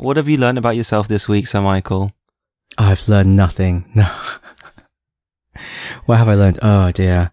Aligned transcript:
What 0.00 0.16
have 0.16 0.30
you 0.30 0.38
learned 0.38 0.56
about 0.56 0.76
yourself 0.76 1.08
this 1.08 1.28
week, 1.28 1.46
Sir 1.46 1.60
Michael? 1.60 2.10
I've 2.78 3.06
learned 3.06 3.36
nothing. 3.36 3.84
No. 3.94 4.08
what 6.06 6.16
have 6.16 6.28
I 6.28 6.36
learned? 6.36 6.58
Oh 6.62 6.90
dear. 6.90 7.32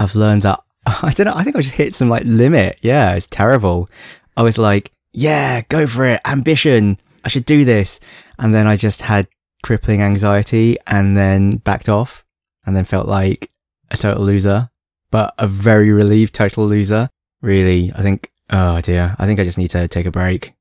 I've 0.00 0.16
learned 0.16 0.42
that 0.42 0.58
I 0.86 1.12
don't 1.12 1.26
know. 1.26 1.34
I 1.36 1.44
think 1.44 1.54
I 1.54 1.60
just 1.60 1.74
hit 1.74 1.94
some 1.94 2.08
like 2.08 2.24
limit. 2.24 2.78
Yeah, 2.80 3.14
it's 3.14 3.28
terrible. 3.28 3.88
I 4.36 4.42
was 4.42 4.58
like, 4.58 4.90
yeah, 5.12 5.60
go 5.68 5.86
for 5.86 6.06
it. 6.06 6.20
Ambition. 6.26 6.98
I 7.24 7.28
should 7.28 7.44
do 7.44 7.64
this. 7.64 8.00
And 8.36 8.52
then 8.52 8.66
I 8.66 8.74
just 8.76 9.00
had 9.02 9.28
crippling 9.62 10.02
anxiety 10.02 10.76
and 10.88 11.16
then 11.16 11.58
backed 11.58 11.88
off 11.88 12.24
and 12.66 12.74
then 12.74 12.84
felt 12.84 13.06
like 13.06 13.48
a 13.92 13.96
total 13.96 14.24
loser, 14.24 14.70
but 15.12 15.34
a 15.38 15.46
very 15.46 15.92
relieved 15.92 16.34
total 16.34 16.66
loser. 16.66 17.10
Really, 17.42 17.92
I 17.94 18.02
think, 18.02 18.32
oh 18.50 18.80
dear. 18.80 19.14
I 19.20 19.26
think 19.26 19.38
I 19.38 19.44
just 19.44 19.58
need 19.58 19.70
to 19.70 19.86
take 19.86 20.06
a 20.06 20.10
break. 20.10 20.54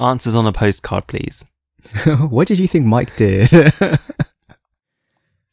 Answers 0.00 0.34
on 0.34 0.46
a 0.46 0.52
postcard, 0.52 1.06
please. 1.06 1.44
what 2.30 2.48
did 2.48 2.58
you 2.58 2.66
think 2.66 2.86
Mike 2.86 3.14
did? 3.16 3.48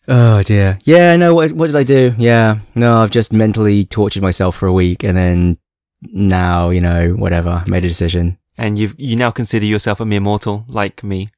oh 0.07 0.41
dear. 0.43 0.79
Yeah, 0.85 1.17
no, 1.17 1.35
what, 1.35 1.51
what 1.51 1.67
did 1.67 1.75
I 1.75 1.83
do? 1.83 2.13
Yeah, 2.17 2.59
no, 2.73 3.01
I've 3.01 3.11
just 3.11 3.33
mentally 3.33 3.83
tortured 3.83 4.23
myself 4.23 4.55
for 4.55 4.67
a 4.67 4.73
week 4.73 5.03
and 5.03 5.17
then 5.17 5.57
now, 6.01 6.69
you 6.69 6.79
know, 6.79 7.09
whatever, 7.09 7.61
made 7.67 7.83
a 7.83 7.89
decision. 7.89 8.37
And 8.57 8.79
you 8.79 8.91
you 8.97 9.15
now 9.17 9.31
consider 9.31 9.65
yourself 9.65 9.99
a 9.99 10.05
mere 10.05 10.21
mortal, 10.21 10.65
like 10.67 11.03
me. 11.03 11.29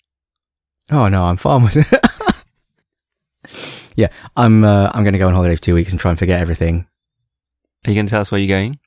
Oh 0.91 1.07
no, 1.09 1.23
I'm 1.23 1.63
with 1.63 1.77
it. 1.93 3.85
yeah, 3.95 4.07
I'm, 4.35 4.63
uh, 4.63 4.91
I'm 4.93 5.03
going 5.03 5.13
to 5.13 5.19
go 5.19 5.27
on 5.27 5.33
holiday 5.33 5.55
for 5.55 5.61
two 5.61 5.73
weeks 5.75 5.91
and 5.91 5.99
try 5.99 6.11
and 6.11 6.19
forget 6.19 6.39
everything. 6.39 6.87
Are 7.85 7.91
you 7.91 7.95
going 7.95 8.05
to 8.05 8.11
tell 8.11 8.21
us 8.21 8.31
where 8.31 8.39
you're 8.39 8.55
going? 8.55 8.79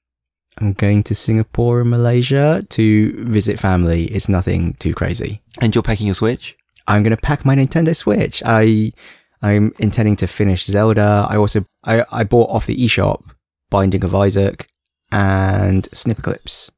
I'm 0.58 0.74
going 0.74 1.02
to 1.04 1.14
Singapore 1.14 1.80
and 1.80 1.90
Malaysia 1.90 2.62
to 2.70 3.24
visit 3.24 3.58
family. 3.58 4.04
It's 4.04 4.28
nothing 4.28 4.74
too 4.74 4.94
crazy. 4.94 5.40
And 5.60 5.74
you're 5.74 5.82
packing 5.82 6.06
your 6.06 6.14
Switch? 6.14 6.56
I'm 6.86 7.02
going 7.02 7.16
to 7.16 7.20
pack 7.20 7.44
my 7.44 7.54
Nintendo 7.54 7.96
Switch. 7.96 8.42
I, 8.44 8.92
I'm 9.40 9.72
intending 9.78 10.16
to 10.16 10.26
finish 10.26 10.66
Zelda. 10.66 11.26
I 11.28 11.36
also, 11.36 11.64
I, 11.84 12.04
I 12.12 12.24
bought 12.24 12.50
off 12.50 12.66
the 12.66 12.76
eShop 12.76 13.22
Binding 13.70 14.04
of 14.04 14.14
Isaac 14.14 14.68
and 15.10 15.84
Snipperclips. 15.90 16.70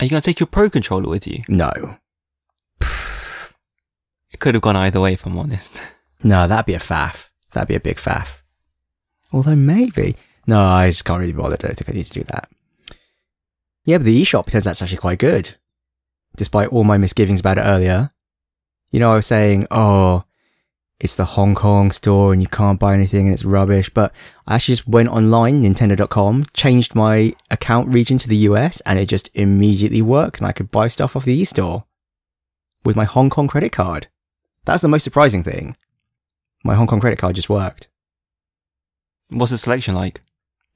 Are 0.00 0.04
you 0.04 0.10
going 0.10 0.20
to 0.20 0.26
take 0.26 0.40
your 0.40 0.48
Pro 0.48 0.68
controller 0.68 1.08
with 1.08 1.26
you? 1.26 1.40
No. 1.48 1.98
It 4.32 4.40
could 4.40 4.56
have 4.56 4.62
gone 4.62 4.76
either 4.76 5.00
way, 5.00 5.12
if 5.12 5.24
I'm 5.24 5.38
honest. 5.38 5.80
No, 6.24 6.48
that'd 6.48 6.66
be 6.66 6.74
a 6.74 6.80
faff. 6.80 7.28
That'd 7.52 7.68
be 7.68 7.76
a 7.76 7.80
big 7.80 7.98
faff. 7.98 8.40
Although 9.32 9.54
maybe. 9.54 10.16
No, 10.46 10.60
I 10.60 10.90
just 10.90 11.04
can't 11.04 11.20
really 11.20 11.32
bother. 11.32 11.54
I 11.54 11.56
don't 11.56 11.76
think 11.76 11.88
I 11.88 11.92
need 11.92 12.06
to 12.06 12.12
do 12.12 12.24
that. 12.24 12.48
Yeah, 13.84 13.98
but 13.98 14.04
the 14.04 14.22
eShop 14.22 14.50
turns 14.50 14.66
out 14.66 14.72
it's 14.72 14.82
actually 14.82 14.98
quite 14.98 15.18
good. 15.18 15.54
Despite 16.36 16.68
all 16.68 16.84
my 16.84 16.98
misgivings 16.98 17.40
about 17.40 17.58
it 17.58 17.62
earlier. 17.62 18.10
You 18.90 19.00
know, 19.00 19.12
I 19.12 19.16
was 19.16 19.26
saying, 19.26 19.66
oh, 19.70 20.24
it's 21.00 21.16
the 21.16 21.24
Hong 21.24 21.54
Kong 21.54 21.90
store 21.90 22.32
and 22.32 22.40
you 22.40 22.48
can't 22.48 22.78
buy 22.78 22.94
anything 22.94 23.26
and 23.26 23.34
it's 23.34 23.44
rubbish. 23.44 23.90
But 23.90 24.12
I 24.46 24.54
actually 24.54 24.76
just 24.76 24.88
went 24.88 25.08
online, 25.08 25.62
Nintendo.com, 25.62 26.46
changed 26.54 26.94
my 26.94 27.34
account 27.50 27.88
region 27.88 28.18
to 28.18 28.28
the 28.28 28.36
US 28.48 28.80
and 28.82 28.98
it 28.98 29.06
just 29.06 29.30
immediately 29.34 30.02
worked 30.02 30.38
and 30.38 30.46
I 30.46 30.52
could 30.52 30.70
buy 30.70 30.88
stuff 30.88 31.16
off 31.16 31.24
the 31.24 31.34
e-store 31.34 31.84
with 32.84 32.96
my 32.96 33.04
Hong 33.04 33.30
Kong 33.30 33.48
credit 33.48 33.72
card. 33.72 34.08
That's 34.64 34.82
the 34.82 34.88
most 34.88 35.04
surprising 35.04 35.42
thing. 35.42 35.76
My 36.62 36.74
Hong 36.74 36.86
Kong 36.86 37.00
credit 37.00 37.18
card 37.18 37.36
just 37.36 37.50
worked. 37.50 37.88
What's 39.28 39.52
the 39.52 39.58
selection 39.58 39.94
like? 39.94 40.22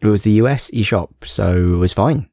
It 0.00 0.06
was 0.06 0.22
the 0.22 0.32
US 0.32 0.70
eShop, 0.70 1.10
so 1.24 1.74
it 1.74 1.77
was 1.77 1.92
fine. 1.92 2.28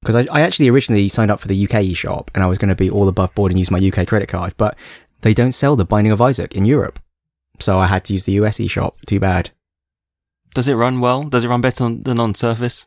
Because 0.00 0.14
I, 0.16 0.26
I 0.32 0.40
actually 0.42 0.68
originally 0.68 1.08
signed 1.08 1.30
up 1.30 1.40
for 1.40 1.48
the 1.48 1.64
UK 1.64 1.82
eShop 1.82 2.28
and 2.34 2.42
I 2.42 2.46
was 2.46 2.58
going 2.58 2.68
to 2.68 2.74
be 2.74 2.90
all 2.90 3.08
above 3.08 3.34
board 3.34 3.52
and 3.52 3.58
use 3.58 3.70
my 3.70 3.78
UK 3.78 4.06
credit 4.06 4.28
card, 4.28 4.54
but 4.56 4.76
they 5.22 5.32
don't 5.32 5.52
sell 5.52 5.76
the 5.76 5.84
Binding 5.84 6.12
of 6.12 6.20
Isaac 6.20 6.54
in 6.54 6.66
Europe. 6.66 6.98
So 7.60 7.78
I 7.78 7.86
had 7.86 8.04
to 8.06 8.12
use 8.12 8.24
the 8.24 8.32
US 8.32 8.58
eShop. 8.58 8.94
Too 9.06 9.20
bad. 9.20 9.50
Does 10.54 10.68
it 10.68 10.74
run 10.74 11.00
well? 11.00 11.24
Does 11.24 11.44
it 11.44 11.48
run 11.48 11.60
better 11.60 11.88
than 11.88 12.20
on 12.20 12.34
Surface? 12.34 12.86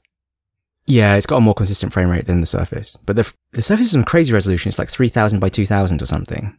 Yeah, 0.86 1.16
it's 1.16 1.26
got 1.26 1.38
a 1.38 1.42
more 1.42 1.54
consistent 1.54 1.92
frame 1.92 2.10
rate 2.10 2.26
than 2.26 2.40
the 2.40 2.46
Surface. 2.46 2.98
But 3.06 3.16
the, 3.18 3.34
the 3.52 3.62
Surface 3.62 3.88
is 3.88 3.92
some 3.92 4.06
crazy 4.06 4.32
resolution. 4.32 4.70
It's 4.70 4.80
like 4.80 4.90
3000 4.90 5.40
by 5.40 5.50
2000 5.50 6.02
or 6.02 6.06
something. 6.06 6.58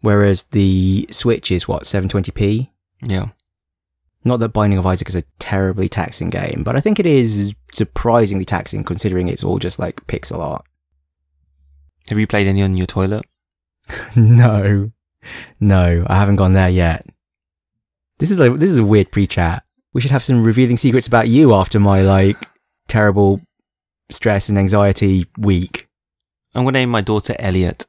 Whereas 0.00 0.44
the 0.44 1.06
Switch 1.10 1.50
is 1.50 1.68
what, 1.68 1.84
720p? 1.84 2.70
Yeah. 3.02 3.26
Not 4.24 4.40
that 4.40 4.50
Binding 4.50 4.78
of 4.78 4.86
Isaac 4.86 5.08
is 5.08 5.16
a 5.16 5.24
terribly 5.38 5.88
taxing 5.88 6.30
game, 6.30 6.62
but 6.64 6.76
I 6.76 6.80
think 6.80 7.00
it 7.00 7.06
is 7.06 7.54
surprisingly 7.72 8.44
taxing 8.44 8.84
considering 8.84 9.28
it's 9.28 9.42
all 9.42 9.58
just 9.58 9.78
like 9.78 10.06
pixel 10.06 10.38
art. 10.38 10.64
Have 12.08 12.18
you 12.18 12.26
played 12.26 12.46
any 12.46 12.62
on 12.62 12.76
your 12.76 12.86
toilet? 12.86 13.24
no. 14.16 14.90
No, 15.60 16.04
I 16.06 16.16
haven't 16.16 16.36
gone 16.36 16.52
there 16.52 16.68
yet. 16.68 17.04
This 18.18 18.30
is 18.30 18.38
like, 18.38 18.54
this 18.54 18.70
is 18.70 18.78
a 18.78 18.84
weird 18.84 19.10
pre-chat. 19.10 19.64
We 19.92 20.00
should 20.00 20.10
have 20.10 20.24
some 20.24 20.44
revealing 20.44 20.76
secrets 20.76 21.06
about 21.06 21.28
you 21.28 21.54
after 21.54 21.80
my 21.80 22.02
like 22.02 22.48
terrible 22.88 23.40
stress 24.10 24.48
and 24.48 24.58
anxiety 24.58 25.26
week. 25.38 25.88
I'm 26.54 26.64
going 26.64 26.74
to 26.74 26.80
name 26.80 26.90
my 26.90 27.00
daughter 27.00 27.34
Elliot. 27.38 27.86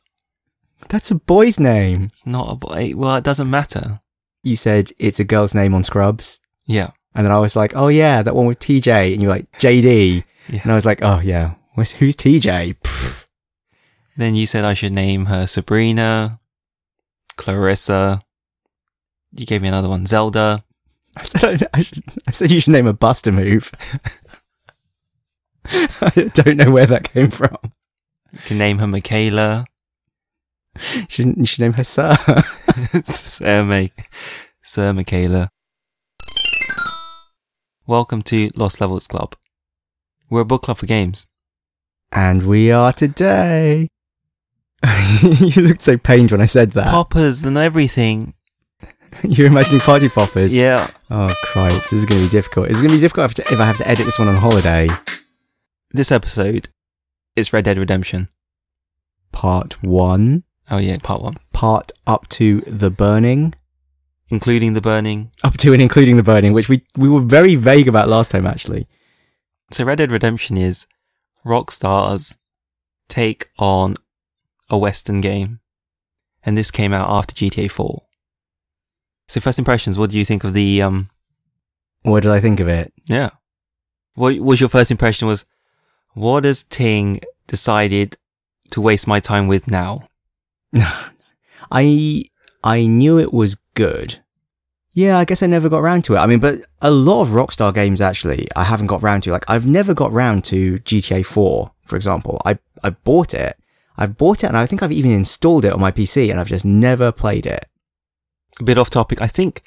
That's 0.89 1.11
a 1.11 1.15
boy's 1.15 1.59
name. 1.59 2.03
It's 2.03 2.25
not 2.25 2.51
a 2.51 2.55
boy. 2.55 2.91
Well, 2.95 3.15
it 3.15 3.23
doesn't 3.23 3.49
matter. 3.49 4.01
You 4.43 4.55
said 4.55 4.91
it's 4.99 5.19
a 5.19 5.23
girl's 5.23 5.55
name 5.55 5.73
on 5.73 5.83
Scrubs. 5.83 6.39
Yeah. 6.65 6.91
And 7.15 7.25
then 7.25 7.31
I 7.33 7.39
was 7.39 7.55
like, 7.55 7.75
oh 7.75 7.87
yeah, 7.87 8.21
that 8.21 8.35
one 8.35 8.45
with 8.45 8.59
TJ. 8.59 9.13
And 9.13 9.21
you're 9.21 9.31
like, 9.31 9.51
JD. 9.59 10.23
Yeah. 10.49 10.59
And 10.63 10.71
I 10.71 10.75
was 10.75 10.85
like, 10.85 10.99
oh 11.01 11.19
yeah, 11.19 11.53
who's, 11.75 11.91
who's 11.91 12.15
TJ? 12.15 12.75
Pfft. 12.79 13.25
Then 14.15 14.35
you 14.35 14.45
said 14.45 14.65
I 14.65 14.73
should 14.73 14.93
name 14.93 15.25
her 15.25 15.47
Sabrina, 15.47 16.39
Clarissa. 17.35 18.21
You 19.35 19.45
gave 19.45 19.61
me 19.61 19.67
another 19.67 19.89
one, 19.89 20.05
Zelda. 20.05 20.63
I 21.17 21.23
said, 21.23 21.67
I, 21.73 21.81
should, 21.81 22.03
I 22.27 22.31
said 22.31 22.51
you 22.51 22.59
should 22.59 22.73
name 22.73 22.87
a 22.87 22.93
Buster 22.93 23.31
move. 23.31 23.71
I 25.65 26.29
don't 26.33 26.57
know 26.57 26.71
where 26.71 26.85
that 26.85 27.11
came 27.11 27.31
from. 27.31 27.57
You 28.31 28.39
can 28.39 28.57
name 28.57 28.79
her 28.79 28.87
Michaela. 28.87 29.65
You 30.95 31.05
should, 31.09 31.37
you 31.37 31.45
should 31.45 31.59
name 31.59 31.73
her 31.73 31.83
Sir. 31.83 32.15
Sir, 33.05 33.63
Ma- 33.63 33.87
Sir 34.63 34.93
Michaela. 34.93 35.49
Welcome 37.85 38.21
to 38.23 38.49
Lost 38.55 38.81
Levels 38.81 39.07
Club. 39.07 39.35
We're 40.29 40.41
a 40.41 40.45
book 40.45 40.63
club 40.63 40.77
for 40.77 40.85
games. 40.85 41.27
and 42.11 42.43
we 42.47 42.71
are 42.71 42.91
today. 42.93 43.87
you 45.21 45.61
looked 45.61 45.81
so 45.83 45.97
pained 45.97 46.31
when 46.31 46.41
I 46.41 46.45
said 46.45 46.71
that. 46.71 46.87
Poppers 46.91 47.45
and 47.45 47.57
everything. 47.57 48.33
You're 49.23 49.47
imagining 49.47 49.79
party 49.81 50.09
poppers. 50.09 50.55
Yeah. 50.55 50.89
Oh, 51.11 51.33
Christ. 51.43 51.91
This 51.91 51.93
is 51.93 52.05
going 52.05 52.21
to 52.23 52.27
be 52.27 52.31
difficult. 52.31 52.69
It's 52.71 52.81
going 52.81 52.91
to 52.91 52.97
be 52.97 53.01
difficult 53.01 53.37
if 53.37 53.51
if 53.51 53.59
I 53.59 53.65
have 53.65 53.77
to 53.77 53.87
edit 53.87 54.05
this 54.05 54.17
one 54.17 54.27
on 54.27 54.35
holiday. 54.35 54.89
This 55.91 56.11
episode 56.11 56.69
is 57.35 57.53
Red 57.53 57.65
Dead 57.65 57.77
Redemption. 57.77 58.29
Part 59.31 59.83
one. 59.83 60.43
Oh 60.71 60.77
yeah, 60.77 60.97
part 61.01 61.21
one. 61.21 61.37
Part 61.51 61.91
up 62.07 62.27
to 62.29 62.61
the 62.61 62.89
burning. 62.89 63.53
Including 64.29 64.73
the 64.73 64.81
burning. 64.81 65.31
Up 65.43 65.57
to 65.57 65.73
and 65.73 65.81
including 65.81 66.17
the 66.17 66.23
burning, 66.23 66.53
which 66.53 66.69
we, 66.69 66.83
we 66.95 67.09
were 67.09 67.21
very 67.21 67.55
vague 67.55 67.87
about 67.87 68.09
last 68.09 68.31
time, 68.31 68.47
actually. 68.47 68.87
So 69.71 69.83
Red 69.83 69.97
Dead 69.99 70.11
Redemption 70.11 70.57
is 70.57 70.87
Rockstar's 71.45 72.37
take 73.09 73.49
on 73.59 73.95
a 74.69 74.77
Western 74.77 75.21
game. 75.21 75.59
And 76.43 76.57
this 76.57 76.71
came 76.71 76.93
out 76.93 77.09
after 77.09 77.35
GTA 77.35 77.69
4. 77.69 78.01
So 79.27 79.39
first 79.39 79.59
impressions, 79.59 79.97
what 79.97 80.09
do 80.09 80.17
you 80.17 80.25
think 80.25 80.43
of 80.43 80.53
the, 80.53 80.81
um, 80.81 81.09
What 82.01 82.23
did 82.23 82.31
I 82.31 82.39
think 82.39 82.59
of 82.59 82.67
it? 82.67 82.91
yeah. 83.05 83.29
What 84.15 84.37
was 84.39 84.59
your 84.59 84.69
first 84.69 84.91
impression 84.91 85.27
was, 85.27 85.45
what 86.13 86.43
has 86.43 86.63
Ting 86.63 87.19
decided 87.47 88.15
to 88.71 88.81
waste 88.81 89.07
my 89.07 89.19
time 89.19 89.47
with 89.47 89.67
now? 89.67 90.07
I 91.71 92.23
I 92.63 92.87
knew 92.87 93.19
it 93.19 93.33
was 93.33 93.55
good. 93.73 94.19
Yeah, 94.93 95.17
I 95.17 95.25
guess 95.25 95.41
I 95.41 95.47
never 95.47 95.69
got 95.69 95.79
around 95.79 96.03
to 96.05 96.15
it. 96.15 96.19
I 96.19 96.27
mean, 96.27 96.39
but 96.39 96.61
a 96.81 96.91
lot 96.91 97.21
of 97.21 97.29
Rockstar 97.29 97.73
games 97.73 97.99
actually 98.01 98.47
I 98.55 98.63
haven't 98.63 98.87
got 98.87 99.03
round 99.03 99.23
to. 99.23 99.31
Like 99.31 99.45
I've 99.47 99.67
never 99.67 99.93
got 99.93 100.11
round 100.11 100.43
to 100.45 100.79
GTA 100.79 101.25
4, 101.25 101.71
for 101.85 101.95
example. 101.95 102.41
I 102.45 102.59
I 102.83 102.91
bought 102.91 103.33
it. 103.33 103.57
I 103.97 104.07
bought 104.07 104.43
it 104.43 104.47
and 104.47 104.57
I 104.57 104.65
think 104.65 104.81
I've 104.81 104.91
even 104.91 105.11
installed 105.11 105.65
it 105.65 105.73
on 105.73 105.79
my 105.79 105.91
PC 105.91 106.31
and 106.31 106.39
I've 106.39 106.47
just 106.47 106.65
never 106.65 107.11
played 107.11 107.45
it. 107.45 107.65
A 108.59 108.63
bit 108.63 108.77
off 108.77 108.89
topic. 108.89 109.21
I 109.21 109.27
think 109.27 109.63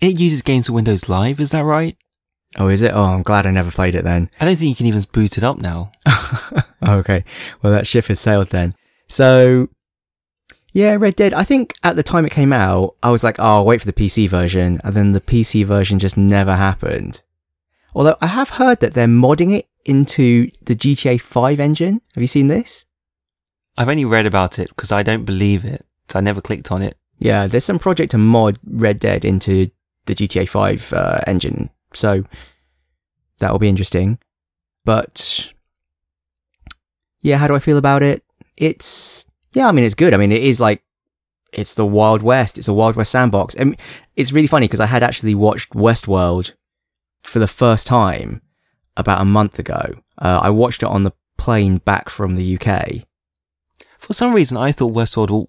it 0.00 0.18
uses 0.18 0.42
games 0.42 0.66
for 0.66 0.72
Windows 0.72 1.08
Live. 1.08 1.40
Is 1.40 1.50
that 1.50 1.64
right? 1.64 1.96
Oh, 2.56 2.68
is 2.68 2.82
it? 2.82 2.92
Oh, 2.94 3.04
I'm 3.04 3.22
glad 3.22 3.46
I 3.46 3.50
never 3.50 3.70
played 3.70 3.94
it 3.94 4.04
then. 4.04 4.28
I 4.40 4.44
don't 4.44 4.56
think 4.56 4.70
you 4.70 4.74
can 4.74 4.86
even 4.86 5.02
boot 5.12 5.38
it 5.38 5.44
up 5.44 5.58
now. 5.58 5.92
okay. 6.86 7.24
Well, 7.62 7.72
that 7.72 7.86
ship 7.86 8.06
has 8.06 8.18
sailed 8.18 8.48
then. 8.48 8.74
So, 9.08 9.68
yeah, 10.72 10.96
Red 10.98 11.16
Dead. 11.16 11.34
I 11.34 11.44
think 11.44 11.74
at 11.82 11.96
the 11.96 12.02
time 12.02 12.24
it 12.24 12.32
came 12.32 12.52
out, 12.52 12.96
I 13.02 13.10
was 13.10 13.24
like, 13.24 13.38
oh, 13.38 13.42
I'll 13.44 13.64
wait 13.64 13.80
for 13.80 13.86
the 13.86 13.92
PC 13.92 14.28
version. 14.28 14.80
And 14.84 14.94
then 14.94 15.12
the 15.12 15.20
PC 15.20 15.64
version 15.64 15.98
just 15.98 16.16
never 16.16 16.54
happened. 16.54 17.22
Although 17.94 18.16
I 18.20 18.26
have 18.26 18.50
heard 18.50 18.80
that 18.80 18.94
they're 18.94 19.06
modding 19.06 19.52
it 19.52 19.68
into 19.84 20.50
the 20.62 20.76
GTA 20.76 21.20
5 21.20 21.60
engine. 21.60 22.00
Have 22.14 22.22
you 22.22 22.28
seen 22.28 22.46
this? 22.46 22.84
I've 23.76 23.88
only 23.88 24.04
read 24.04 24.26
about 24.26 24.58
it 24.58 24.68
because 24.68 24.92
I 24.92 25.02
don't 25.02 25.24
believe 25.24 25.64
it. 25.64 25.84
So 26.08 26.18
I 26.18 26.22
never 26.22 26.40
clicked 26.40 26.70
on 26.70 26.82
it. 26.82 26.96
Yeah, 27.18 27.46
there's 27.46 27.64
some 27.64 27.78
project 27.78 28.12
to 28.12 28.18
mod 28.18 28.58
Red 28.64 28.98
Dead 28.98 29.24
into 29.24 29.68
the 30.06 30.14
GTA 30.14 30.48
5 30.48 30.92
uh, 30.92 31.20
engine, 31.26 31.70
so 31.92 32.24
that 33.38 33.52
will 33.52 33.58
be 33.58 33.68
interesting. 33.68 34.18
But 34.84 35.52
yeah, 37.20 37.36
how 37.36 37.46
do 37.46 37.54
I 37.54 37.58
feel 37.58 37.76
about 37.76 38.02
it? 38.02 38.24
It's 38.56 39.26
yeah, 39.52 39.68
I 39.68 39.72
mean 39.72 39.84
it's 39.84 39.94
good. 39.94 40.14
I 40.14 40.16
mean 40.16 40.32
it 40.32 40.42
is 40.42 40.60
like 40.60 40.82
it's 41.52 41.74
the 41.74 41.86
Wild 41.86 42.22
West. 42.22 42.58
It's 42.58 42.68
a 42.68 42.72
Wild 42.72 42.96
West 42.96 43.12
sandbox, 43.12 43.54
and 43.54 43.76
it's 44.16 44.32
really 44.32 44.46
funny 44.46 44.66
because 44.66 44.80
I 44.80 44.86
had 44.86 45.02
actually 45.02 45.34
watched 45.34 45.70
Westworld 45.70 46.52
for 47.22 47.38
the 47.38 47.48
first 47.48 47.86
time 47.86 48.40
about 48.96 49.20
a 49.20 49.24
month 49.24 49.58
ago. 49.58 49.94
Uh, 50.18 50.40
I 50.42 50.50
watched 50.50 50.82
it 50.82 50.88
on 50.88 51.02
the 51.02 51.12
plane 51.38 51.78
back 51.78 52.08
from 52.10 52.34
the 52.34 52.58
UK. 52.58 53.06
For 53.98 54.12
some 54.12 54.34
reason, 54.34 54.56
I 54.56 54.72
thought 54.72 54.94
Westworld 54.94 55.46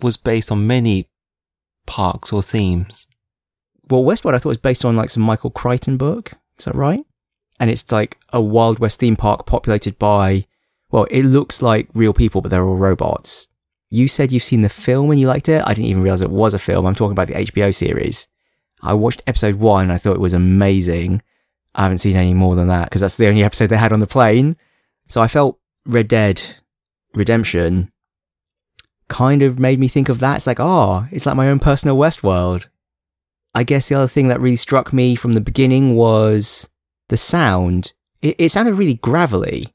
was 0.00 0.16
based 0.16 0.50
on 0.50 0.66
many 0.66 1.08
parks 1.86 2.32
or 2.32 2.42
themes. 2.42 3.06
Well, 3.88 4.02
Westworld 4.02 4.34
I 4.34 4.38
thought 4.38 4.50
was 4.50 4.58
based 4.58 4.84
on 4.84 4.96
like 4.96 5.10
some 5.10 5.22
Michael 5.22 5.50
Crichton 5.50 5.96
book. 5.96 6.32
Is 6.58 6.64
that 6.64 6.74
right? 6.74 7.04
And 7.60 7.70
it's 7.70 7.90
like 7.90 8.18
a 8.32 8.40
Wild 8.40 8.78
West 8.78 9.00
theme 9.00 9.16
park 9.16 9.46
populated 9.46 9.98
by, 9.98 10.46
well, 10.90 11.04
it 11.10 11.24
looks 11.24 11.62
like 11.62 11.88
real 11.94 12.12
people, 12.12 12.40
but 12.40 12.50
they're 12.50 12.64
all 12.64 12.76
robots. 12.76 13.48
You 13.90 14.08
said 14.08 14.32
you've 14.32 14.42
seen 14.42 14.62
the 14.62 14.68
film 14.68 15.10
and 15.10 15.20
you 15.20 15.26
liked 15.26 15.48
it. 15.48 15.62
I 15.64 15.74
didn't 15.74 15.90
even 15.90 16.02
realize 16.02 16.22
it 16.22 16.30
was 16.30 16.54
a 16.54 16.58
film. 16.58 16.86
I'm 16.86 16.94
talking 16.94 17.12
about 17.12 17.28
the 17.28 17.34
HBO 17.34 17.74
series. 17.74 18.28
I 18.82 18.94
watched 18.94 19.22
episode 19.26 19.56
one 19.56 19.84
and 19.84 19.92
I 19.92 19.98
thought 19.98 20.16
it 20.16 20.20
was 20.20 20.34
amazing. 20.34 21.22
I 21.74 21.82
haven't 21.82 21.98
seen 21.98 22.16
any 22.16 22.34
more 22.34 22.56
than 22.56 22.68
that 22.68 22.84
because 22.84 23.00
that's 23.00 23.16
the 23.16 23.28
only 23.28 23.42
episode 23.42 23.68
they 23.68 23.76
had 23.76 23.92
on 23.92 24.00
the 24.00 24.06
plane. 24.06 24.56
So 25.08 25.20
I 25.20 25.28
felt 25.28 25.58
Red 25.84 26.08
Dead 26.08 26.42
Redemption 27.14 27.90
kind 29.08 29.42
of 29.42 29.58
made 29.58 29.78
me 29.78 29.88
think 29.88 30.08
of 30.08 30.18
that. 30.18 30.36
It's 30.36 30.46
like, 30.46 30.60
oh, 30.60 31.06
it's 31.10 31.26
like 31.26 31.36
my 31.36 31.48
own 31.48 31.60
personal 31.60 31.96
Westworld. 31.96 32.68
I 33.54 33.62
guess 33.62 33.88
the 33.88 33.94
other 33.94 34.08
thing 34.08 34.28
that 34.28 34.40
really 34.40 34.56
struck 34.56 34.92
me 34.92 35.14
from 35.14 35.32
the 35.32 35.40
beginning 35.40 35.94
was 35.94 36.68
the 37.08 37.16
sound. 37.16 37.92
It, 38.20 38.36
it 38.38 38.48
sounded 38.50 38.74
really 38.74 38.94
gravelly. 38.94 39.74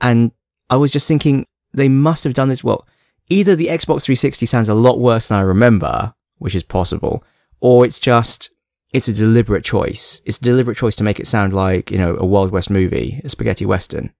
And 0.00 0.32
I 0.68 0.76
was 0.76 0.90
just 0.90 1.08
thinking 1.08 1.46
they 1.72 1.88
must 1.88 2.24
have 2.24 2.34
done 2.34 2.48
this. 2.48 2.64
Well, 2.64 2.86
either 3.28 3.56
the 3.56 3.68
Xbox 3.68 4.02
360 4.04 4.46
sounds 4.46 4.68
a 4.68 4.74
lot 4.74 4.98
worse 4.98 5.28
than 5.28 5.38
I 5.38 5.42
remember, 5.42 6.14
which 6.38 6.54
is 6.54 6.62
possible, 6.62 7.24
or 7.60 7.84
it's 7.84 8.00
just, 8.00 8.50
it's 8.92 9.08
a 9.08 9.12
deliberate 9.12 9.64
choice. 9.64 10.20
It's 10.24 10.38
a 10.38 10.42
deliberate 10.42 10.76
choice 10.76 10.96
to 10.96 11.04
make 11.04 11.20
it 11.20 11.26
sound 11.26 11.52
like, 11.52 11.90
you 11.90 11.98
know, 11.98 12.16
a 12.16 12.26
Wild 12.26 12.50
West 12.50 12.70
movie, 12.70 13.20
a 13.24 13.28
spaghetti 13.28 13.66
western. 13.66 14.12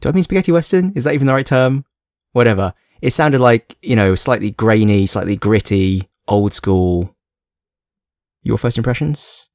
Do 0.00 0.08
I 0.08 0.12
mean 0.12 0.24
spaghetti 0.24 0.52
western? 0.52 0.92
Is 0.94 1.04
that 1.04 1.14
even 1.14 1.26
the 1.26 1.32
right 1.32 1.46
term? 1.46 1.84
Whatever. 2.32 2.74
It 3.00 3.12
sounded 3.12 3.40
like, 3.40 3.76
you 3.82 3.96
know, 3.96 4.14
slightly 4.14 4.52
grainy, 4.52 5.06
slightly 5.06 5.36
gritty, 5.36 6.08
old 6.28 6.54
school. 6.54 7.14
Your 8.42 8.58
first 8.58 8.78
impressions? 8.78 9.48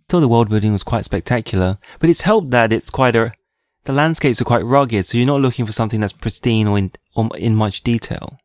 I 0.00 0.04
thought 0.08 0.20
the 0.20 0.28
world 0.28 0.48
building 0.48 0.72
was 0.72 0.82
quite 0.82 1.04
spectacular, 1.04 1.78
but 1.98 2.10
it's 2.10 2.22
helped 2.22 2.50
that 2.50 2.72
it's 2.72 2.90
quite 2.90 3.14
a, 3.14 3.32
the 3.84 3.92
landscapes 3.92 4.40
are 4.40 4.44
quite 4.44 4.64
rugged, 4.64 5.06
so 5.06 5.16
you're 5.16 5.26
not 5.26 5.40
looking 5.40 5.66
for 5.66 5.72
something 5.72 6.00
that's 6.00 6.12
pristine 6.12 6.66
or 6.66 6.78
in, 6.78 6.92
or 7.14 7.30
in 7.36 7.54
much 7.54 7.82
detail. 7.82 8.38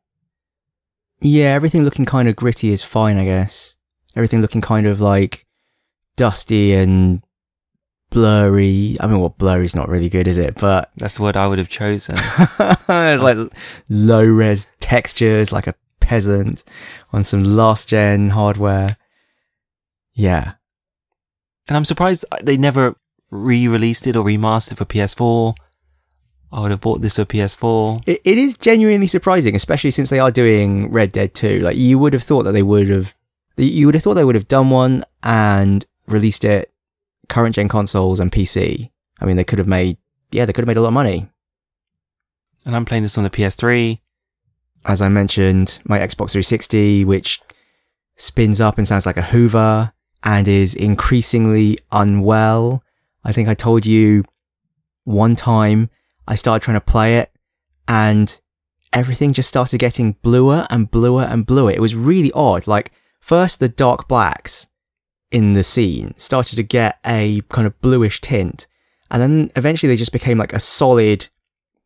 Yeah, 1.22 1.54
everything 1.54 1.84
looking 1.84 2.06
kind 2.06 2.28
of 2.28 2.36
gritty 2.36 2.72
is 2.72 2.84
fine, 2.84 3.18
I 3.18 3.26
guess. 3.26 3.76
Everything 4.16 4.42
looking 4.42 4.62
kind 4.62 4.88
of 4.88 5.02
like 5.02 5.46
dusty 6.16 6.74
and 6.74 7.22
blurry. 8.10 8.96
I 9.00 9.08
mean, 9.08 9.20
well, 9.20 9.36
blurry 9.38 9.66
is 9.66 9.76
not 9.76 9.90
really 9.90 10.10
good, 10.10 10.28
is 10.28 10.38
it? 10.38 10.56
But 10.56 10.90
That's 10.98 11.18
the 11.18 11.24
word 11.24 11.38
I 11.38 11.48
would 11.48 11.60
have 11.60 11.70
chosen. 11.70 12.16
like 12.88 13.38
low 13.90 14.24
res 14.24 14.68
textures, 14.80 15.52
like 15.52 15.68
a 15.68 15.76
peasant 16.00 16.64
on 17.12 17.24
some 17.24 17.44
last 17.44 17.90
gen 17.90 18.30
hardware. 18.30 18.98
Yeah. 20.14 20.54
And 21.68 21.76
I'm 21.76 21.86
surprised 21.86 22.26
uh, 22.32 22.38
they 22.42 22.58
never 22.58 22.96
re-released 23.32 24.08
it 24.08 24.16
or 24.16 24.24
remastered 24.26 24.78
for 24.78 24.86
PS4. 24.86 25.56
I 26.52 26.62
would 26.62 26.72
have 26.72 26.82
bought 26.82 27.02
this 27.02 27.16
for 27.16 27.26
PS4. 27.26 28.04
It, 28.06 28.22
it 28.24 28.38
is 28.38 28.58
genuinely 28.58 29.08
surprising, 29.08 29.56
especially 29.56 29.92
since 29.92 30.10
they 30.10 30.20
are 30.20 30.32
doing 30.32 30.92
Red 30.92 31.12
Dead 31.12 31.34
2. 31.34 31.60
Like, 31.60 31.78
you 31.78 32.00
would 32.00 32.14
have 32.14 32.24
thought 32.24 32.44
that 32.44 32.54
they 32.54 32.64
would 32.64 32.90
have, 32.90 33.14
you 33.58 33.86
would 33.88 33.96
have 33.96 34.04
thought 34.04 34.14
they 34.14 34.24
would 34.24 34.36
have 34.36 34.48
done 34.48 34.70
one 34.70 35.04
and 35.24 35.86
released 36.08 36.46
it 36.46 36.72
current 37.28 37.56
gen 37.56 37.68
consoles 37.68 38.20
and 38.20 38.32
PC. 38.32 38.90
I 39.20 39.26
mean, 39.26 39.38
they 39.38 39.44
could 39.44 39.60
have 39.60 39.68
made, 39.68 39.98
yeah, 40.32 40.46
they 40.46 40.54
could 40.54 40.64
have 40.64 40.68
made 40.68 40.78
a 40.78 40.82
lot 40.82 40.90
of 40.90 40.94
money. 40.94 41.28
And 42.66 42.76
I'm 42.76 42.86
playing 42.86 43.04
this 43.04 43.18
on 43.18 43.24
the 43.24 43.30
PS3. 43.30 44.00
As 44.86 45.02
I 45.02 45.10
mentioned, 45.10 45.80
my 45.86 46.00
Xbox 46.00 46.32
360, 46.32 47.06
which 47.06 47.42
spins 48.18 48.62
up 48.62 48.78
and 48.78 48.88
sounds 48.88 49.06
like 49.06 49.18
a 49.18 49.22
Hoover 49.22 49.92
and 50.24 50.48
is 50.48 50.74
increasingly 50.74 51.80
unwell. 51.92 52.84
I 53.26 53.32
think 53.32 53.50
I 53.50 53.56
told 53.56 53.86
you 53.86 54.24
one 55.04 55.36
time 55.36 55.90
I 56.28 56.36
started 56.36 56.64
trying 56.64 56.78
to 56.78 56.82
play 56.82 57.18
it 57.18 57.32
and 57.88 58.40
everything 58.94 59.34
just 59.34 59.50
started 59.50 59.80
getting 59.80 60.14
bluer 60.22 60.66
and 60.70 60.90
bluer 60.90 61.24
and 61.24 61.46
bluer. 61.46 61.72
It 61.72 61.82
was 61.82 61.96
really 61.96 62.32
odd. 62.34 62.68
Like 62.68 62.92
first 63.20 63.60
the 63.60 63.68
dark 63.68 64.08
blacks 64.08 64.68
in 65.32 65.54
the 65.54 65.64
scene 65.64 66.14
started 66.18 66.56
to 66.56 66.64
get 66.64 67.00
a 67.06 67.42
kind 67.50 67.68
of 67.68 67.80
bluish 67.82 68.22
tint. 68.22 68.68
And 69.12 69.22
then 69.22 69.50
eventually 69.56 69.92
they 69.92 69.98
just 69.98 70.14
became 70.14 70.38
like 70.38 70.54
a 70.54 70.60
solid 70.60 71.28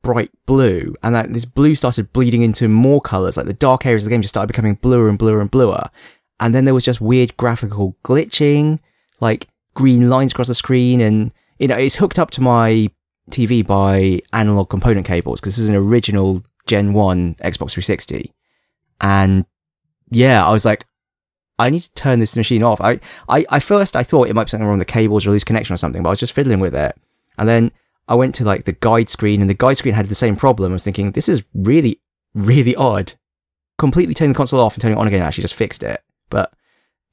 bright 0.01 0.31
blue. 0.45 0.93
And 1.03 1.15
that 1.15 1.33
this 1.33 1.45
blue 1.45 1.75
started 1.75 2.13
bleeding 2.13 2.43
into 2.43 2.67
more 2.69 3.01
colors. 3.01 3.37
Like 3.37 3.47
the 3.47 3.53
dark 3.53 3.85
areas 3.85 4.03
of 4.03 4.09
the 4.09 4.13
game 4.13 4.21
just 4.21 4.33
started 4.33 4.47
becoming 4.47 4.75
bluer 4.75 5.09
and 5.09 5.17
bluer 5.17 5.41
and 5.41 5.51
bluer. 5.51 5.89
And 6.39 6.55
then 6.55 6.65
there 6.65 6.73
was 6.73 6.85
just 6.85 7.01
weird 7.01 7.35
graphical 7.35 7.97
glitching, 8.03 8.79
like 9.19 9.48
green 9.73 10.09
lines 10.09 10.31
across 10.31 10.47
the 10.47 10.55
screen. 10.55 11.01
And, 11.01 11.31
you 11.57 11.67
know, 11.67 11.77
it's 11.77 11.95
hooked 11.95 12.19
up 12.19 12.31
to 12.31 12.41
my 12.41 12.89
TV 13.29 13.65
by 13.65 14.21
analog 14.33 14.69
component 14.69 15.05
cables 15.05 15.39
because 15.39 15.55
this 15.55 15.63
is 15.63 15.69
an 15.69 15.75
original 15.75 16.43
Gen 16.67 16.93
1 16.93 17.35
Xbox 17.35 17.71
360. 17.71 18.33
And 19.01 19.45
yeah, 20.11 20.45
I 20.45 20.51
was 20.51 20.65
like, 20.65 20.85
I 21.59 21.69
need 21.69 21.81
to 21.81 21.93
turn 21.93 22.19
this 22.19 22.37
machine 22.37 22.63
off. 22.63 22.79
I, 22.79 22.99
I, 23.27 23.45
I 23.49 23.59
first 23.59 23.95
I 23.95 24.03
thought 24.03 24.29
it 24.29 24.33
might 24.33 24.45
be 24.45 24.49
something 24.49 24.65
wrong 24.65 24.79
with 24.79 24.87
the 24.87 24.91
cables 24.91 25.27
or 25.27 25.31
loose 25.31 25.43
connection 25.43 25.73
or 25.73 25.77
something, 25.77 26.01
but 26.01 26.09
I 26.09 26.11
was 26.11 26.19
just 26.19 26.33
fiddling 26.33 26.61
with 26.61 26.73
it. 26.73 26.95
And 27.37 27.47
then 27.47 27.71
I 28.07 28.15
went 28.15 28.33
to 28.35 28.45
like 28.45 28.65
the 28.65 28.73
guide 28.73 29.09
screen 29.09 29.41
and 29.41 29.49
the 29.49 29.55
guide 29.55 29.77
screen 29.77 29.93
had 29.93 30.07
the 30.07 30.15
same 30.15 30.35
problem. 30.35 30.71
I 30.71 30.73
was 30.73 30.83
thinking, 30.83 31.11
this 31.11 31.29
is 31.29 31.43
really, 31.53 32.01
really 32.33 32.75
odd. 32.75 33.13
Completely 33.77 34.13
turning 34.13 34.33
the 34.33 34.37
console 34.37 34.61
off 34.61 34.73
and 34.73 34.81
turning 34.81 34.97
it 34.97 35.01
on 35.01 35.07
again 35.07 35.21
actually 35.21 35.43
just 35.43 35.53
fixed 35.53 35.83
it. 35.83 36.01
But 36.29 36.51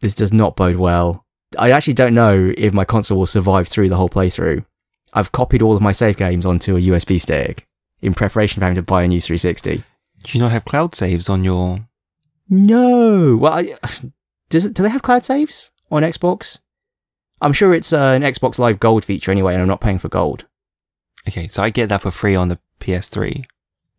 this 0.00 0.14
does 0.14 0.32
not 0.32 0.56
bode 0.56 0.76
well. 0.76 1.25
I 1.58 1.70
actually 1.70 1.94
don't 1.94 2.14
know 2.14 2.52
if 2.56 2.72
my 2.72 2.84
console 2.84 3.18
will 3.18 3.26
survive 3.26 3.68
through 3.68 3.88
the 3.88 3.96
whole 3.96 4.08
playthrough. 4.08 4.64
I've 5.12 5.32
copied 5.32 5.62
all 5.62 5.74
of 5.76 5.82
my 5.82 5.92
save 5.92 6.16
games 6.16 6.44
onto 6.44 6.76
a 6.76 6.80
USB 6.80 7.20
stick 7.20 7.66
in 8.02 8.12
preparation 8.14 8.60
for 8.60 8.64
having 8.64 8.76
to 8.76 8.82
buy 8.82 9.02
a 9.02 9.08
new 9.08 9.20
360. 9.20 9.82
Do 10.22 10.38
you 10.38 10.40
not 10.42 10.52
have 10.52 10.64
cloud 10.64 10.94
saves 10.94 11.28
on 11.28 11.44
your? 11.44 11.86
No. 12.48 13.36
Well, 13.36 13.52
I, 13.52 13.74
does 14.48 14.64
it, 14.64 14.74
do 14.74 14.82
they 14.82 14.90
have 14.90 15.02
cloud 15.02 15.24
saves 15.24 15.70
on 15.90 16.02
Xbox? 16.02 16.60
I'm 17.40 17.52
sure 17.52 17.74
it's 17.74 17.92
uh, 17.92 17.98
an 18.16 18.22
Xbox 18.22 18.58
Live 18.58 18.80
Gold 18.80 19.04
feature 19.04 19.30
anyway, 19.30 19.52
and 19.52 19.62
I'm 19.62 19.68
not 19.68 19.80
paying 19.80 19.98
for 19.98 20.08
gold. 20.08 20.46
Okay, 21.28 21.48
so 21.48 21.62
I 21.62 21.70
get 21.70 21.88
that 21.90 22.02
for 22.02 22.10
free 22.10 22.34
on 22.34 22.48
the 22.48 22.58
PS3. 22.80 23.44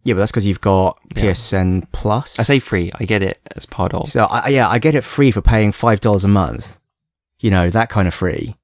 Yeah, 0.04 0.14
but 0.14 0.20
that's 0.20 0.32
because 0.32 0.46
you've 0.46 0.62
got 0.62 0.98
Yeah. 1.16 1.24
PSN 1.26 1.88
Plus. 1.92 2.40
I 2.40 2.44
say 2.44 2.60
free. 2.60 2.92
I 2.96 3.06
get 3.06 3.22
it 3.22 3.40
as 3.56 3.66
part 3.66 3.94
of. 3.94 4.10
So 4.10 4.26
I, 4.26 4.48
yeah, 4.50 4.70
I 4.70 4.80
get 4.80 4.96
it 4.96 5.04
free 5.04 5.32
for 5.32 5.42
paying 5.42 5.72
five 5.72 6.00
dollars 6.00 6.24
a 6.24 6.30
month. 6.30 6.77
You 7.40 7.52
know 7.52 7.70
that 7.70 7.90
kind 7.90 8.08
of 8.08 8.14
free. 8.14 8.56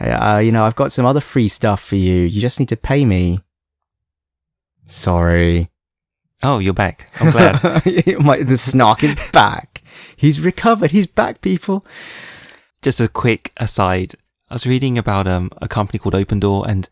Uh, 0.00 0.40
you 0.42 0.52
know 0.52 0.64
I've 0.64 0.76
got 0.76 0.92
some 0.92 1.06
other 1.06 1.20
free 1.20 1.48
stuff 1.48 1.82
for 1.82 1.96
you. 1.96 2.22
You 2.22 2.40
just 2.40 2.58
need 2.58 2.70
to 2.70 2.76
pay 2.76 3.04
me. 3.04 3.40
Sorry, 4.86 5.70
Oh, 6.42 6.58
you're 6.58 6.74
back. 6.74 7.08
I'm 7.20 7.30
glad. 7.30 7.62
My, 8.18 8.42
the 8.42 8.56
snark 8.56 9.04
is 9.04 9.30
back. 9.30 9.82
He's 10.16 10.40
recovered. 10.40 10.90
He's 10.90 11.06
back, 11.06 11.40
people. 11.40 11.86
Just 12.82 13.00
a 13.00 13.06
quick 13.06 13.52
aside. 13.58 14.14
I 14.50 14.54
was 14.54 14.66
reading 14.66 14.98
about 14.98 15.28
um, 15.28 15.50
a 15.58 15.68
company 15.68 16.00
called 16.00 16.16
Open 16.16 16.40
Door, 16.40 16.68
and 16.68 16.88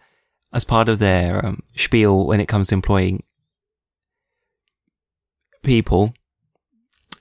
as 0.52 0.64
part 0.64 0.88
of 0.88 1.00
their 1.00 1.44
um, 1.44 1.62
spiel 1.74 2.26
when 2.26 2.40
it 2.40 2.46
comes 2.46 2.68
to 2.68 2.74
employing 2.74 3.24
people, 5.64 6.14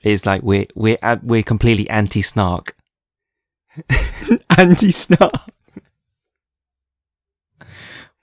is 0.02 0.24
like 0.24 0.42
we're 0.42 0.66
we're 0.76 0.98
we're 1.22 1.42
completely 1.42 1.90
anti 1.90 2.22
snark. 2.22 2.76
Anti 4.58 4.90
snark. 4.90 5.32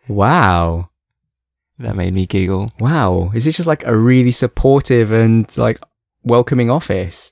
Wow. 0.08 0.90
That 1.80 1.96
made 1.96 2.14
me 2.14 2.26
giggle. 2.26 2.70
Wow. 2.80 3.32
Is 3.36 3.46
this 3.46 3.58
just 3.58 3.68
like 3.68 3.86
a 3.86 3.96
really 3.96 4.32
supportive 4.32 5.12
and 5.12 5.56
like 5.58 5.80
welcoming 6.24 6.70
office? 6.70 7.32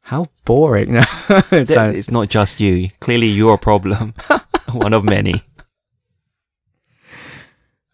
How 0.00 0.26
boring. 0.44 0.92
No, 0.94 1.02
it 1.30 1.50
Th- 1.50 1.68
sounds- 1.68 1.96
It's 1.96 2.10
not 2.10 2.28
just 2.28 2.60
you. 2.60 2.88
Clearly, 3.00 3.26
you're 3.26 3.54
a 3.54 3.58
problem. 3.58 4.14
One 4.72 4.92
of 4.92 5.04
many. 5.04 5.42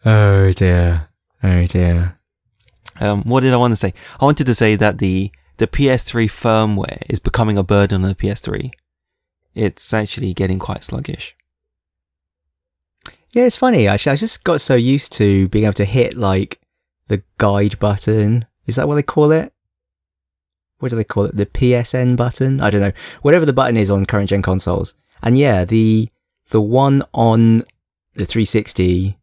oh 0.05 0.53
dear. 0.53 1.09
Oh 1.43 1.65
dear. 1.67 2.19
Um, 3.01 3.23
what 3.23 3.41
did 3.41 3.53
I 3.53 3.57
want 3.57 3.73
to 3.73 3.77
say? 3.77 3.93
I 4.21 4.25
wanted 4.25 4.47
to 4.47 4.55
say 4.55 4.77
that 4.77 4.99
the 4.99 5.33
the 5.57 5.67
PS3 5.67 6.27
firmware 6.27 7.03
is 7.09 7.19
becoming 7.19 7.59
a 7.59 7.63
burden 7.63 8.03
on 8.05 8.09
the 8.09 8.15
PS3. 8.15 8.69
It's 9.55 9.93
actually 9.93 10.35
getting 10.35 10.59
quite 10.59 10.85
sluggish. 10.85 11.37
Yeah, 13.31 13.45
it's 13.45 13.57
funny. 13.57 13.89
Actually, 13.89 14.13
I 14.13 14.17
just 14.17 14.45
got 14.45 14.61
so 14.61 14.75
used 14.75 15.13
to 15.15 15.49
being 15.49 15.65
able 15.65 15.75
to 15.75 15.85
hit 15.85 16.17
like 16.17 16.61
the 17.09 17.23
guide 17.39 17.79
button. 17.79 18.47
Is 18.67 18.77
that 18.77 18.89
what 18.89 18.97
they 18.97 19.03
call 19.03 19.33
it? 19.33 19.53
What 20.79 20.91
do 20.91 20.97
they 20.97 21.05
call 21.05 21.25
it? 21.25 21.37
The 21.37 21.47
PSN 21.47 22.17
button? 22.17 22.61
I 22.61 22.69
don't 22.69 22.81
know. 22.81 22.93
Whatever 23.23 23.47
the 23.47 23.53
button 23.53 23.77
is 23.77 23.91
on 23.91 24.05
current 24.05 24.31
gen 24.31 24.43
consoles. 24.43 24.95
And 25.23 25.39
yeah, 25.39 25.65
the 25.65 26.09
the 26.49 26.61
one 26.61 27.03
on 27.15 27.59
the 28.15 28.27
360 28.27 29.17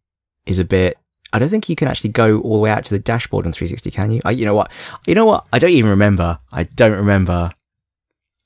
is 0.45 0.59
a 0.59 0.65
bit. 0.65 0.97
I 1.31 1.37
don't 1.37 1.49
think 1.49 1.69
you 1.69 1.75
can 1.75 1.87
actually 1.87 2.09
go 2.09 2.39
all 2.39 2.55
the 2.55 2.61
way 2.61 2.71
out 2.71 2.85
to 2.85 2.93
the 2.93 2.99
dashboard 2.99 3.45
on 3.45 3.51
360, 3.51 3.91
can 3.91 4.09
you? 4.11 4.21
I, 4.25 4.31
you 4.31 4.45
know 4.45 4.55
what? 4.55 4.71
You 5.05 5.13
know 5.13 5.25
what? 5.25 5.45
I 5.53 5.59
don't 5.59 5.69
even 5.71 5.91
remember. 5.91 6.39
I 6.51 6.63
don't 6.63 6.97
remember. 6.97 7.51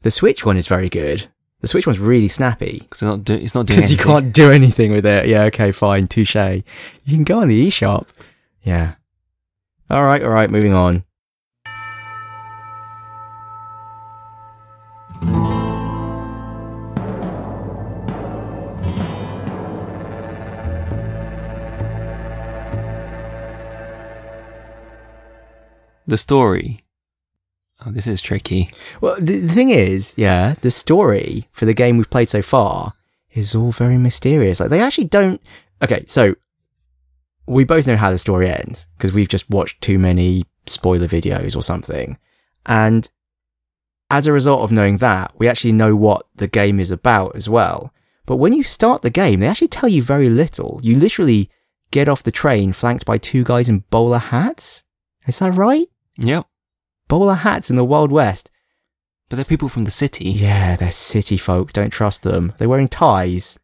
The 0.01 0.11
Switch 0.11 0.45
one 0.45 0.57
is 0.57 0.67
very 0.67 0.89
good. 0.89 1.27
The 1.63 1.70
Switch 1.70 1.88
one's 1.88 1.98
really 1.98 2.27
snappy 2.27 2.79
Because 2.79 3.01
not 3.03 3.24
do- 3.24 3.36
it's 3.36 3.55
not 3.55 3.65
doing 3.67 3.77
because 3.79 3.89
you 3.89 3.98
can't 3.98 4.34
do 4.34 4.51
anything 4.51 4.91
with 4.91 5.05
it. 5.05 5.27
Yeah, 5.27 5.43
okay, 5.43 5.72
fine, 5.72 6.10
touche. 6.10 6.36
You 6.36 6.63
can 7.08 7.24
go 7.24 7.39
on 7.41 7.48
the 7.48 7.67
eShop. 7.70 8.05
Yeah. 8.63 8.96
All 9.89 10.03
right, 10.03 10.22
all 10.22 10.29
right, 10.29 10.50
moving 10.50 10.74
on. 10.74 11.05
The 26.08 26.17
story. 26.17 26.82
Oh, 27.85 27.91
this 27.91 28.07
is 28.07 28.21
tricky. 28.21 28.71
Well, 29.01 29.15
the, 29.19 29.39
the 29.39 29.53
thing 29.53 29.69
is, 29.69 30.13
yeah, 30.15 30.55
the 30.61 30.71
story 30.71 31.47
for 31.51 31.65
the 31.65 31.73
game 31.73 31.97
we've 31.97 32.09
played 32.09 32.29
so 32.29 32.41
far 32.41 32.93
is 33.33 33.55
all 33.55 33.71
very 33.71 33.97
mysterious. 33.97 34.59
Like 34.59 34.69
they 34.69 34.81
actually 34.81 35.05
don't. 35.05 35.41
Okay, 35.81 36.05
so 36.07 36.35
we 37.45 37.63
both 37.63 37.87
know 37.87 37.97
how 37.97 38.11
the 38.11 38.17
story 38.17 38.49
ends 38.49 38.87
because 38.97 39.11
we've 39.11 39.27
just 39.27 39.49
watched 39.49 39.81
too 39.81 39.99
many 39.99 40.45
spoiler 40.65 41.07
videos 41.07 41.55
or 41.55 41.61
something, 41.61 42.17
and 42.65 43.09
as 44.09 44.27
a 44.27 44.31
result 44.31 44.61
of 44.61 44.71
knowing 44.71 44.97
that, 44.97 45.33
we 45.37 45.47
actually 45.47 45.71
know 45.71 45.95
what 45.95 46.27
the 46.35 46.47
game 46.47 46.79
is 46.79 46.91
about 46.91 47.35
as 47.35 47.49
well. 47.49 47.91
But 48.25 48.37
when 48.37 48.53
you 48.53 48.63
start 48.63 49.01
the 49.01 49.09
game, 49.09 49.39
they 49.39 49.47
actually 49.47 49.67
tell 49.69 49.89
you 49.89 50.03
very 50.03 50.29
little. 50.29 50.79
You 50.83 50.97
literally 50.97 51.49
get 51.91 52.07
off 52.07 52.23
the 52.23 52.31
train 52.31 52.73
flanked 52.73 53.05
by 53.05 53.17
two 53.17 53.43
guys 53.43 53.67
in 53.67 53.83
bowler 53.89 54.19
hats. 54.19 54.83
Is 55.27 55.39
that 55.39 55.55
right? 55.55 55.87
Yep. 56.17 56.45
Bowler 57.07 57.36
hats 57.36 57.69
in 57.69 57.75
the 57.75 57.86
Wild 57.86 58.12
West. 58.12 58.50
But 59.29 59.38
they're 59.38 59.45
people 59.45 59.69
from 59.69 59.86
the 59.86 59.91
city. 59.91 60.29
Yeah, 60.29 60.75
they're 60.75 60.91
city 60.91 61.38
folk. 61.38 61.74
Don't 61.74 61.89
trust 61.89 62.24
them. 62.24 62.53
They're 62.57 62.69
wearing 62.69 62.88
ties. 62.88 63.57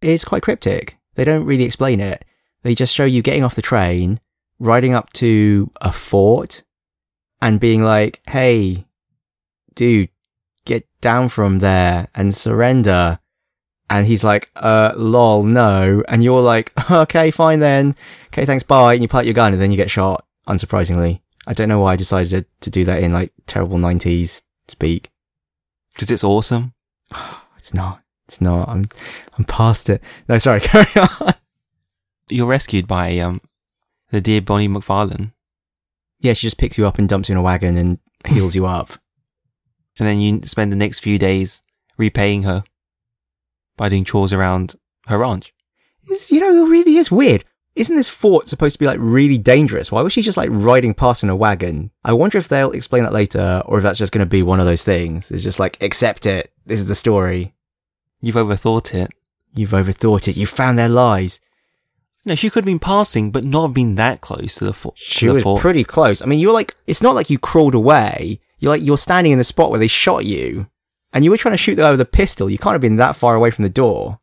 It's 0.00 0.24
quite 0.24 0.42
cryptic. 0.42 0.96
They 1.14 1.24
don't 1.24 1.44
really 1.44 1.64
explain 1.64 2.00
it. 2.00 2.24
They 2.62 2.74
just 2.74 2.94
show 2.94 3.04
you 3.04 3.22
getting 3.22 3.44
off 3.44 3.54
the 3.54 3.62
train, 3.62 4.20
riding 4.58 4.94
up 4.94 5.12
to 5.14 5.70
a 5.80 5.92
fort, 5.92 6.62
and 7.40 7.60
being 7.60 7.82
like, 7.82 8.20
hey, 8.28 8.86
dude, 9.74 10.10
get 10.64 10.86
down 11.00 11.28
from 11.28 11.58
there 11.58 12.08
and 12.14 12.34
surrender. 12.34 13.18
And 13.90 14.06
he's 14.06 14.24
like, 14.24 14.50
uh, 14.56 14.94
lol, 14.96 15.42
no. 15.42 16.02
And 16.08 16.22
you're 16.22 16.40
like, 16.40 16.72
okay, 16.90 17.30
fine 17.30 17.58
then. 17.58 17.94
Okay, 18.28 18.46
thanks, 18.46 18.64
bye. 18.64 18.94
And 18.94 19.02
you 19.02 19.08
pull 19.08 19.20
out 19.20 19.26
your 19.26 19.34
gun 19.34 19.52
and 19.52 19.60
then 19.60 19.70
you 19.70 19.76
get 19.76 19.90
shot, 19.90 20.24
unsurprisingly. 20.46 21.20
I 21.46 21.54
don't 21.54 21.68
know 21.68 21.80
why 21.80 21.92
I 21.92 21.96
decided 21.96 22.30
to, 22.30 22.46
to 22.60 22.70
do 22.70 22.84
that 22.84 23.02
in 23.02 23.12
like 23.12 23.32
terrible 23.46 23.78
90s 23.78 24.42
speak. 24.68 25.10
Because 25.94 26.10
it's 26.10 26.24
awesome. 26.24 26.74
It's 27.62 27.72
not. 27.72 28.02
It's 28.26 28.40
not. 28.40 28.68
I'm, 28.68 28.86
I'm 29.38 29.44
past 29.44 29.88
it. 29.88 30.02
No, 30.28 30.36
sorry, 30.36 30.58
carry 30.62 30.90
on. 30.96 31.32
You're 32.28 32.48
rescued 32.48 32.88
by 32.88 33.16
um, 33.20 33.40
the 34.10 34.20
dear 34.20 34.42
Bonnie 34.42 34.66
MacFarlane. 34.66 35.32
Yeah, 36.18 36.32
she 36.32 36.48
just 36.48 36.58
picks 36.58 36.76
you 36.76 36.88
up 36.88 36.98
and 36.98 37.08
dumps 37.08 37.28
you 37.28 37.34
in 37.34 37.38
a 37.38 37.42
wagon 37.42 37.76
and 37.76 38.00
heals 38.26 38.56
you 38.56 38.66
up. 38.66 38.90
And 39.98 40.08
then 40.08 40.20
you 40.20 40.40
spend 40.46 40.72
the 40.72 40.76
next 40.76 41.00
few 41.00 41.18
days 41.18 41.62
repaying 41.98 42.44
her 42.44 42.64
by 43.76 43.90
doing 43.90 44.04
chores 44.04 44.32
around 44.32 44.74
her 45.06 45.18
ranch. 45.18 45.52
It's, 46.08 46.32
you 46.32 46.40
know, 46.40 46.64
it 46.64 46.70
really 46.70 46.96
is 46.96 47.10
weird. 47.10 47.44
Isn't 47.74 47.96
this 47.96 48.08
fort 48.08 48.48
supposed 48.48 48.74
to 48.74 48.78
be 48.78 48.86
like 48.86 48.98
really 49.00 49.38
dangerous? 49.38 49.90
Why 49.90 50.02
was 50.02 50.12
she 50.12 50.20
just 50.20 50.36
like 50.36 50.50
riding 50.52 50.92
past 50.92 51.22
in 51.22 51.30
a 51.30 51.36
wagon? 51.36 51.90
I 52.04 52.12
wonder 52.12 52.36
if 52.36 52.48
they'll 52.48 52.72
explain 52.72 53.02
that 53.04 53.12
later 53.14 53.62
or 53.64 53.78
if 53.78 53.82
that's 53.82 53.98
just 53.98 54.12
going 54.12 54.20
to 54.24 54.26
be 54.30 54.42
one 54.42 54.60
of 54.60 54.66
those 54.66 54.84
things. 54.84 55.30
It's 55.30 55.42
just 55.42 55.58
like, 55.58 55.82
accept 55.82 56.26
it. 56.26 56.52
This 56.66 56.80
is 56.80 56.86
the 56.86 56.94
story. 56.94 57.54
You've 58.20 58.34
overthought 58.36 58.94
it. 58.94 59.10
You've 59.54 59.70
overthought 59.70 60.28
it. 60.28 60.36
You 60.36 60.46
found 60.46 60.78
their 60.78 60.90
lies. 60.90 61.40
No, 62.26 62.34
she 62.34 62.50
could 62.50 62.60
have 62.62 62.66
been 62.66 62.78
passing, 62.78 63.30
but 63.32 63.42
not 63.42 63.62
have 63.68 63.74
been 63.74 63.94
that 63.96 64.20
close 64.20 64.54
to 64.56 64.64
the, 64.66 64.72
fo- 64.72 64.92
She 64.96 65.26
the 65.26 65.32
was 65.34 65.42
fort. 65.42 65.60
pretty 65.60 65.82
close. 65.82 66.20
I 66.22 66.26
mean, 66.26 66.38
you're 66.40 66.52
like, 66.52 66.76
it's 66.86 67.02
not 67.02 67.14
like 67.14 67.30
you 67.30 67.38
crawled 67.38 67.74
away. 67.74 68.38
You're 68.58 68.70
like, 68.70 68.82
you're 68.82 68.98
standing 68.98 69.32
in 69.32 69.38
the 69.38 69.44
spot 69.44 69.70
where 69.70 69.80
they 69.80 69.88
shot 69.88 70.24
you 70.26 70.66
and 71.12 71.24
you 71.24 71.30
were 71.30 71.36
trying 71.38 71.54
to 71.54 71.58
shoot 71.58 71.74
them 71.76 71.90
with 71.90 72.00
a 72.00 72.04
pistol. 72.04 72.48
You 72.50 72.58
can't 72.58 72.74
have 72.74 72.80
been 72.82 72.96
that 72.96 73.16
far 73.16 73.34
away 73.34 73.50
from 73.50 73.62
the 73.64 73.68
door. 73.70 74.20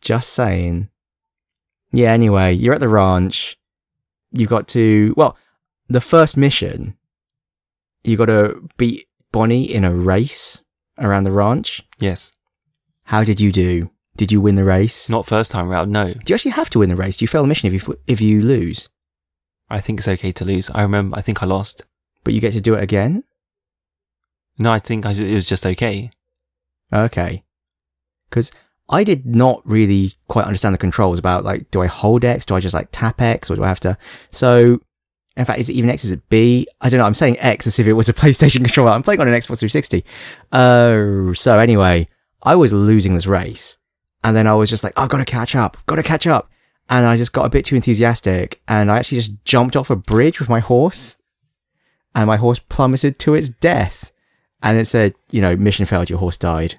Just 0.00 0.32
saying. 0.34 0.90
Yeah, 1.94 2.12
anyway, 2.12 2.52
you're 2.52 2.74
at 2.74 2.80
the 2.80 2.88
ranch. 2.88 3.56
You've 4.32 4.50
got 4.50 4.66
to, 4.68 5.14
well, 5.16 5.36
the 5.88 6.00
first 6.00 6.36
mission, 6.36 6.96
you 8.02 8.16
got 8.16 8.26
to 8.26 8.68
beat 8.76 9.06
Bonnie 9.30 9.72
in 9.72 9.84
a 9.84 9.94
race 9.94 10.64
around 10.98 11.24
the 11.24 11.32
ranch. 11.32 11.82
yes. 11.98 12.32
How 13.06 13.22
did 13.22 13.38
you 13.38 13.52
do? 13.52 13.90
Did 14.16 14.32
you 14.32 14.40
win 14.40 14.54
the 14.54 14.64
race? 14.64 15.10
Not 15.10 15.26
first 15.26 15.50
time 15.50 15.68
round, 15.68 15.92
no. 15.92 16.14
Do 16.14 16.20
you 16.26 16.34
actually 16.34 16.52
have 16.52 16.70
to 16.70 16.78
win 16.78 16.88
the 16.88 16.96
race? 16.96 17.18
Do 17.18 17.24
you 17.24 17.28
fail 17.28 17.42
the 17.42 17.48
mission 17.48 17.72
if 17.72 17.86
you 17.86 17.98
if 18.06 18.20
you 18.20 18.40
lose? 18.42 18.88
I 19.68 19.80
think 19.80 19.98
it's 19.98 20.08
okay 20.08 20.32
to 20.32 20.44
lose. 20.44 20.70
I 20.70 20.82
remember, 20.82 21.18
I 21.18 21.20
think 21.20 21.42
I 21.42 21.46
lost. 21.46 21.84
But 22.22 22.32
you 22.32 22.40
get 22.40 22.54
to 22.54 22.62
do 22.62 22.74
it 22.74 22.82
again? 22.82 23.24
No, 24.58 24.72
I 24.72 24.78
think 24.78 25.04
I, 25.04 25.10
it 25.10 25.34
was 25.34 25.48
just 25.48 25.66
okay. 25.66 26.10
Okay. 26.92 27.44
Because 28.30 28.50
I 28.90 29.02
did 29.04 29.24
not 29.24 29.62
really 29.64 30.12
quite 30.28 30.44
understand 30.44 30.74
the 30.74 30.78
controls 30.78 31.18
about 31.18 31.44
like, 31.44 31.70
do 31.70 31.80
I 31.82 31.86
hold 31.86 32.24
X? 32.24 32.44
Do 32.44 32.54
I 32.54 32.60
just 32.60 32.74
like 32.74 32.88
tap 32.92 33.20
X 33.20 33.50
or 33.50 33.56
do 33.56 33.64
I 33.64 33.68
have 33.68 33.80
to? 33.80 33.96
So, 34.30 34.78
in 35.36 35.44
fact, 35.44 35.58
is 35.58 35.68
it 35.70 35.72
even 35.72 35.88
X? 35.90 36.04
Is 36.04 36.12
it 36.12 36.28
B? 36.28 36.66
I 36.80 36.88
don't 36.90 36.98
know. 36.98 37.06
I'm 37.06 37.14
saying 37.14 37.38
X 37.38 37.66
as 37.66 37.78
if 37.78 37.86
it 37.86 37.94
was 37.94 38.08
a 38.08 38.12
PlayStation 38.22 38.56
controller. 38.64 38.90
I'm 38.90 39.02
playing 39.02 39.20
on 39.20 39.28
an 39.28 39.34
Xbox 39.34 39.58
360. 39.60 40.04
Uh, 40.52 41.32
so 41.34 41.58
anyway, 41.58 42.06
I 42.42 42.54
was 42.56 42.72
losing 42.72 43.14
this 43.14 43.26
race. 43.26 43.78
And 44.22 44.36
then 44.36 44.46
I 44.46 44.54
was 44.54 44.70
just 44.70 44.84
like, 44.84 44.92
oh, 44.96 45.06
gotta 45.06 45.24
catch 45.24 45.54
up, 45.54 45.76
gotta 45.86 46.02
catch 46.02 46.26
up. 46.26 46.50
And 46.90 47.06
I 47.06 47.16
just 47.16 47.32
got 47.32 47.46
a 47.46 47.50
bit 47.50 47.64
too 47.64 47.76
enthusiastic 47.76 48.60
and 48.68 48.90
I 48.90 48.98
actually 48.98 49.18
just 49.18 49.42
jumped 49.44 49.76
off 49.76 49.88
a 49.90 49.96
bridge 49.96 50.38
with 50.40 50.50
my 50.50 50.60
horse 50.60 51.16
and 52.14 52.26
my 52.26 52.36
horse 52.36 52.58
plummeted 52.58 53.18
to 53.20 53.34
its 53.34 53.48
death. 53.48 54.12
And 54.62 54.78
it 54.78 54.86
said, 54.86 55.14
you 55.30 55.40
know, 55.40 55.56
mission 55.56 55.86
failed, 55.86 56.08
your 56.10 56.18
horse 56.18 56.36
died. 56.36 56.78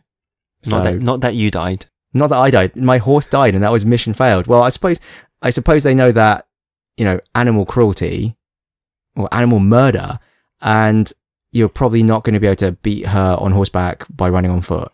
Not 0.68 0.84
So- 0.84 0.92
that, 0.92 1.02
not 1.02 1.22
that 1.22 1.34
you 1.36 1.50
died. 1.50 1.88
Not 2.16 2.30
that 2.30 2.38
I 2.38 2.50
died. 2.50 2.76
My 2.76 2.98
horse 2.98 3.28
died, 3.28 3.56
and 3.56 3.64
that 3.64 3.72
was 3.72 3.86
mission 3.86 4.14
failed. 4.14 4.48
Well, 4.48 4.64
I 4.64 4.70
suppose 4.70 5.00
I 5.42 5.50
suppose 5.50 5.84
they 5.84 5.94
know 5.94 6.12
that 6.14 6.48
you 6.98 7.06
know 7.06 7.20
animal 7.36 7.66
cruelty 7.66 8.36
or 9.16 9.28
animal 9.34 9.60
murder, 9.60 10.20
and 10.62 11.12
you're 11.52 11.70
probably 11.70 12.04
not 12.04 12.24
going 12.24 12.34
to 12.34 12.40
be 12.40 12.48
able 12.48 12.56
to 12.58 12.72
beat 12.72 13.06
her 13.06 13.38
on 13.40 13.52
horseback 13.52 14.06
by 14.10 14.30
running 14.30 14.52
on 14.52 14.62
foot. 14.62 14.92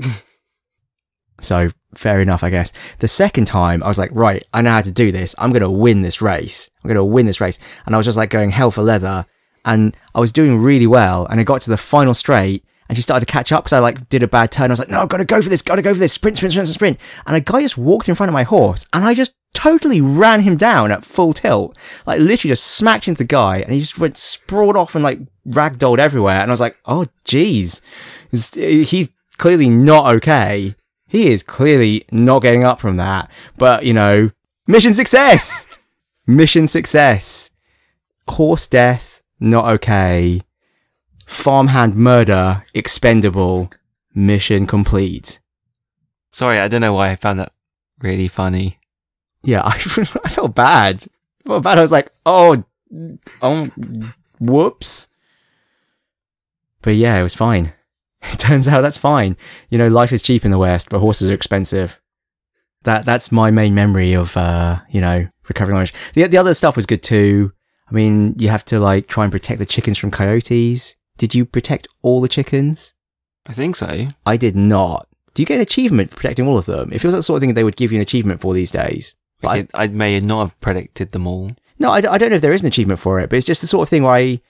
so 1.40 1.70
fair 1.94 2.20
enough, 2.20 2.44
I 2.44 2.50
guess. 2.50 2.72
The 3.00 3.08
second 3.08 3.46
time, 3.46 3.82
I 3.82 3.88
was 3.88 3.98
like, 3.98 4.10
right, 4.12 4.42
I 4.52 4.62
know 4.62 4.70
how 4.70 4.82
to 4.82 4.92
do 4.92 5.12
this. 5.12 5.34
I'm 5.38 5.50
going 5.50 5.62
to 5.62 5.70
win 5.70 6.02
this 6.02 6.22
race. 6.22 6.70
I'm 6.82 6.88
going 6.88 6.96
to 6.96 7.04
win 7.04 7.26
this 7.26 7.40
race, 7.40 7.58
and 7.84 7.94
I 7.94 7.98
was 7.98 8.06
just 8.06 8.18
like 8.18 8.30
going 8.30 8.50
hell 8.50 8.70
for 8.70 8.82
leather, 8.82 9.26
and 9.64 9.96
I 10.14 10.20
was 10.20 10.32
doing 10.32 10.58
really 10.58 10.86
well, 10.86 11.26
and 11.26 11.40
I 11.40 11.44
got 11.44 11.62
to 11.62 11.70
the 11.70 11.76
final 11.76 12.14
straight. 12.14 12.64
And 12.90 12.96
she 12.96 13.02
started 13.02 13.24
to 13.24 13.32
catch 13.32 13.52
up 13.52 13.62
because 13.62 13.72
I 13.72 13.78
like 13.78 14.08
did 14.08 14.24
a 14.24 14.26
bad 14.26 14.50
turn. 14.50 14.68
I 14.68 14.72
was 14.72 14.80
like, 14.80 14.88
no, 14.88 15.00
I've 15.00 15.08
got 15.08 15.18
to 15.18 15.24
go 15.24 15.40
for 15.40 15.48
this, 15.48 15.62
got 15.62 15.76
to 15.76 15.82
go 15.82 15.92
for 15.94 16.00
this, 16.00 16.12
sprint, 16.12 16.38
sprint, 16.38 16.54
sprint, 16.54 16.68
sprint. 16.70 16.98
And 17.24 17.36
a 17.36 17.40
guy 17.40 17.60
just 17.60 17.78
walked 17.78 18.08
in 18.08 18.16
front 18.16 18.28
of 18.30 18.32
my 18.32 18.42
horse 18.42 18.84
and 18.92 19.04
I 19.04 19.14
just 19.14 19.32
totally 19.54 20.00
ran 20.00 20.40
him 20.40 20.56
down 20.56 20.90
at 20.90 21.04
full 21.04 21.32
tilt. 21.32 21.78
Like 22.04 22.18
literally 22.18 22.50
just 22.50 22.64
smacked 22.66 23.06
into 23.06 23.18
the 23.18 23.28
guy 23.28 23.58
and 23.58 23.72
he 23.72 23.78
just 23.78 24.00
went 24.00 24.16
sprawled 24.16 24.76
off 24.76 24.96
and 24.96 25.04
like 25.04 25.20
ragdolled 25.46 26.00
everywhere. 26.00 26.40
And 26.40 26.50
I 26.50 26.52
was 26.52 26.58
like, 26.58 26.78
oh 26.86 27.06
geez, 27.22 27.80
He's- 28.32 28.54
he's 28.54 29.10
clearly 29.38 29.70
not 29.70 30.12
okay. 30.16 30.74
He 31.06 31.30
is 31.30 31.44
clearly 31.44 32.06
not 32.10 32.42
getting 32.42 32.64
up 32.64 32.80
from 32.80 32.96
that. 32.96 33.30
But 33.56 33.84
you 33.84 33.94
know, 33.94 34.32
mission 34.66 34.94
success! 34.94 35.68
mission 36.26 36.66
success. 36.66 37.50
Horse 38.26 38.66
death, 38.66 39.22
not 39.38 39.66
okay 39.74 40.40
farmhand 41.30 41.94
murder 41.94 42.64
expendable 42.74 43.70
mission 44.14 44.66
complete 44.66 45.40
Sorry, 46.32 46.60
I 46.60 46.68
don't 46.68 46.80
know 46.80 46.92
why 46.92 47.10
I 47.10 47.16
found 47.16 47.40
that 47.40 47.52
really 48.00 48.28
funny. 48.28 48.78
yeah 49.42 49.62
I, 49.64 49.72
I 50.24 50.28
felt 50.28 50.54
bad 50.54 51.06
felt 51.50 51.62
bad. 51.64 51.78
I 51.78 51.82
was 51.82 51.92
like, 51.92 52.10
oh, 52.26 52.62
oh, 53.42 53.70
whoops. 54.38 55.08
But 56.82 56.94
yeah, 56.94 57.18
it 57.18 57.22
was 57.22 57.34
fine. 57.34 57.72
It 58.22 58.38
turns 58.38 58.68
out 58.68 58.82
that's 58.82 58.98
fine. 58.98 59.34
You 59.70 59.78
know, 59.78 59.88
life 59.88 60.12
is 60.12 60.22
cheap 60.22 60.44
in 60.44 60.50
the 60.50 60.58
West, 60.58 60.90
but 60.90 60.98
horses 60.98 61.30
are 61.30 61.34
expensive. 61.34 61.98
That 62.82 63.06
that's 63.06 63.32
my 63.32 63.50
main 63.50 63.74
memory 63.74 64.12
of 64.12 64.36
uh, 64.36 64.80
you 64.90 65.00
know, 65.00 65.26
recovering 65.48 65.74
orange. 65.74 65.94
The 66.12 66.26
the 66.26 66.36
other 66.36 66.52
stuff 66.52 66.76
was 66.76 66.84
good 66.84 67.02
too. 67.02 67.50
I 67.90 67.94
mean, 67.94 68.34
you 68.38 68.50
have 68.50 68.66
to 68.66 68.78
like 68.78 69.06
try 69.06 69.24
and 69.24 69.32
protect 69.32 69.58
the 69.58 69.64
chickens 69.64 69.96
from 69.96 70.10
coyotes. 70.10 70.96
Did 71.20 71.34
you 71.34 71.44
protect 71.44 71.86
all 72.00 72.22
the 72.22 72.28
chickens? 72.28 72.94
I 73.46 73.52
think 73.52 73.76
so. 73.76 74.06
I 74.24 74.38
did 74.38 74.56
not. 74.56 75.06
Do 75.34 75.42
you 75.42 75.46
get 75.46 75.56
an 75.56 75.60
achievement 75.60 76.08
for 76.10 76.16
protecting 76.16 76.46
all 76.46 76.56
of 76.56 76.64
them? 76.64 76.90
It 76.94 76.98
feels 77.00 77.12
like 77.12 77.18
the 77.18 77.22
sort 77.24 77.36
of 77.36 77.40
thing 77.42 77.52
they 77.52 77.62
would 77.62 77.76
give 77.76 77.92
you 77.92 77.98
an 77.98 78.02
achievement 78.02 78.40
for 78.40 78.54
these 78.54 78.70
days. 78.70 79.16
But 79.42 79.48
I- 79.48 79.58
Okay, 79.58 79.68
I, 79.74 79.86
may 79.88 80.18
not 80.20 80.40
have 80.48 80.60
predicted 80.62 81.12
them 81.12 81.26
all. 81.26 81.50
No, 81.78 81.90
I 81.90 82.00
don't 82.00 82.30
know 82.30 82.36
if 82.36 82.40
there 82.42 82.52
is 82.54 82.62
an 82.62 82.68
achievement 82.68 83.00
for 83.00 83.20
it, 83.20 83.28
but 83.28 83.36
it's 83.36 83.46
just 83.46 83.60
the 83.60 83.66
sort 83.66 83.82
of 83.82 83.90
thing 83.90 84.02
where 84.02 84.12
I, 84.14 84.40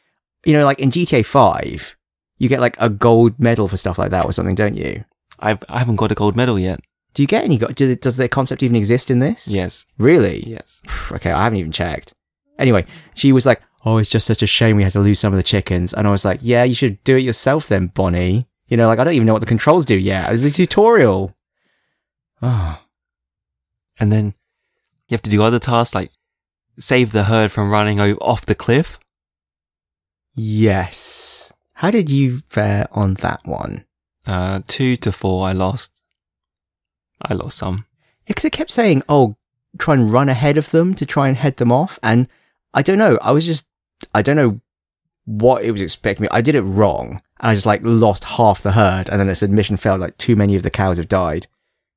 you 0.44 0.52
know, 0.52 0.64
like 0.64 0.78
in 0.78 0.92
GTA 0.92 1.26
5, 1.26 1.96
you 2.38 2.48
get 2.48 2.60
like 2.60 2.76
a 2.78 2.88
gold 2.88 3.38
medal 3.40 3.66
for 3.66 3.76
stuff 3.76 3.98
like 3.98 4.12
that 4.12 4.24
or 4.26 4.32
something, 4.32 4.54
don't 4.54 4.74
you? 4.76 5.04
I've, 5.40 5.62
I 5.68 5.80
haven't 5.80 5.96
got 5.96 6.12
a 6.12 6.14
gold 6.14 6.36
medal 6.36 6.56
yet. 6.58 6.80
Do 7.14 7.22
you 7.22 7.26
get 7.26 7.44
any? 7.44 7.58
do- 7.58 7.96
Does 7.96 8.16
the 8.16 8.28
concept 8.28 8.62
even 8.62 8.76
exist 8.76 9.10
in 9.10 9.18
this? 9.18 9.48
Yes. 9.48 9.86
Really? 9.98 10.44
Yes. 10.48 10.82
Okay, 11.10 11.32
I 11.32 11.42
haven't 11.42 11.58
even 11.58 11.72
checked. 11.72 12.14
Anyway, 12.60 12.84
she 13.14 13.32
was 13.32 13.44
like, 13.46 13.60
"Oh, 13.84 13.98
it's 13.98 14.10
just 14.10 14.26
such 14.26 14.42
a 14.42 14.46
shame 14.46 14.76
we 14.76 14.82
had 14.84 14.92
to 14.92 15.00
lose 15.00 15.20
some 15.20 15.32
of 15.32 15.36
the 15.36 15.42
chickens," 15.42 15.92
and 15.94 16.06
I 16.06 16.10
was 16.10 16.24
like, 16.24 16.40
"Yeah, 16.42 16.64
you 16.64 16.74
should 16.74 17.02
do 17.04 17.16
it 17.16 17.22
yourself 17.22 17.68
then, 17.68 17.86
Bonnie." 17.88 18.46
You 18.68 18.76
know, 18.76 18.86
like 18.88 18.98
I 18.98 19.04
don't 19.04 19.14
even 19.14 19.26
know 19.26 19.32
what 19.32 19.40
the 19.40 19.46
controls 19.46 19.84
do 19.84 19.96
yet. 19.96 20.28
There's 20.28 20.44
a 20.44 20.50
tutorial. 20.50 21.34
Oh, 22.42 22.78
And 23.98 24.10
then 24.10 24.34
you 25.08 25.14
have 25.14 25.22
to 25.22 25.30
do 25.30 25.42
other 25.42 25.58
tasks 25.58 25.94
like 25.94 26.10
save 26.78 27.12
the 27.12 27.24
herd 27.24 27.52
from 27.52 27.70
running 27.70 28.00
off 28.00 28.46
the 28.46 28.54
cliff. 28.54 28.98
yes. 30.34 31.52
How 31.74 31.90
did 31.90 32.10
you 32.10 32.42
fare 32.48 32.86
on 32.92 33.14
that 33.14 33.40
one? 33.46 33.84
Uh, 34.26 34.60
two 34.66 34.96
to 34.98 35.12
four, 35.12 35.48
I 35.48 35.52
lost. 35.52 35.92
I 37.22 37.32
lost 37.34 37.56
some. 37.58 37.86
because 38.26 38.44
it 38.44 38.52
kept 38.52 38.70
saying, 38.70 39.02
"Oh, 39.08 39.36
try 39.78 39.94
and 39.94 40.12
run 40.12 40.28
ahead 40.28 40.58
of 40.58 40.70
them 40.70 40.94
to 40.94 41.06
try 41.06 41.28
and 41.28 41.36
head 41.38 41.56
them 41.56 41.72
off," 41.72 41.98
and 42.02 42.28
I 42.74 42.82
don't 42.82 42.98
know. 42.98 43.18
I 43.22 43.32
was 43.32 43.46
just, 43.46 43.66
I 44.14 44.22
don't 44.22 44.36
know 44.36 44.60
what 45.24 45.64
it 45.64 45.70
was 45.70 45.80
expecting 45.80 46.24
me. 46.24 46.28
I 46.30 46.40
did 46.40 46.54
it 46.54 46.62
wrong, 46.62 47.20
and 47.40 47.50
I 47.50 47.54
just 47.54 47.66
like 47.66 47.80
lost 47.82 48.24
half 48.24 48.62
the 48.62 48.72
herd, 48.72 49.08
and 49.08 49.20
then 49.20 49.28
it 49.28 49.36
said 49.36 49.50
mission 49.50 49.76
failed. 49.76 50.00
Like 50.00 50.16
too 50.16 50.36
many 50.36 50.56
of 50.56 50.62
the 50.62 50.70
cows 50.70 50.98
have 50.98 51.08
died. 51.08 51.46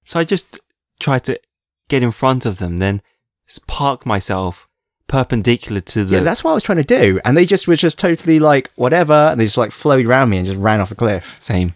So 0.06 0.20
I 0.20 0.24
just 0.24 0.60
tried 1.00 1.24
to 1.26 1.40
get 1.90 2.04
in 2.04 2.12
front 2.12 2.46
of 2.46 2.58
them, 2.60 2.78
then 2.78 3.02
just 3.48 3.68
park 3.68 4.06
myself 4.06 4.68
perpendicular 5.08 5.82
to 5.82 6.04
the. 6.04 6.16
Yeah, 6.18 6.24
that's 6.24 6.44
what 6.44 6.52
I 6.52 6.56
was 6.56 6.64
trying 6.64 6.84
to 6.84 6.84
do, 6.84 7.20
and 7.26 7.38
they 7.38 7.46
just 7.46 7.68
were 7.68 7.76
just 7.76 8.00
totally 8.00 8.40
like 8.40 8.72
whatever, 8.76 9.14
and 9.14 9.40
they 9.40 9.46
just 9.46 9.58
like 9.58 9.72
flowed 9.72 10.06
around 10.06 10.30
me 10.30 10.38
and 10.38 10.48
just 10.48 10.60
ran 10.60 10.82
off 10.82 10.92
a 10.92 10.96
cliff. 10.96 11.38
same. 11.40 11.74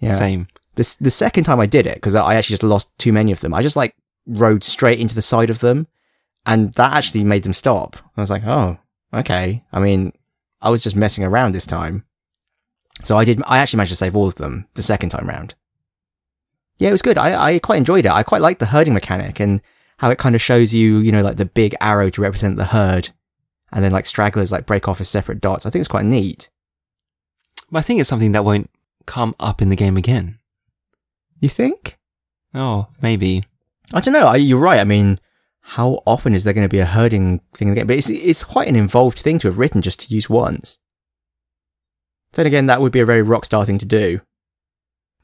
Yeah. 0.00 0.14
Same. 0.14 0.46
The 0.76 0.96
the 1.00 1.10
second 1.10 1.44
time 1.44 1.60
I 1.60 1.66
did 1.66 1.86
it, 1.86 1.94
because 1.94 2.14
I 2.14 2.34
actually 2.36 2.54
just 2.54 2.62
lost 2.62 2.96
too 2.98 3.12
many 3.12 3.32
of 3.32 3.40
them, 3.40 3.52
I 3.52 3.62
just 3.62 3.76
like 3.76 3.94
rode 4.26 4.62
straight 4.62 5.00
into 5.00 5.14
the 5.14 5.22
side 5.22 5.50
of 5.50 5.58
them, 5.58 5.86
and 6.46 6.72
that 6.74 6.92
actually 6.92 7.24
made 7.24 7.42
them 7.42 7.54
stop. 7.54 7.96
I 8.16 8.20
was 8.20 8.30
like, 8.30 8.44
oh, 8.44 8.78
okay. 9.12 9.64
I 9.72 9.80
mean, 9.80 10.12
I 10.60 10.70
was 10.70 10.82
just 10.82 10.96
messing 10.96 11.24
around 11.24 11.52
this 11.52 11.66
time, 11.66 12.04
so 13.04 13.16
I 13.16 13.24
did. 13.24 13.42
I 13.46 13.58
actually 13.58 13.78
managed 13.78 13.92
to 13.92 13.96
save 13.96 14.16
all 14.16 14.26
of 14.26 14.36
them 14.36 14.66
the 14.74 14.82
second 14.82 15.10
time 15.10 15.28
round. 15.28 15.54
Yeah, 16.78 16.88
it 16.88 16.92
was 16.92 17.02
good. 17.02 17.18
I 17.18 17.54
I 17.54 17.58
quite 17.58 17.78
enjoyed 17.78 18.06
it. 18.06 18.12
I 18.12 18.22
quite 18.22 18.42
liked 18.42 18.60
the 18.60 18.66
herding 18.66 18.94
mechanic 18.94 19.40
and 19.40 19.60
how 19.98 20.10
it 20.10 20.18
kind 20.18 20.34
of 20.34 20.42
shows 20.42 20.72
you, 20.72 20.98
you 20.98 21.12
know, 21.12 21.22
like 21.22 21.36
the 21.36 21.44
big 21.44 21.74
arrow 21.80 22.08
to 22.10 22.20
represent 22.20 22.56
the 22.56 22.66
herd, 22.66 23.10
and 23.72 23.84
then 23.84 23.92
like 23.92 24.06
stragglers 24.06 24.52
like 24.52 24.66
break 24.66 24.88
off 24.88 25.00
as 25.00 25.08
separate 25.08 25.40
dots. 25.40 25.66
I 25.66 25.70
think 25.70 25.80
it's 25.80 25.88
quite 25.88 26.04
neat. 26.04 26.50
But 27.70 27.80
I 27.80 27.82
think 27.82 28.00
it's 28.00 28.08
something 28.08 28.32
that 28.32 28.44
won't 28.44 28.70
come 29.06 29.34
up 29.38 29.60
in 29.60 29.68
the 29.68 29.76
game 29.76 29.96
again. 29.96 30.38
You 31.40 31.48
think? 31.48 31.98
Oh, 32.54 32.88
maybe. 33.02 33.44
I 33.92 34.00
don't 34.00 34.14
know. 34.14 34.26
I, 34.26 34.36
you're 34.36 34.58
right. 34.58 34.80
I 34.80 34.84
mean, 34.84 35.20
how 35.68 36.02
often 36.06 36.34
is 36.34 36.44
there 36.44 36.54
going 36.54 36.64
to 36.64 36.68
be 36.68 36.78
a 36.78 36.86
herding 36.86 37.42
thing 37.52 37.68
in 37.68 37.74
the 37.74 37.80
game? 37.80 37.86
But 37.86 37.96
it's 37.96 38.08
it's 38.08 38.42
quite 38.42 38.68
an 38.68 38.76
involved 38.76 39.18
thing 39.18 39.38
to 39.40 39.48
have 39.48 39.58
written 39.58 39.82
just 39.82 40.00
to 40.00 40.14
use 40.14 40.30
once. 40.30 40.78
Then 42.32 42.46
again, 42.46 42.66
that 42.66 42.80
would 42.80 42.90
be 42.90 43.00
a 43.00 43.04
very 43.04 43.22
Rockstar 43.22 43.66
thing 43.66 43.76
to 43.78 43.84
do. 43.84 44.22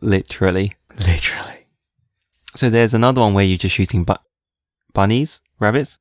Literally. 0.03 0.73
Literally. 0.99 1.67
So 2.55 2.69
there's 2.69 2.93
another 2.93 3.23
one 3.23 3.33
where 3.33 3.45
you're 3.45 3.57
just 3.57 3.75
shooting 3.75 4.05
bu- 4.05 4.15
bunnies, 4.93 5.41
rabbits. 5.59 5.99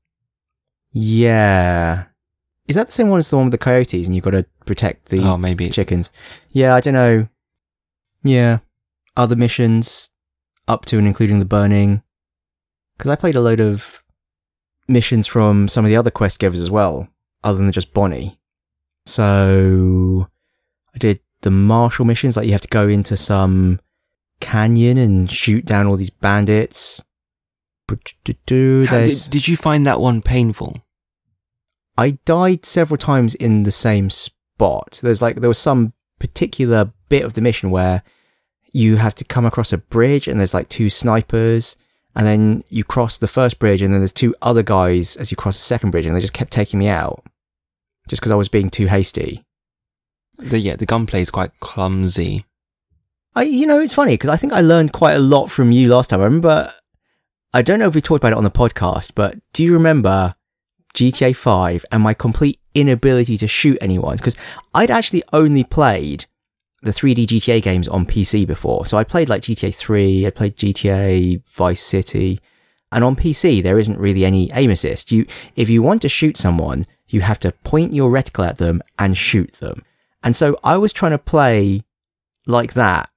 Yeah. 0.91 2.06
Is 2.67 2.75
that 2.75 2.88
the 2.88 2.93
same 2.93 3.08
one 3.08 3.19
as 3.19 3.29
the 3.29 3.38
one 3.38 3.45
with 3.45 3.53
the 3.53 3.58
coyotes 3.58 4.06
and 4.06 4.13
you've 4.13 4.25
got 4.25 4.32
to 4.32 4.45
protect 4.65 5.06
the 5.06 5.19
oh, 5.21 5.38
maybe 5.38 5.69
chickens? 5.69 6.12
Yeah, 6.51 6.75
I 6.75 6.82
don't 6.82 6.93
know. 6.93 7.29
Yeah. 8.23 8.60
Other 9.15 9.38
missions 9.38 10.10
up 10.67 10.84
to 10.86 10.97
and 10.97 11.08
including 11.08 11.39
the 11.39 11.45
burning. 11.45 12.03
Because 12.97 13.10
I 13.10 13.15
played 13.15 13.36
a 13.36 13.41
load 13.41 13.62
of 13.62 14.02
missions 14.88 15.28
from 15.28 15.67
some 15.67 15.86
of 15.86 15.89
the 15.89 15.98
other 15.98 16.12
quest 16.12 16.39
givers 16.39 16.62
as 16.62 16.72
well, 16.72 17.08
other 17.43 17.58
than 17.58 17.72
just 17.72 17.93
Bonnie. 17.93 18.39
So 19.06 20.28
I 20.93 20.98
did 20.98 21.19
the 21.41 21.52
marshal 21.52 22.06
missions, 22.06 22.38
like 22.38 22.46
you 22.46 22.54
have 22.54 22.62
to 22.62 22.67
go 22.67 22.88
into 22.88 23.17
some 23.17 23.80
canyon 24.39 24.98
and 24.98 25.30
shoot 25.30 25.65
down 25.65 25.88
all 25.88 25.96
these 25.96 26.10
bandits. 26.10 27.04
Did, 29.26 29.32
did 29.32 29.48
you 29.48 29.58
find 29.58 29.86
that 29.86 30.00
one 30.00 30.22
painful? 30.22 30.82
I 31.98 32.12
died 32.26 32.65
several 32.65 32.98
times 32.98 33.36
in 33.36 33.63
the 33.63 33.72
same 33.72 34.10
spot. 34.10 35.00
There's 35.04 35.22
like 35.22 35.38
there 35.38 35.50
was 35.50 35.60
some 35.60 35.93
particular 36.19 36.91
bit 37.10 37.24
of 37.24 37.34
the 37.34 37.41
mission 37.41 37.69
where 37.69 38.04
you 38.72 38.96
have 38.96 39.13
to 39.15 39.24
come 39.24 39.46
across 39.46 39.72
a 39.72 39.78
bridge 39.78 40.28
and 40.28 40.39
there's 40.39 40.54
like 40.54 40.69
two 40.69 40.89
snipers 40.89 41.76
and 42.15 42.28
then 42.28 42.63
you 42.69 42.84
cross 42.84 43.17
the 43.17 43.28
first 43.28 43.60
bridge 43.60 43.82
and 43.82 43.93
then 43.93 44.02
there's 44.02 44.12
two 44.12 44.36
other 44.41 44.63
guys 44.63 45.15
as 45.15 45.32
you 45.32 45.38
cross 45.38 45.58
the 45.58 45.63
second 45.63 45.91
bridge 45.91 46.06
and 46.06 46.15
they 46.15 46.21
just 46.21 46.34
kept 46.34 46.52
taking 46.52 46.80
me 46.80 46.88
out 46.88 47.23
just 48.08 48.21
because 48.21 48.32
I 48.32 48.36
was 48.36 48.49
being 48.49 48.69
too 48.69 48.88
hasty. 48.88 49.43
The, 50.38 50.60
yeah, 50.60 50.76
the 50.76 50.86
gunplay 50.86 51.21
is 51.21 51.32
quite 51.32 51.52
clumsy. 51.60 52.45
I, 53.36 53.43
you 53.43 53.65
know, 53.65 53.80
it's 53.80 53.93
funny 53.93 54.13
because 54.13 54.30
I 54.30 54.38
think 54.38 54.54
I 54.54 54.62
learned 54.62 54.93
quite 54.93 55.13
a 55.13 55.19
lot 55.19 55.49
from 55.49 55.71
you 55.71 55.88
last 55.88 56.10
time. 56.10 56.21
I 56.21 56.26
remember, 56.26 56.71
I 57.54 57.62
don't 57.62 57.80
know 57.80 57.88
if 57.88 57.95
we 57.95 58.02
talked 58.02 58.21
about 58.21 58.34
it 58.34 58.38
on 58.38 58.43
the 58.43 58.52
podcast, 58.52 59.12
but 59.15 59.38
do 59.54 59.63
you 59.63 59.73
remember 59.73 60.36
GTA 60.93 61.36
5 61.36 61.86
and 61.91 62.04
my 62.04 62.13
complete 62.13 62.60
inability 62.76 63.38
to 63.39 63.47
shoot 63.47 63.78
anyone? 63.82 64.17
Because 64.17 64.38
I'd 64.73 64.91
actually 64.91 65.23
only 65.34 65.63
played 65.63 66.26
the 66.84 66.91
3D 66.91 67.26
GTA 67.26 67.62
games 67.62 67.88
on 67.88 68.06
PC 68.06 68.46
before. 68.46 68.86
So 68.86 68.98
I 68.98 69.04
played 69.04 69.30
like 69.30 69.41
GTA 69.41 69.74
3, 69.74 70.28
I 70.28 70.30
played 70.30 70.58
GTA 70.58 71.41
Vice 71.46 71.82
City, 71.82 72.39
and 72.91 73.04
on 73.04 73.15
PC 73.15 73.63
there 73.63 73.80
isn't 73.80 73.98
really 73.98 74.26
any 74.26 74.52
aim 74.54 74.69
assist. 74.69 75.12
You, 75.12 75.26
if 75.56 75.69
you 75.69 75.82
want 75.82 76.02
to 76.02 76.10
shoot 76.10 76.38
someone, 76.38 76.84
you 77.08 77.22
have 77.22 77.39
to 77.39 77.52
point 77.63 77.93
your 77.93 78.12
reticle 78.12 78.48
at 78.48 78.58
them 78.58 78.82
and 79.00 79.17
shoot 79.17 79.54
them. 79.54 79.84
And 80.24 80.36
so 80.36 80.58
I 80.63 80.78
was 80.78 80.93
trying 80.93 81.12
to 81.12 81.17
play 81.17 81.84
like 82.46 82.74
that 82.74 83.10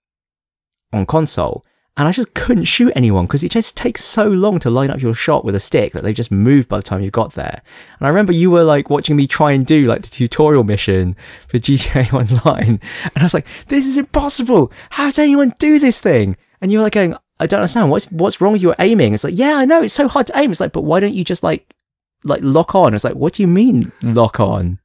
on 0.93 1.05
console. 1.05 1.65
And 1.99 2.07
I 2.07 2.13
just 2.13 2.35
couldn't 2.35 2.65
shoot 2.65 2.93
anyone 2.95 3.25
because 3.25 3.43
it 3.43 3.51
just 3.51 3.75
takes 3.75 4.05
so 4.05 4.29
long 4.29 4.59
to 4.59 4.71
line 4.71 4.91
up 4.91 5.01
your 5.01 5.15
shot 5.15 5.47
with 5.47 5.55
a 5.55 5.61
stick 5.61 5.93
that 5.93 6.03
they've 6.03 6.15
just 6.15 6.31
moved 6.31 6.69
by 6.69 6.77
the 6.77 6.83
time 6.83 7.01
you 7.01 7.11
got 7.11 7.33
there. 7.33 7.63
And 7.99 8.07
I 8.07 8.11
remember 8.11 8.35
you 8.35 8.51
were 8.51 8.65
like 8.65 8.91
watching 8.91 9.17
me 9.17 9.27
try 9.27 9.53
and 9.53 9.65
do 9.65 9.87
like 9.87 10.03
the 10.03 10.11
tutorial 10.11 10.63
mission 10.63 11.17
for 11.49 11.59
GTA 11.59 12.13
Online. 12.13 12.81
And 13.03 13.17
I 13.17 13.23
was 13.23 13.33
like, 13.33 13.47
this 13.69 13.87
is 13.87 13.97
impossible. 13.97 14.73
How 14.91 15.07
does 15.07 15.19
anyone 15.19 15.55
do 15.59 15.79
this 15.79 15.99
thing? 15.99 16.37
And 16.61 16.71
you 16.71 16.79
were 16.79 16.85
like 16.85 16.93
going, 16.93 17.15
I 17.41 17.47
don't 17.47 17.61
understand. 17.61 17.91
What's, 17.91 18.11
what's 18.13 18.43
wrong 18.43 18.53
with 18.53 18.63
your 18.63 18.77
aiming? 18.79 19.15
It's 19.15 19.25
like, 19.25 19.37
yeah, 19.37 19.55
I 19.55 19.65
know. 19.65 19.83
It's 19.83 19.95
so 19.95 20.07
hard 20.07 20.27
to 20.27 20.39
aim. 20.39 20.51
It's 20.51 20.61
like, 20.61 20.73
but 20.73 20.83
why 20.83 21.01
don't 21.01 21.15
you 21.15 21.25
just 21.25 21.43
like, 21.43 21.75
like 22.25 22.41
lock 22.43 22.75
on? 22.75 22.93
It's 22.93 23.05
like, 23.05 23.15
what 23.15 23.35
do 23.35 23.43
you 23.43 23.49
mean 23.49 23.91
lock 24.03 24.39
on? 24.39 24.81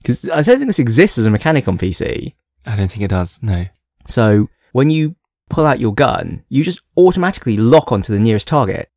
Because 0.00 0.24
I 0.30 0.40
don't 0.40 0.58
think 0.58 0.66
this 0.66 0.78
exists 0.78 1.18
as 1.18 1.26
a 1.26 1.30
mechanic 1.30 1.68
on 1.68 1.76
PC. 1.76 2.32
I 2.64 2.76
don't 2.76 2.90
think 2.90 3.02
it 3.02 3.10
does. 3.10 3.38
No. 3.42 3.66
So 4.08 4.48
when 4.72 4.88
you 4.88 5.14
pull 5.52 5.66
out 5.66 5.78
your 5.78 5.94
gun, 5.94 6.42
you 6.48 6.64
just 6.64 6.80
automatically 6.96 7.56
lock 7.56 7.92
onto 7.92 8.12
the 8.12 8.18
nearest 8.18 8.48
target 8.48 8.90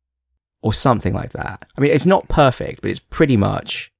or 0.62 0.72
something 0.72 1.14
like 1.14 1.32
that. 1.32 1.64
I 1.76 1.80
mean, 1.80 1.92
it's 1.92 2.06
not 2.06 2.28
perfect, 2.28 2.80
but 2.80 2.90
it's 2.90 2.98
pretty 2.98 3.36
much. 3.36 3.92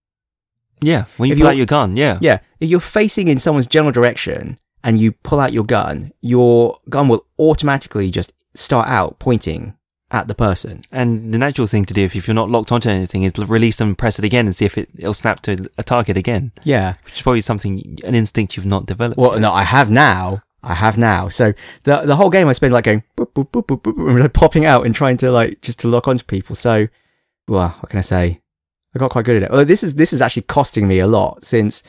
Yeah, 0.81 1.05
when 1.19 1.29
you 1.29 1.37
pull 1.37 1.49
out 1.49 1.57
your 1.57 1.67
gun, 1.67 1.97
yeah. 1.97 2.19
Yeah. 2.21 2.39
If 2.59 2.71
you're 2.71 2.81
facing 2.81 3.29
in 3.29 3.39
someone's 3.39 3.67
general 3.67 3.93
direction 3.93 4.59
and 4.83 4.99
you 4.99 5.13
pull 5.13 5.39
out 5.39 5.53
your 5.53 5.65
gun, 5.65 6.13
your 6.23 6.79
gun 6.89 7.09
will 7.09 7.27
automatically 7.39 8.11
just 8.11 8.33
start 8.55 8.89
out 8.89 9.19
pointing 9.19 9.75
at 10.11 10.29
the 10.29 10.35
person. 10.35 10.81
And 10.93 11.35
the 11.35 11.39
natural 11.39 11.67
thing 11.67 11.85
to 11.85 11.95
do 11.95 12.05
if, 12.05 12.17
if 12.17 12.27
you're 12.27 12.35
not 12.35 12.51
locked 12.51 12.73
onto 12.73 12.89
anything 12.89 13.25
is 13.25 13.33
release 13.37 13.77
them, 13.77 13.89
and 13.89 13.99
press 13.99 14.19
it 14.19 14.25
again, 14.25 14.47
and 14.47 14.57
see 14.57 14.65
if 14.65 14.79
it, 14.79 14.89
it'll 14.97 15.15
snap 15.15 15.41
to 15.43 15.69
a 15.77 15.83
target 15.83 16.17
again. 16.17 16.53
Yeah. 16.65 16.95
Which 17.05 17.17
is 17.17 17.23
probably 17.23 17.43
something, 17.43 17.99
an 18.05 18.15
instinct 18.15 18.57
you've 18.57 18.67
not 18.67 18.87
developed. 18.87 19.19
Well, 19.19 19.39
no, 19.39 19.53
I 19.53 19.65
have 19.65 19.91
now. 19.91 20.43
I 20.67 20.75
have 20.75 20.99
now. 20.99 21.29
So 21.29 21.55
the 21.85 22.03
the 22.03 22.17
whole 22.17 22.29
game 22.29 22.49
I 22.49 22.53
spend 22.53 22.75
like 22.75 22.85
going 22.85 23.05
boop, 23.17 23.33
boop, 23.33 23.51
boop, 23.51 23.67
boop, 23.67 23.83
boop, 23.83 24.21
and 24.21 24.35
popping 24.35 24.67
out 24.67 24.85
and 24.85 24.95
trying 24.95 25.17
to 25.19 25.31
like 25.31 25.63
just 25.63 25.79
to 25.81 25.89
lock 25.89 26.09
onto 26.09 26.25
people. 26.25 26.57
So, 26.57 26.89
well, 27.47 27.69
what 27.81 27.89
can 27.89 27.99
I 27.99 28.03
say? 28.03 28.41
I 28.95 28.99
got 28.99 29.11
quite 29.11 29.25
good 29.25 29.37
at 29.37 29.45
it. 29.45 29.51
Well, 29.53 29.65
this 29.65 29.85
is 29.85 29.95
this 29.95 30.13
is 30.13 30.21
actually 30.21 30.43
costing 30.43 30.89
me 30.89 30.99
a 30.99 31.07
lot 31.07 31.45
since 31.45 31.85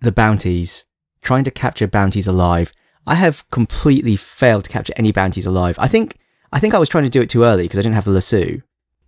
the 0.00 0.10
bounties, 0.12 0.86
trying 1.22 1.44
to 1.44 1.50
capture 1.50 1.86
bounties 1.86 2.26
alive. 2.26 2.72
I 3.06 3.14
have 3.14 3.48
completely 3.50 4.16
failed 4.16 4.64
to 4.64 4.70
capture 4.70 4.94
any 4.96 5.12
bounties 5.12 5.46
alive. 5.46 5.76
I 5.78 5.86
think 5.86 6.18
I 6.52 6.58
think 6.58 6.74
I 6.74 6.78
was 6.78 6.88
trying 6.88 7.04
to 7.04 7.10
do 7.10 7.22
it 7.22 7.30
too 7.30 7.44
early 7.44 7.64
because 7.64 7.78
I 7.78 7.82
didn't 7.82 7.94
have 7.94 8.06
the 8.06 8.10
lasso. 8.10 8.60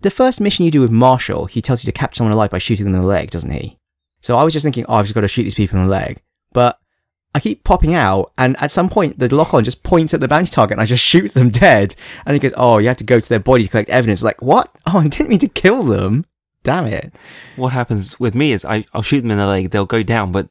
The 0.02 0.10
first 0.10 0.40
mission 0.40 0.64
you 0.64 0.70
do 0.70 0.82
with 0.82 0.90
Marshall, 0.92 1.46
he 1.46 1.62
tells 1.62 1.82
you 1.82 1.90
to 1.90 1.98
capture 1.98 2.18
someone 2.18 2.34
alive 2.34 2.50
by 2.50 2.58
shooting 2.58 2.84
them 2.84 2.94
in 2.94 3.00
the 3.00 3.06
leg, 3.06 3.30
doesn't 3.30 3.50
he? 3.50 3.78
So 4.20 4.36
I 4.36 4.44
was 4.44 4.52
just 4.52 4.62
thinking, 4.62 4.84
oh, 4.88 4.94
I've 4.94 5.06
just 5.06 5.14
got 5.14 5.22
to 5.22 5.28
shoot 5.28 5.44
these 5.44 5.54
people 5.54 5.78
in 5.78 5.86
the 5.86 5.90
leg. 5.90 6.20
But 6.52 6.78
I 7.36 7.40
keep 7.40 7.64
popping 7.64 7.92
out, 7.92 8.32
and 8.38 8.56
at 8.62 8.70
some 8.70 8.88
point, 8.88 9.18
the 9.18 9.34
lock 9.34 9.52
on 9.52 9.62
just 9.62 9.82
points 9.82 10.14
at 10.14 10.20
the 10.20 10.26
bounty 10.26 10.48
target, 10.50 10.72
and 10.72 10.80
I 10.80 10.86
just 10.86 11.04
shoot 11.04 11.34
them 11.34 11.50
dead. 11.66 11.94
And 12.24 12.32
he 12.32 12.40
goes, 12.40 12.54
oh, 12.56 12.78
you 12.78 12.88
have 12.88 12.96
to 12.96 13.04
go 13.04 13.20
to 13.20 13.28
their 13.28 13.38
body 13.38 13.64
to 13.64 13.68
collect 13.68 13.90
evidence. 13.90 14.22
Like, 14.22 14.40
what? 14.40 14.74
Oh, 14.86 15.00
I 15.00 15.06
didn't 15.08 15.28
mean 15.28 15.40
to 15.40 15.48
kill 15.48 15.82
them. 15.82 16.24
Damn 16.62 16.86
it. 16.86 17.12
What 17.56 17.74
happens 17.74 18.18
with 18.18 18.34
me 18.34 18.52
is 18.52 18.64
I, 18.64 18.86
I'll 18.94 19.02
shoot 19.02 19.20
them 19.20 19.30
in 19.32 19.36
the 19.36 19.46
leg, 19.46 19.68
they'll 19.70 19.84
go 19.84 20.02
down, 20.02 20.32
but 20.32 20.48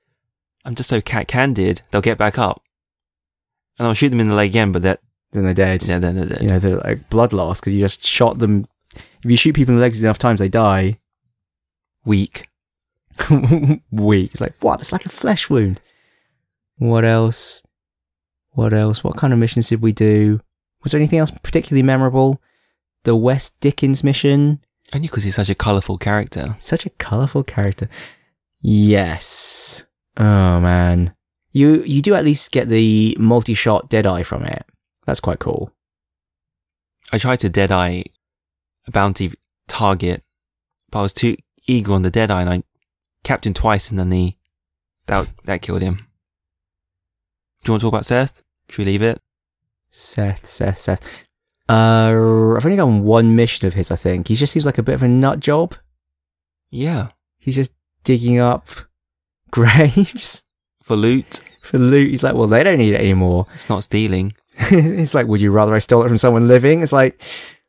I'm 0.64 0.76
just 0.76 0.90
so 0.90 1.02
cat 1.02 1.28
candid, 1.28 1.82
they'll 1.90 2.02
get 2.02 2.20
back 2.20 2.38
up. 2.38 2.62
And 3.80 3.88
I'll 3.88 3.96
shoot 3.96 4.10
them 4.10 4.20
in 4.20 4.28
the 4.30 4.36
leg 4.36 4.52
again, 4.52 4.72
but 4.72 4.84
that, 4.84 5.00
Then 5.32 5.44
they're 5.46 5.56
dead. 5.56 5.84
yeah, 5.86 5.98
then 5.98 6.16
they're 6.16 6.28
dead. 6.28 6.42
You 6.44 6.50
know, 6.50 6.60
they're 6.60 6.78
like 6.78 7.10
blood 7.10 7.34
loss 7.34 7.60
because 7.60 7.74
you 7.74 7.80
just 7.80 8.06
shot 8.06 8.38
them. 8.38 8.66
If 9.24 9.32
you 9.32 9.38
shoot 9.38 9.56
people 9.56 9.74
in 9.74 9.80
the 9.80 9.82
legs 9.82 10.04
enough 10.04 10.20
times, 10.20 10.40
they 10.40 10.50
die. 10.50 11.00
Weak. 12.06 12.48
Weak. 13.92 14.32
It's 14.32 14.42
like, 14.42 14.54
what? 14.60 14.80
It's 14.82 14.92
like 14.92 15.06
a 15.06 15.10
flesh 15.10 15.50
wound. 15.50 15.82
What 16.78 17.06
else? 17.06 17.64
What 18.52 18.74
else? 18.74 19.04
What 19.04 19.18
kind 19.18 19.34
of 19.34 19.40
missions 19.40 19.70
did 19.70 19.82
we 19.82 19.92
do? 19.92 20.40
Was 20.84 20.92
there 20.92 21.00
anything 21.00 21.20
else 21.20 21.32
particularly 21.32 21.84
memorable? 21.84 22.42
The 23.04 23.16
West 23.16 23.60
Dickens 23.60 24.04
mission. 24.04 24.62
Only 24.94 25.08
because 25.08 25.24
he's 25.24 25.36
such 25.36 25.50
a 25.50 25.56
colourful 25.56 25.98
character. 25.98 26.56
Such 26.60 26.86
a 26.86 26.90
colourful 26.92 27.44
character. 27.44 27.90
Yes. 28.62 29.86
Oh 30.18 30.60
man. 30.60 31.14
You 31.52 31.84
you 31.84 32.02
do 32.02 32.16
at 32.16 32.26
least 32.26 32.52
get 32.52 32.68
the 32.68 33.16
multi-shot 33.20 33.90
Deadeye 33.90 34.24
from 34.24 34.44
it. 34.44 34.66
That's 35.06 35.20
quite 35.20 35.40
cool. 35.40 35.72
I 37.12 37.18
tried 37.18 37.40
to 37.42 37.50
deadeye 37.50 38.04
a 38.88 38.92
bounty 38.92 39.32
target, 39.68 40.24
but 40.92 41.00
I 41.00 41.02
was 41.04 41.14
too 41.14 41.38
eager 41.68 41.94
on 41.94 42.02
the 42.02 42.12
deadeye 42.12 42.42
and 42.42 42.50
I 42.50 42.64
capped 43.24 43.46
him 43.46 43.54
twice 43.54 43.92
in 43.92 43.98
the 43.98 44.06
knee. 44.06 44.38
That, 45.08 45.28
that 45.46 45.62
killed 45.62 45.82
him. 45.82 46.08
Do 47.66 47.72
you 47.72 47.74
want 47.74 47.82
to 47.82 47.86
talk 47.88 47.94
about 47.94 48.06
Seth? 48.06 48.44
Should 48.70 48.78
we 48.78 48.86
leave 48.86 49.02
it? 49.02 49.20
Seth, 49.90 50.46
Seth, 50.46 50.78
Seth. 50.78 51.24
Uh, 51.68 52.54
I've 52.56 52.64
only 52.66 52.76
done 52.78 53.04
one 53.04 53.36
mission 53.36 53.66
of 53.66 53.74
his, 53.74 53.90
I 53.90 53.96
think. 53.96 54.28
He 54.28 54.36
just 54.36 54.54
seems 54.54 54.68
like 54.68 54.78
a 54.78 54.84
bit 54.84 54.94
of 54.94 55.02
a 55.02 55.08
nut 55.08 55.40
job. 55.40 55.74
Yeah. 56.70 57.08
He's 57.40 57.56
just 57.56 57.74
digging 58.04 58.40
up 58.40 58.68
graves 59.52 60.44
For 60.84 60.96
loot, 60.96 61.42
for 61.62 61.80
loot. 61.80 62.12
He's 62.12 62.22
like, 62.22 62.36
well, 62.36 62.46
they 62.46 62.64
don't 62.64 62.78
need 62.78 62.94
it 62.94 63.02
anymore. 63.02 63.48
it's 63.56 63.68
not 63.68 63.84
stealing. 63.84 64.34
it's 64.58 65.16
like, 65.16 65.26
would 65.26 65.42
you 65.42 65.50
rather 65.50 65.74
I 65.74 65.80
stole 65.80 66.04
it 66.04 66.08
from 66.08 66.20
someone 66.20 66.48
living? 66.48 66.84
It's 66.84 66.92
like, 66.92 67.20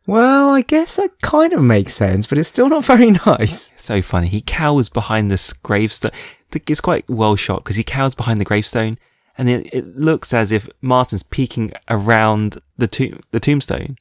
well, 0.07 0.51
I 0.51 0.61
guess 0.61 0.97
that 0.97 1.23
kind 1.23 1.55
of 1.55 1.63
makes 1.63 1.95
sense, 1.95 2.27
but 2.27 2.37
it's 2.37 2.49
still 2.51 2.69
not 2.69 2.85
very 2.93 3.13
nice. 3.13 3.73
so 3.77 4.03
funny. 4.03 4.29
He 4.29 4.43
cowers 4.43 4.91
behind 4.91 5.31
this 5.31 5.55
gravestone. 5.55 6.13
It's 6.53 6.83
quite 6.83 7.09
well 7.09 7.35
shot 7.37 7.65
because 7.65 7.77
he 7.77 7.83
cowers 7.83 8.15
behind 8.15 8.43
the 8.43 8.45
gravestone, 8.45 8.99
and 9.39 9.49
it, 9.49 9.69
it 9.73 9.97
looks 9.97 10.33
as 10.33 10.51
if 10.53 10.69
Marston's 10.81 11.23
peeking 11.23 11.73
around 11.89 12.59
the 12.79 12.87
tomb, 12.87 13.21
the 13.31 13.41
tombstone, 13.41 13.97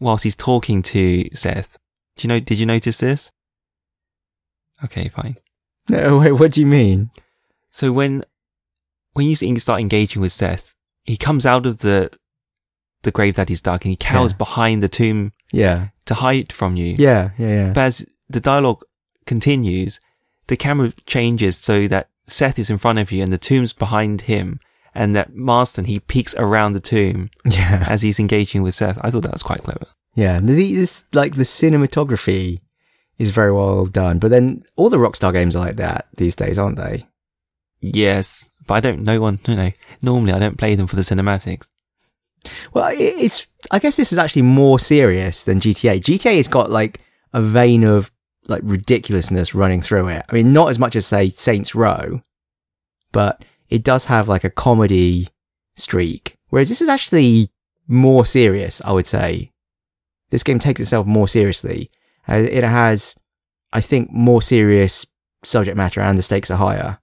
whilst 0.00 0.24
he's 0.24 0.36
talking 0.36 0.82
to 0.82 1.28
Seth. 1.34 1.78
Do 2.16 2.24
you 2.24 2.28
know? 2.28 2.40
Did 2.40 2.58
you 2.58 2.66
notice 2.66 2.98
this? 2.98 3.32
Okay, 4.84 5.08
fine. 5.08 5.36
No, 5.88 6.18
wait, 6.20 6.32
what 6.32 6.52
do 6.52 6.60
you 6.60 6.66
mean? 6.66 7.10
So 7.70 7.92
when 7.92 8.24
when 9.14 9.26
you 9.26 9.34
start 9.58 9.80
engaging 9.80 10.22
with 10.22 10.32
Seth, 10.32 10.74
he 11.04 11.16
comes 11.16 11.46
out 11.46 11.66
of 11.66 11.78
the 11.78 12.10
the 13.02 13.10
grave 13.10 13.34
that 13.34 13.48
he's 13.48 13.60
dug 13.62 13.84
and 13.84 13.90
he 13.90 13.96
cowers 13.96 14.32
Yeah. 14.32 14.36
behind 14.38 14.82
the 14.82 14.88
tomb 14.88 15.32
Yeah, 15.52 15.88
to 16.06 16.14
hide 16.14 16.52
from 16.52 16.76
you. 16.76 16.94
yeah, 16.98 17.30
yeah, 17.38 17.48
yeah. 17.48 17.72
But 17.72 17.80
as 17.84 18.06
the 18.28 18.38
dialogue 18.40 18.84
continues, 19.26 19.98
the 20.46 20.56
camera 20.56 20.92
changes 21.06 21.58
so 21.58 21.88
that 21.88 22.10
Seth 22.32 22.58
is 22.58 22.70
in 22.70 22.78
front 22.78 22.98
of 22.98 23.12
you 23.12 23.22
and 23.22 23.32
the 23.32 23.38
tomb's 23.38 23.72
behind 23.72 24.22
him, 24.22 24.58
and 24.94 25.14
that 25.16 25.34
Marston 25.34 25.84
he 25.84 26.00
peeks 26.00 26.34
around 26.36 26.72
the 26.72 26.80
tomb 26.80 27.30
Yeah, 27.44 27.84
as 27.88 28.02
he's 28.02 28.18
engaging 28.18 28.62
with 28.62 28.74
Seth. 28.74 28.98
I 29.02 29.10
thought 29.10 29.22
that 29.22 29.32
was 29.32 29.42
quite 29.42 29.62
clever. 29.62 29.86
yeah. 30.14 30.40
The, 30.40 30.74
this, 30.74 31.04
like, 31.12 31.36
the 31.36 31.44
cinematography 31.44 32.60
is 33.18 33.30
very 33.30 33.52
well 33.52 33.86
done, 33.86 34.18
but 34.18 34.30
then 34.30 34.64
all 34.76 34.90
the 34.90 34.96
Rockstar 34.98 35.32
games 35.32 35.54
are 35.56 35.64
like 35.64 35.76
that 35.76 36.08
these 36.16 36.34
days, 36.34 36.58
aren't 36.58 36.76
they? 36.78 37.06
Yes, 37.80 38.50
but 38.66 38.74
I 38.74 38.80
don't 38.80 39.02
know 39.02 39.20
one. 39.20 39.38
You 39.46 39.56
know, 39.56 39.70
normally 40.02 40.32
I 40.32 40.38
don't 40.38 40.58
play 40.58 40.74
them 40.74 40.86
for 40.86 40.96
the 40.96 41.02
cinematics. 41.02 41.68
Well, 42.72 42.90
it's. 42.96 43.46
I 43.70 43.78
guess 43.78 43.96
this 43.96 44.12
is 44.12 44.18
actually 44.18 44.42
more 44.42 44.78
serious 44.78 45.44
than 45.44 45.60
GTA. 45.60 46.00
GTA 46.00 46.36
has 46.36 46.48
got 46.48 46.70
like 46.70 47.00
a 47.32 47.40
vein 47.42 47.84
of 47.84 48.10
like 48.48 48.62
ridiculousness 48.64 49.54
running 49.54 49.80
through 49.80 50.08
it. 50.08 50.24
I 50.28 50.32
mean, 50.34 50.52
not 50.52 50.68
as 50.68 50.78
much 50.78 50.96
as 50.96 51.06
say 51.06 51.28
Saints 51.30 51.74
Row, 51.74 52.22
but 53.12 53.44
it 53.68 53.84
does 53.84 54.06
have 54.06 54.28
like 54.28 54.44
a 54.44 54.50
comedy 54.50 55.28
streak. 55.76 56.36
Whereas 56.48 56.68
this 56.68 56.82
is 56.82 56.88
actually 56.88 57.50
more 57.86 58.26
serious, 58.26 58.82
I 58.84 58.92
would 58.92 59.06
say. 59.06 59.52
This 60.30 60.42
game 60.42 60.58
takes 60.58 60.80
itself 60.80 61.06
more 61.06 61.28
seriously. 61.28 61.90
Uh, 62.28 62.34
It 62.34 62.64
has, 62.64 63.14
I 63.72 63.80
think, 63.80 64.10
more 64.12 64.42
serious 64.42 65.06
subject 65.44 65.76
matter 65.76 66.00
and 66.00 66.18
the 66.18 66.22
stakes 66.22 66.50
are 66.50 66.56
higher. 66.56 66.98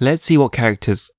Let's 0.00 0.24
see 0.24 0.36
what 0.36 0.52
characters 0.52 1.10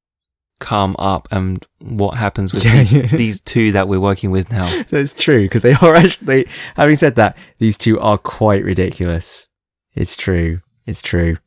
come 0.60 0.96
up 1.00 1.28
and 1.32 1.66
what 1.80 2.16
happens 2.18 2.54
with 2.54 2.64
Yeah, 2.66 2.84
these, 2.84 2.92
yeah. 2.94 3.06
these 3.08 3.42
two 3.42 3.72
that 3.74 3.88
we're 3.88 4.00
working 4.00 4.32
with 4.32 4.52
now. 4.52 4.66
That's 4.90 5.14
true 5.14 5.44
because 5.44 5.62
they 5.62 5.74
are 5.74 5.96
actually. 5.96 6.48
Having 6.76 6.96
said 6.98 7.16
that, 7.16 7.38
these 7.58 7.78
two 7.78 8.00
are 8.00 8.18
quite 8.18 8.64
ridiculous. 8.64 9.50
It's 9.94 10.16
true. 10.16 10.60
It's 10.86 11.02
true. 11.02 11.38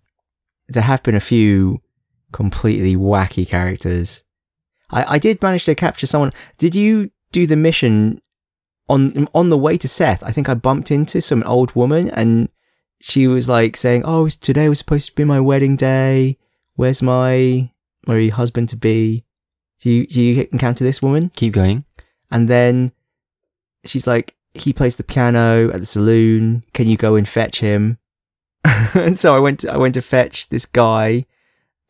There 0.68 0.82
have 0.82 1.02
been 1.02 1.14
a 1.14 1.20
few 1.20 1.80
completely 2.32 2.96
wacky 2.96 3.46
characters. 3.46 4.24
I, 4.90 5.14
I 5.14 5.18
did 5.18 5.42
manage 5.42 5.64
to 5.64 5.74
capture 5.74 6.06
someone. 6.06 6.32
Did 6.58 6.74
you 6.74 7.10
do 7.32 7.46
the 7.46 7.56
mission 7.56 8.20
on 8.88 9.28
on 9.34 9.48
the 9.48 9.58
way 9.58 9.76
to 9.78 9.88
Seth? 9.88 10.22
I 10.22 10.30
think 10.30 10.48
I 10.48 10.54
bumped 10.54 10.90
into 10.90 11.20
some 11.20 11.42
old 11.44 11.74
woman 11.74 12.10
and 12.10 12.48
she 13.00 13.26
was 13.26 13.48
like 13.48 13.76
saying, 13.76 14.02
"Oh, 14.04 14.28
today 14.28 14.68
was 14.68 14.78
supposed 14.78 15.08
to 15.08 15.14
be 15.14 15.24
my 15.24 15.40
wedding 15.40 15.76
day. 15.76 16.38
Where's 16.74 17.02
my 17.02 17.70
my 18.06 18.28
husband 18.28 18.68
to 18.70 18.76
be?" 18.76 19.24
Do 19.80 19.90
you 19.90 20.06
do 20.06 20.22
you 20.22 20.48
encounter 20.52 20.84
this 20.84 21.02
woman? 21.02 21.30
Keep 21.34 21.52
going. 21.52 21.84
And 22.30 22.48
then 22.48 22.92
she's 23.84 24.06
like, 24.06 24.34
he 24.54 24.72
plays 24.72 24.96
the 24.96 25.04
piano 25.04 25.70
at 25.70 25.80
the 25.80 25.86
saloon. 25.86 26.64
Can 26.72 26.86
you 26.86 26.96
go 26.96 27.14
and 27.14 27.28
fetch 27.28 27.60
him? 27.60 27.98
and 28.94 29.18
so 29.18 29.34
I 29.34 29.38
went 29.38 29.60
to, 29.60 29.72
I 29.72 29.76
went 29.76 29.94
to 29.94 30.02
fetch 30.02 30.48
this 30.48 30.66
guy. 30.66 31.26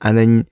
And 0.00 0.18
then 0.18 0.46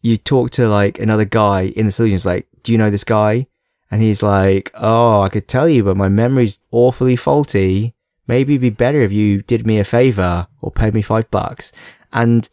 you 0.00 0.16
talk 0.16 0.50
to 0.52 0.68
like 0.68 0.98
another 0.98 1.24
guy 1.24 1.62
in 1.76 1.86
the 1.86 1.92
saloon. 1.92 2.12
He's 2.12 2.26
like, 2.26 2.46
do 2.62 2.72
you 2.72 2.78
know 2.78 2.90
this 2.90 3.04
guy? 3.04 3.46
And 3.90 4.02
he's 4.02 4.22
like, 4.22 4.70
oh, 4.74 5.20
I 5.22 5.28
could 5.28 5.48
tell 5.48 5.68
you, 5.68 5.84
but 5.84 5.96
my 5.96 6.08
memory's 6.08 6.58
awfully 6.70 7.14
faulty. 7.16 7.94
Maybe 8.26 8.54
it'd 8.54 8.62
be 8.62 8.70
better 8.70 9.02
if 9.02 9.12
you 9.12 9.42
did 9.42 9.66
me 9.66 9.78
a 9.78 9.84
favor 9.84 10.48
or 10.60 10.72
paid 10.72 10.94
me 10.94 11.02
five 11.02 11.30
bucks. 11.30 11.72
And 12.12 12.48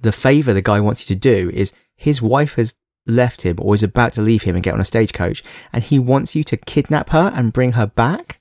the 0.00 0.12
favor 0.12 0.52
the 0.52 0.62
guy 0.62 0.80
wants 0.80 1.02
you 1.02 1.14
to 1.14 1.20
do 1.20 1.50
is 1.52 1.72
his 2.04 2.20
wife 2.20 2.54
has 2.54 2.74
left 3.06 3.42
him 3.42 3.56
or 3.58 3.74
is 3.74 3.82
about 3.82 4.12
to 4.12 4.20
leave 4.20 4.42
him 4.42 4.54
and 4.54 4.62
get 4.62 4.74
on 4.74 4.80
a 4.80 4.84
stagecoach 4.84 5.42
and 5.72 5.82
he 5.82 5.98
wants 5.98 6.34
you 6.34 6.44
to 6.44 6.56
kidnap 6.56 7.08
her 7.10 7.32
and 7.34 7.52
bring 7.52 7.72
her 7.72 7.86
back. 7.86 8.40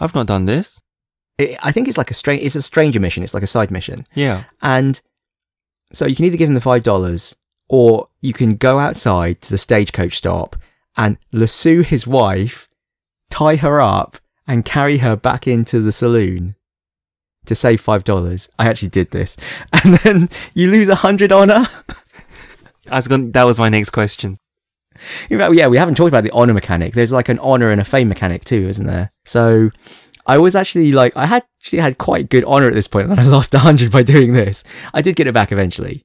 I've 0.00 0.14
not 0.14 0.26
done 0.26 0.46
this. 0.46 0.80
It, 1.36 1.58
I 1.62 1.70
think 1.70 1.86
it's 1.86 1.98
like 1.98 2.10
a 2.10 2.14
strange, 2.14 2.42
it's 2.42 2.54
a 2.54 2.62
stranger 2.62 2.98
mission. 2.98 3.22
It's 3.22 3.34
like 3.34 3.42
a 3.42 3.46
side 3.46 3.70
mission. 3.70 4.06
Yeah. 4.14 4.44
And 4.62 4.98
so 5.92 6.06
you 6.06 6.16
can 6.16 6.24
either 6.24 6.38
give 6.38 6.48
him 6.48 6.54
the 6.54 6.60
five 6.62 6.82
dollars 6.82 7.36
or 7.68 8.08
you 8.22 8.32
can 8.32 8.56
go 8.56 8.78
outside 8.78 9.42
to 9.42 9.50
the 9.50 9.58
stagecoach 9.58 10.16
stop 10.16 10.56
and 10.96 11.18
lasso 11.32 11.82
his 11.82 12.06
wife, 12.06 12.68
tie 13.28 13.56
her 13.56 13.82
up 13.82 14.16
and 14.46 14.64
carry 14.64 14.98
her 14.98 15.14
back 15.14 15.46
into 15.46 15.80
the 15.80 15.92
saloon 15.92 16.56
to 17.44 17.54
save 17.54 17.82
five 17.82 18.04
dollars. 18.04 18.48
I 18.58 18.66
actually 18.68 18.90
did 18.90 19.10
this. 19.10 19.36
And 19.84 19.94
then 19.98 20.28
you 20.54 20.70
lose 20.70 20.88
a 20.88 20.94
hundred 20.94 21.32
on 21.32 21.50
her. 21.50 21.66
I 22.90 22.96
was 22.96 23.08
going, 23.08 23.32
that 23.32 23.44
was 23.44 23.58
my 23.58 23.68
next 23.68 23.90
question. 23.90 24.38
Yeah, 25.28 25.48
we 25.68 25.76
haven't 25.76 25.94
talked 25.96 26.08
about 26.08 26.24
the 26.24 26.30
honor 26.30 26.54
mechanic. 26.54 26.94
There's 26.94 27.12
like 27.12 27.28
an 27.28 27.38
honor 27.40 27.70
and 27.70 27.80
a 27.80 27.84
fame 27.84 28.08
mechanic 28.08 28.44
too, 28.44 28.66
isn't 28.68 28.86
there? 28.86 29.12
So 29.26 29.70
I 30.26 30.38
was 30.38 30.54
actually 30.56 30.92
like, 30.92 31.14
I 31.16 31.26
had 31.26 31.44
actually 31.60 31.80
had 31.80 31.98
quite 31.98 32.30
good 32.30 32.44
honor 32.44 32.68
at 32.68 32.74
this 32.74 32.88
point, 32.88 33.08
and 33.08 33.16
then 33.18 33.24
I 33.26 33.28
lost 33.28 33.54
a 33.54 33.58
hundred 33.58 33.92
by 33.92 34.02
doing 34.02 34.32
this. 34.32 34.64
I 34.94 35.02
did 35.02 35.16
get 35.16 35.26
it 35.26 35.34
back 35.34 35.52
eventually, 35.52 36.02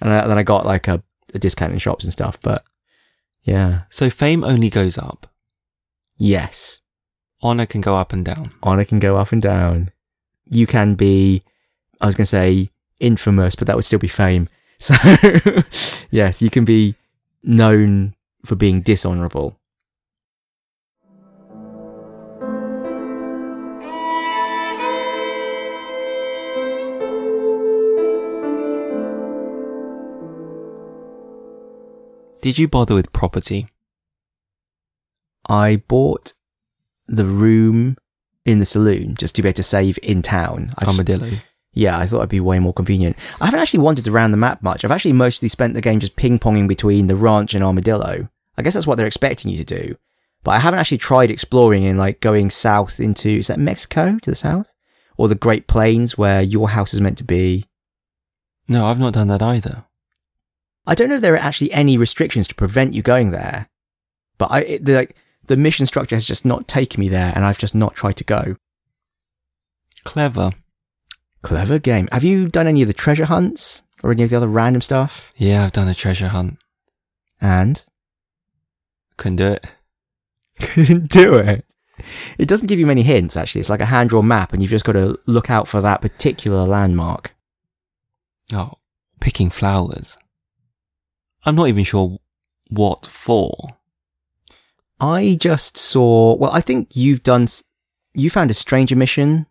and 0.00 0.12
I, 0.12 0.26
then 0.26 0.36
I 0.38 0.42
got 0.42 0.66
like 0.66 0.88
a, 0.88 1.02
a 1.32 1.38
discount 1.38 1.72
in 1.72 1.78
shops 1.78 2.04
and 2.04 2.12
stuff. 2.12 2.40
But 2.42 2.64
yeah, 3.44 3.82
So 3.90 4.10
fame 4.10 4.42
only 4.42 4.70
goes 4.70 4.98
up. 4.98 5.26
yes, 6.16 6.80
Honor 7.42 7.66
can 7.66 7.80
go 7.82 7.94
up 7.96 8.12
and 8.14 8.24
down. 8.24 8.50
honor 8.62 8.84
can 8.84 8.98
go 8.98 9.16
up 9.18 9.30
and 9.30 9.42
down. 9.42 9.90
you 10.46 10.66
can 10.66 10.94
be, 10.94 11.42
I 12.00 12.06
was 12.06 12.14
going 12.16 12.24
to 12.24 12.26
say 12.26 12.70
infamous, 13.00 13.54
but 13.54 13.66
that 13.66 13.76
would 13.76 13.84
still 13.84 13.98
be 13.98 14.08
fame. 14.08 14.48
So, 14.84 14.94
yes, 16.10 16.42
you 16.42 16.50
can 16.50 16.66
be 16.66 16.94
known 17.42 18.14
for 18.44 18.54
being 18.54 18.82
dishonorable. 18.82 19.56
Did 32.42 32.58
you 32.58 32.68
bother 32.68 32.94
with 32.94 33.10
property? 33.12 33.68
I 35.48 35.76
bought 35.88 36.34
the 37.06 37.24
room 37.24 37.96
in 38.44 38.58
the 38.58 38.66
saloon 38.66 39.14
just 39.14 39.34
to 39.36 39.42
be 39.42 39.48
able 39.48 39.56
to 39.56 39.62
save 39.62 39.98
in 40.02 40.20
town. 40.20 40.74
I 40.76 40.84
just- 40.84 40.98
Armadillo. 40.98 41.38
Yeah, 41.74 41.98
I 41.98 42.06
thought 42.06 42.18
it'd 42.18 42.30
be 42.30 42.40
way 42.40 42.58
more 42.60 42.72
convenient. 42.72 43.16
I 43.40 43.46
haven't 43.46 43.60
actually 43.60 43.80
wandered 43.80 44.08
around 44.08 44.30
the 44.30 44.36
map 44.36 44.62
much. 44.62 44.84
I've 44.84 44.90
actually 44.90 45.12
mostly 45.12 45.48
spent 45.48 45.74
the 45.74 45.80
game 45.80 46.00
just 46.00 46.16
ping 46.16 46.38
ponging 46.38 46.68
between 46.68 47.08
the 47.08 47.16
ranch 47.16 47.52
and 47.52 47.62
Armadillo. 47.62 48.28
I 48.56 48.62
guess 48.62 48.74
that's 48.74 48.86
what 48.86 48.96
they're 48.96 49.06
expecting 49.06 49.50
you 49.50 49.58
to 49.58 49.64
do. 49.64 49.96
But 50.44 50.52
I 50.52 50.58
haven't 50.58 50.78
actually 50.78 50.98
tried 50.98 51.30
exploring 51.30 51.84
and 51.86 51.98
like 51.98 52.20
going 52.20 52.50
south 52.50 53.00
into, 53.00 53.28
is 53.28 53.48
that 53.48 53.58
Mexico 53.58 54.18
to 54.22 54.30
the 54.30 54.36
south? 54.36 54.72
Or 55.16 55.28
the 55.28 55.34
Great 55.34 55.66
Plains 55.66 56.16
where 56.16 56.42
your 56.42 56.70
house 56.70 56.94
is 56.94 57.00
meant 57.00 57.18
to 57.18 57.24
be. 57.24 57.64
No, 58.68 58.86
I've 58.86 59.00
not 59.00 59.14
done 59.14 59.28
that 59.28 59.42
either. 59.42 59.84
I 60.86 60.94
don't 60.94 61.08
know 61.08 61.16
if 61.16 61.22
there 61.22 61.34
are 61.34 61.38
actually 61.38 61.72
any 61.72 61.96
restrictions 61.96 62.46
to 62.48 62.54
prevent 62.54 62.94
you 62.94 63.02
going 63.02 63.30
there. 63.30 63.68
But 64.38 64.50
I, 64.50 64.60
it, 64.60 64.84
the, 64.84 64.94
like, 64.94 65.16
the 65.46 65.56
mission 65.56 65.86
structure 65.86 66.16
has 66.16 66.26
just 66.26 66.44
not 66.44 66.68
taken 66.68 67.00
me 67.00 67.08
there 67.08 67.32
and 67.34 67.44
I've 67.44 67.58
just 67.58 67.74
not 67.74 67.94
tried 67.94 68.16
to 68.16 68.24
go. 68.24 68.56
Clever. 70.04 70.50
Clever 71.44 71.78
game. 71.78 72.08
Have 72.10 72.24
you 72.24 72.48
done 72.48 72.66
any 72.66 72.80
of 72.80 72.88
the 72.88 72.94
treasure 72.94 73.26
hunts 73.26 73.82
or 74.02 74.10
any 74.10 74.22
of 74.22 74.30
the 74.30 74.36
other 74.36 74.48
random 74.48 74.80
stuff? 74.80 75.30
Yeah, 75.36 75.62
I've 75.62 75.72
done 75.72 75.88
a 75.88 75.94
treasure 75.94 76.28
hunt. 76.28 76.58
And 77.40 77.84
Couldn't 79.18 79.36
do 79.36 79.52
it. 79.52 79.66
couldn't 80.60 81.10
do 81.10 81.34
it. 81.34 81.66
It 82.38 82.48
doesn't 82.48 82.66
give 82.66 82.78
you 82.78 82.86
many 82.86 83.02
hints, 83.02 83.36
actually. 83.36 83.60
It's 83.60 83.68
like 83.68 83.82
a 83.82 83.86
hand 83.86 84.10
drawn 84.10 84.26
map, 84.26 84.52
and 84.52 84.62
you've 84.62 84.70
just 84.70 84.84
got 84.84 84.92
to 84.92 85.18
look 85.26 85.50
out 85.50 85.68
for 85.68 85.80
that 85.82 86.00
particular 86.00 86.64
landmark. 86.64 87.34
Oh, 88.52 88.72
picking 89.20 89.50
flowers. 89.50 90.16
I'm 91.44 91.54
not 91.54 91.68
even 91.68 91.84
sure 91.84 92.18
what 92.70 93.06
for. 93.06 93.54
I 94.98 95.36
just 95.38 95.76
saw, 95.76 96.36
well, 96.36 96.52
I 96.52 96.62
think 96.62 96.96
you've 96.96 97.22
done, 97.22 97.48
you 98.14 98.30
found 98.30 98.50
a 98.50 98.54
stranger 98.54 98.96
mission 98.96 99.46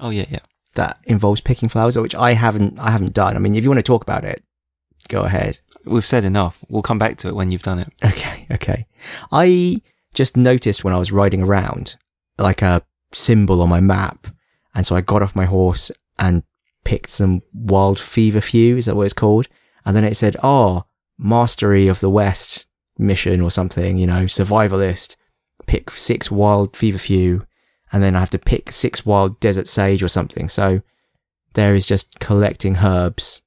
Oh 0.00 0.10
yeah, 0.10 0.26
yeah. 0.30 0.40
That 0.78 1.00
involves 1.04 1.40
picking 1.40 1.68
flowers, 1.68 1.98
which 1.98 2.14
I 2.14 2.34
haven't, 2.34 2.78
I 2.78 2.92
haven't 2.92 3.12
done. 3.12 3.34
I 3.34 3.40
mean, 3.40 3.56
if 3.56 3.64
you 3.64 3.68
want 3.68 3.80
to 3.80 3.82
talk 3.82 4.02
about 4.02 4.22
it, 4.22 4.44
go 5.08 5.22
ahead. 5.22 5.58
We've 5.84 6.06
said 6.06 6.24
enough. 6.24 6.64
We'll 6.68 6.82
come 6.82 7.00
back 7.00 7.16
to 7.18 7.28
it 7.28 7.34
when 7.34 7.50
you've 7.50 7.64
done 7.64 7.80
it. 7.80 7.92
Okay, 8.04 8.46
okay. 8.52 8.86
I 9.32 9.82
just 10.14 10.36
noticed 10.36 10.84
when 10.84 10.94
I 10.94 10.98
was 10.98 11.10
riding 11.10 11.42
around, 11.42 11.96
like 12.38 12.62
a 12.62 12.82
symbol 13.12 13.60
on 13.60 13.68
my 13.68 13.80
map. 13.80 14.28
And 14.72 14.86
so 14.86 14.94
I 14.94 15.00
got 15.00 15.20
off 15.20 15.34
my 15.34 15.46
horse 15.46 15.90
and 16.16 16.44
picked 16.84 17.10
some 17.10 17.42
wild 17.52 17.98
feverfew. 17.98 18.76
Is 18.76 18.86
that 18.86 18.94
what 18.94 19.06
it's 19.06 19.12
called? 19.12 19.48
And 19.84 19.96
then 19.96 20.04
it 20.04 20.16
said, 20.16 20.36
oh, 20.44 20.84
mastery 21.18 21.88
of 21.88 21.98
the 21.98 22.10
West 22.10 22.68
mission 22.98 23.40
or 23.40 23.50
something, 23.50 23.98
you 23.98 24.06
know, 24.06 24.26
survivalist. 24.26 25.16
Pick 25.66 25.90
six 25.90 26.30
wild 26.30 26.76
feverfew. 26.76 27.44
And 27.92 28.02
then 28.02 28.14
I 28.14 28.20
have 28.20 28.30
to 28.30 28.38
pick 28.38 28.70
six 28.70 29.06
wild 29.06 29.40
desert 29.40 29.68
sage 29.68 30.02
or 30.02 30.08
something. 30.08 30.48
So 30.48 30.82
there 31.54 31.74
is 31.74 31.86
just 31.86 32.20
collecting 32.20 32.76
herbs. 32.76 33.42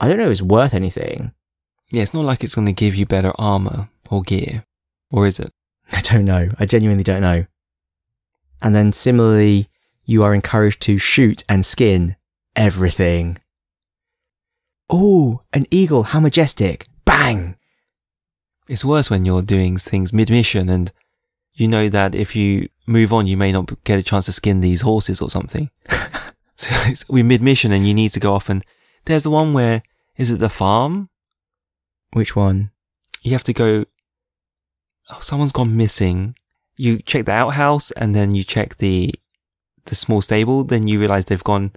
I 0.00 0.08
don't 0.08 0.18
know 0.18 0.26
if 0.26 0.32
it's 0.32 0.42
worth 0.42 0.74
anything. 0.74 1.32
Yeah, 1.90 2.02
it's 2.02 2.14
not 2.14 2.24
like 2.24 2.42
it's 2.42 2.54
going 2.54 2.66
to 2.66 2.72
give 2.72 2.94
you 2.94 3.06
better 3.06 3.32
armor 3.38 3.88
or 4.10 4.22
gear. 4.22 4.64
Or 5.10 5.26
is 5.26 5.38
it? 5.38 5.52
I 5.92 6.00
don't 6.00 6.24
know. 6.24 6.48
I 6.58 6.66
genuinely 6.66 7.04
don't 7.04 7.20
know. 7.20 7.46
And 8.62 8.74
then 8.74 8.92
similarly, 8.92 9.68
you 10.04 10.22
are 10.22 10.34
encouraged 10.34 10.82
to 10.82 10.98
shoot 10.98 11.44
and 11.48 11.64
skin 11.64 12.16
everything. 12.54 13.38
Oh, 14.88 15.42
an 15.52 15.66
eagle, 15.70 16.04
how 16.04 16.20
majestic. 16.20 16.86
Bang! 17.04 17.56
It's 18.68 18.84
worse 18.84 19.10
when 19.10 19.24
you're 19.24 19.42
doing 19.42 19.76
things 19.76 20.12
mid-mission 20.12 20.68
and 20.68 20.92
you 21.56 21.66
know 21.66 21.88
that 21.88 22.14
if 22.14 22.36
you 22.36 22.68
move 22.86 23.12
on, 23.12 23.26
you 23.26 23.36
may 23.36 23.50
not 23.50 23.72
get 23.84 23.98
a 23.98 24.02
chance 24.02 24.26
to 24.26 24.32
skin 24.32 24.60
these 24.60 24.82
horses 24.82 25.20
or 25.20 25.30
something. 25.30 25.70
so 26.56 26.70
we're 27.08 27.24
mid-mission 27.24 27.72
and 27.72 27.86
you 27.86 27.94
need 27.94 28.12
to 28.12 28.20
go 28.20 28.34
off 28.34 28.48
and 28.48 28.64
there's 29.06 29.24
the 29.24 29.30
one 29.30 29.52
where, 29.52 29.82
is 30.16 30.30
it 30.30 30.38
the 30.38 30.48
farm? 30.48 31.08
Which 32.12 32.36
one? 32.36 32.70
You 33.22 33.32
have 33.32 33.44
to 33.44 33.52
go, 33.52 33.84
oh, 35.10 35.18
someone's 35.20 35.52
gone 35.52 35.76
missing. 35.76 36.36
You 36.76 36.98
check 36.98 37.26
the 37.26 37.32
outhouse 37.32 37.90
and 37.92 38.14
then 38.14 38.34
you 38.34 38.44
check 38.44 38.76
the, 38.76 39.14
the 39.86 39.94
small 39.94 40.22
stable. 40.22 40.64
Then 40.64 40.88
you 40.88 40.98
realize 41.00 41.24
they've 41.26 41.42
gone, 41.42 41.72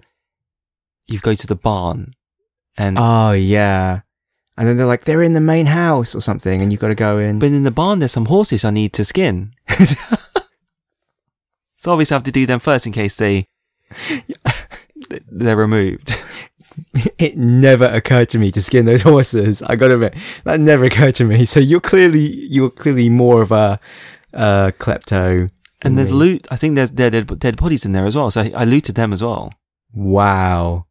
you 1.06 1.18
go 1.18 1.34
to 1.34 1.46
the 1.46 1.56
barn 1.56 2.14
and, 2.76 2.98
Oh, 2.98 3.32
yeah. 3.32 4.00
And 4.60 4.68
then 4.68 4.76
they're 4.76 4.84
like, 4.84 5.06
they're 5.06 5.22
in 5.22 5.32
the 5.32 5.40
main 5.40 5.64
house 5.64 6.14
or 6.14 6.20
something, 6.20 6.60
and 6.60 6.70
you've 6.70 6.82
got 6.82 6.88
to 6.88 6.94
go 6.94 7.16
in. 7.16 7.38
but 7.38 7.46
in 7.46 7.62
the 7.62 7.70
barn, 7.70 7.98
there's 7.98 8.12
some 8.12 8.26
horses 8.26 8.62
I 8.62 8.68
need 8.68 8.92
to 8.92 9.06
skin. 9.06 9.54
so 9.70 9.94
obviously 11.86 12.14
I 12.14 12.16
have 12.16 12.24
to 12.24 12.30
do 12.30 12.44
them 12.44 12.60
first 12.60 12.86
in 12.86 12.92
case 12.92 13.16
they, 13.16 13.48
they're 15.30 15.56
removed. 15.56 16.14
it 17.18 17.38
never 17.38 17.86
occurred 17.86 18.28
to 18.28 18.38
me 18.38 18.50
to 18.50 18.60
skin 18.60 18.84
those 18.84 19.00
horses. 19.00 19.62
I 19.62 19.76
gotta 19.76 19.94
admit, 19.94 20.14
that 20.44 20.60
never 20.60 20.84
occurred 20.84 21.14
to 21.14 21.24
me. 21.24 21.46
So 21.46 21.58
you're 21.58 21.80
clearly, 21.80 22.20
you're 22.20 22.68
clearly 22.68 23.08
more 23.08 23.40
of 23.40 23.52
a, 23.52 23.80
uh, 24.34 24.72
klepto. 24.78 25.50
And 25.80 25.96
there's 25.96 26.10
me. 26.10 26.18
loot. 26.18 26.46
I 26.50 26.56
think 26.56 26.74
there's 26.74 26.90
dead, 26.90 27.38
dead 27.38 27.56
bodies 27.56 27.86
in 27.86 27.92
there 27.92 28.04
as 28.04 28.14
well. 28.14 28.30
So 28.30 28.42
I, 28.42 28.52
I 28.54 28.64
looted 28.66 28.94
them 28.94 29.14
as 29.14 29.22
well. 29.22 29.54
Wow. 29.94 30.84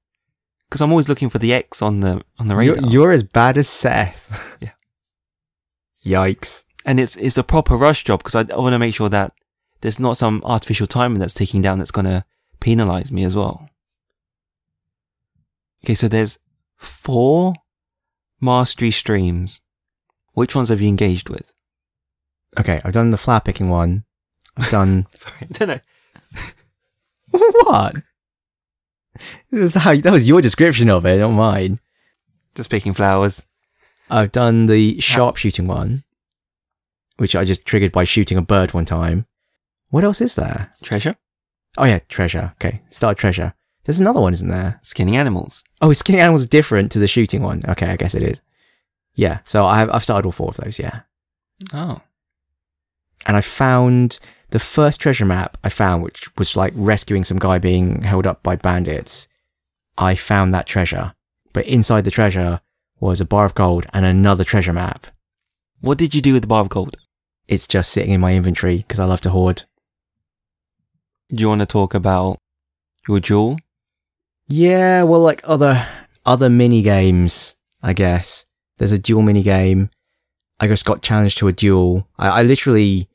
Because 0.70 0.82
I'm 0.82 0.92
always 0.92 1.10
looking 1.10 1.30
for 1.30 1.40
the 1.40 1.52
X 1.54 1.82
on 1.82 2.02
the, 2.02 2.22
on 2.38 2.48
the 2.48 2.56
You're, 2.60 2.76
radar. 2.76 2.90
you're 2.92 3.12
as 3.12 3.24
bad 3.24 3.58
as 3.58 3.68
Seth. 3.68 4.58
Yeah. 6.02 6.24
Yikes. 6.26 6.64
and 6.86 7.00
it's, 7.00 7.16
it's 7.18 7.38
a 7.38 7.44
proper 7.44 7.76
rush 7.76 8.04
job 8.06 8.20
because 8.20 8.36
I, 8.36 8.42
I 8.54 8.58
want 8.58 8.74
to 8.74 8.80
make 8.80 8.96
sure 8.96 9.10
that 9.10 9.34
there's 9.82 10.00
not 10.00 10.16
some 10.18 10.42
artificial 10.46 10.88
timer 10.88 11.18
that's 11.18 11.34
ticking 11.34 11.62
down 11.62 11.78
that's 11.80 11.92
going 11.92 12.06
to 12.06 12.22
penalize 12.62 13.12
me 13.12 13.24
as 13.24 13.36
well. 13.36 13.70
Okay. 15.84 15.96
So 15.96 16.08
there's 16.08 16.38
four 16.78 17.54
mastery 18.40 18.92
streams. 18.92 19.62
Which 20.34 20.56
ones 20.56 20.70
have 20.70 20.80
you 20.82 20.88
engaged 20.88 21.30
with? 21.30 21.52
Okay, 22.60 22.82
I've 22.84 22.94
done 22.94 23.10
the 23.12 23.18
flower 23.18 23.42
picking 23.42 23.70
one. 23.70 24.06
I've 24.58 24.70
done 24.70 25.06
Sorry. 25.14 25.34
I 25.42 25.46
don't 25.52 25.68
know. 25.68 25.80
what? 27.64 27.96
That's 29.52 29.76
how, 29.76 29.96
that 29.96 30.12
was 30.12 30.28
your 30.28 30.42
description 30.42 30.90
of 30.90 31.06
it, 31.06 31.20
not 31.20 31.32
mine. 31.32 31.80
Just 32.56 32.70
picking 32.70 32.94
flowers. 32.94 33.46
I've 34.10 34.32
done 34.32 34.66
the 34.66 35.00
sharpshooting 35.00 35.68
one, 35.68 36.04
which 37.18 37.36
I 37.36 37.44
just 37.46 37.66
triggered 37.66 37.92
by 37.92 38.04
shooting 38.06 38.38
a 38.38 38.42
bird 38.42 38.74
one 38.74 38.86
time. 38.86 39.26
What 39.90 40.04
else 40.04 40.20
is 40.22 40.36
there? 40.36 40.74
Treasure. 40.82 41.16
Oh 41.78 41.86
yeah, 41.86 42.00
treasure. 42.10 42.54
Okay, 42.56 42.82
start 42.90 43.18
treasure. 43.18 43.54
There's 43.86 44.00
another 44.00 44.20
one, 44.22 44.34
isn't 44.34 44.48
there? 44.50 44.80
Skinning 44.84 45.16
animals. 45.18 45.64
Oh, 45.82 45.94
skinning 45.94 46.22
animals 46.22 46.42
is 46.42 46.48
different 46.48 46.92
to 46.92 47.00
the 47.00 47.08
shooting 47.08 47.42
one. 47.44 47.62
Okay, 47.68 47.88
I 47.88 47.96
guess 47.96 48.16
it 48.16 48.24
is. 48.24 48.42
Yeah, 49.16 49.40
so 49.46 49.66
I've 49.66 49.90
I've 49.92 50.04
started 50.04 50.26
all 50.26 50.32
four 50.32 50.50
of 50.50 50.58
those. 50.58 50.80
Yeah, 50.80 51.02
Oh. 51.74 52.02
and 53.26 53.38
I 53.38 53.42
found 53.42 54.20
the 54.52 54.60
first 54.60 55.00
treasure 55.00 55.26
map 55.26 55.58
I 55.64 55.70
found, 55.70 56.04
which 56.04 56.36
was 56.38 56.56
like 56.56 56.74
rescuing 56.76 57.24
some 57.24 57.40
guy 57.40 57.60
being 57.60 58.02
held 58.02 58.26
up 58.26 58.42
by 58.44 58.56
bandits. 58.56 59.28
I 59.98 60.16
found 60.16 60.54
that 60.54 60.66
treasure, 60.66 61.14
but 61.54 61.66
inside 61.66 62.06
the 62.06 62.12
treasure 62.12 62.62
was 63.00 63.22
a 63.22 63.26
bar 63.26 63.46
of 63.46 63.56
gold 63.56 63.86
and 63.94 64.06
another 64.06 64.44
treasure 64.44 64.74
map. 64.74 65.08
What 65.82 65.98
did 65.98 66.14
you 66.14 66.22
do 66.22 66.34
with 66.34 66.42
the 66.42 66.48
bar 66.48 66.62
of 66.62 66.70
gold? 66.70 66.96
It's 67.48 67.68
just 67.68 67.92
sitting 67.92 68.12
in 68.12 68.22
my 68.22 68.36
inventory 68.36 68.78
because 68.78 69.00
I 69.00 69.06
love 69.06 69.22
to 69.22 69.30
hoard. 69.30 69.64
Do 71.30 71.42
you 71.42 71.48
want 71.48 71.62
to 71.62 71.66
talk 71.66 71.94
about 71.94 72.38
your 73.08 73.20
jewel? 73.20 73.58
Yeah, 74.48 75.04
well, 75.04 75.22
like 75.22 75.42
other 75.44 75.86
other 76.26 76.50
mini 76.50 76.82
games, 76.82 77.56
I 77.82 77.94
guess. 77.94 78.46
There's 78.78 78.92
a 78.92 79.00
duel 79.00 79.22
mini 79.22 79.44
game. 79.44 79.90
I 80.60 80.68
just 80.68 80.86
got 80.86 81.02
challenged 81.02 81.38
to 81.40 81.48
a 81.48 81.54
duel. 81.54 82.08
I, 82.18 82.30
I 82.30 82.44
literally 82.44 83.10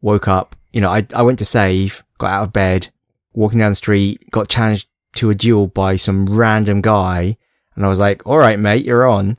woke 0.00 0.28
up. 0.28 0.56
You 0.72 0.80
know, 0.80 0.90
I 0.90 1.06
I 1.14 1.22
went 1.22 1.38
to 1.40 1.44
save, 1.44 2.02
got 2.18 2.30
out 2.30 2.44
of 2.44 2.52
bed, 2.52 2.88
walking 3.32 3.58
down 3.58 3.72
the 3.72 3.76
street, 3.76 4.30
got 4.30 4.48
challenged 4.48 4.88
to 5.14 5.30
a 5.30 5.34
duel 5.34 5.66
by 5.66 5.96
some 5.96 6.26
random 6.26 6.80
guy, 6.80 7.36
and 7.74 7.84
I 7.84 7.88
was 7.88 7.98
like, 7.98 8.26
"All 8.26 8.38
right, 8.38 8.58
mate, 8.58 8.84
you're 8.84 9.08
on." 9.08 9.38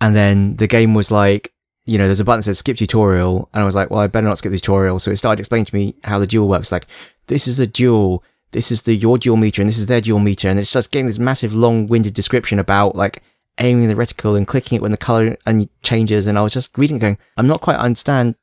And 0.00 0.14
then 0.14 0.56
the 0.56 0.68
game 0.68 0.94
was 0.94 1.10
like, 1.10 1.52
you 1.84 1.98
know, 1.98 2.06
there's 2.06 2.20
a 2.20 2.24
button 2.24 2.38
that 2.38 2.44
says 2.44 2.58
skip 2.58 2.76
tutorial, 2.76 3.48
and 3.52 3.62
I 3.62 3.66
was 3.66 3.74
like, 3.74 3.90
"Well, 3.90 4.00
I 4.00 4.06
better 4.06 4.26
not 4.26 4.38
skip 4.38 4.52
the 4.52 4.58
tutorial." 4.58 4.98
So 4.98 5.10
it 5.10 5.16
started 5.16 5.40
explaining 5.40 5.66
to 5.66 5.74
me 5.74 5.96
how 6.04 6.18
the 6.18 6.26
duel 6.26 6.48
works. 6.48 6.70
Like, 6.70 6.86
this 7.26 7.48
is 7.48 7.58
a 7.58 7.66
duel 7.66 8.22
this 8.52 8.70
is 8.70 8.82
the 8.82 8.94
your 8.94 9.18
duel 9.18 9.36
meter 9.36 9.60
and 9.60 9.68
this 9.68 9.78
is 9.78 9.86
their 9.86 10.00
duel 10.00 10.18
meter, 10.18 10.48
and 10.48 10.58
it 10.58 10.64
starts 10.64 10.88
getting 10.88 11.06
this 11.06 11.18
massive 11.18 11.54
long-winded 11.54 12.14
description 12.14 12.58
about 12.58 12.96
like 12.96 13.22
aiming 13.58 13.88
the 13.88 13.94
reticle 13.94 14.36
and 14.36 14.46
clicking 14.46 14.76
it 14.76 14.82
when 14.82 14.90
the 14.90 14.96
color 14.96 15.36
and 15.44 15.68
changes. 15.82 16.26
And 16.26 16.38
I 16.38 16.42
was 16.42 16.54
just 16.54 16.76
reading, 16.78 16.98
going, 16.98 17.18
I'm 17.36 17.46
not 17.46 17.60
quite 17.60 17.76
understand 17.76 18.36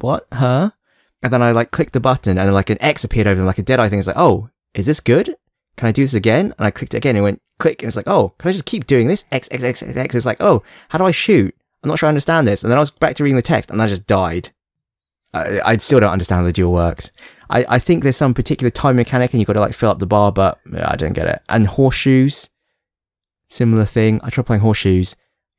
what, 0.00 0.26
huh? 0.32 0.70
And 1.22 1.32
then 1.32 1.42
I 1.42 1.50
like 1.50 1.70
clicked 1.70 1.92
the 1.92 2.00
button 2.00 2.38
and 2.38 2.54
like 2.54 2.70
an 2.70 2.78
X 2.80 3.04
appeared 3.04 3.26
over 3.26 3.36
them, 3.36 3.46
like 3.46 3.58
a 3.58 3.62
dead 3.62 3.80
eye 3.80 3.88
thing. 3.88 3.98
It's 3.98 4.08
like, 4.08 4.16
oh, 4.18 4.50
is 4.74 4.86
this 4.86 5.00
good? 5.00 5.36
Can 5.76 5.88
I 5.88 5.92
do 5.92 6.02
this 6.02 6.14
again? 6.14 6.54
And 6.58 6.66
I 6.66 6.70
clicked 6.70 6.94
it 6.94 6.98
again 6.98 7.16
and 7.16 7.24
went 7.24 7.42
click. 7.58 7.82
And 7.82 7.88
it's 7.88 7.96
like, 7.96 8.08
oh, 8.08 8.34
can 8.38 8.48
I 8.48 8.52
just 8.52 8.66
keep 8.66 8.86
doing 8.86 9.08
this? 9.08 9.24
X, 9.32 9.48
X, 9.50 9.62
X, 9.62 9.82
X, 9.82 9.96
X. 9.96 10.14
It's 10.14 10.26
like, 10.26 10.40
oh, 10.40 10.62
how 10.88 10.98
do 10.98 11.04
I 11.04 11.10
shoot? 11.10 11.54
I'm 11.82 11.88
not 11.88 11.98
sure 11.98 12.06
I 12.06 12.10
understand 12.10 12.46
this. 12.46 12.62
And 12.62 12.70
then 12.70 12.78
I 12.78 12.80
was 12.80 12.90
back 12.90 13.16
to 13.16 13.24
reading 13.24 13.36
the 13.36 13.42
text 13.42 13.70
and 13.70 13.80
I 13.80 13.86
just 13.86 14.06
died. 14.06 14.50
I, 15.34 15.60
I 15.64 15.76
still 15.76 16.00
don't 16.00 16.10
understand 16.10 16.40
how 16.40 16.46
the 16.46 16.52
duel 16.52 16.72
works. 16.72 17.12
I, 17.50 17.64
I 17.68 17.78
think 17.78 18.02
there's 18.02 18.16
some 18.16 18.34
particular 18.34 18.70
time 18.70 18.96
mechanic 18.96 19.32
and 19.32 19.40
you've 19.40 19.46
got 19.46 19.54
to 19.54 19.60
like 19.60 19.74
fill 19.74 19.90
up 19.90 19.98
the 19.98 20.06
bar, 20.06 20.32
but 20.32 20.58
I 20.82 20.96
don't 20.96 21.12
get 21.12 21.28
it. 21.28 21.42
And 21.48 21.66
horseshoes, 21.66 22.50
similar 23.48 23.84
thing. 23.84 24.20
I 24.22 24.30
tried 24.30 24.46
playing 24.46 24.62
horseshoes. 24.62 25.16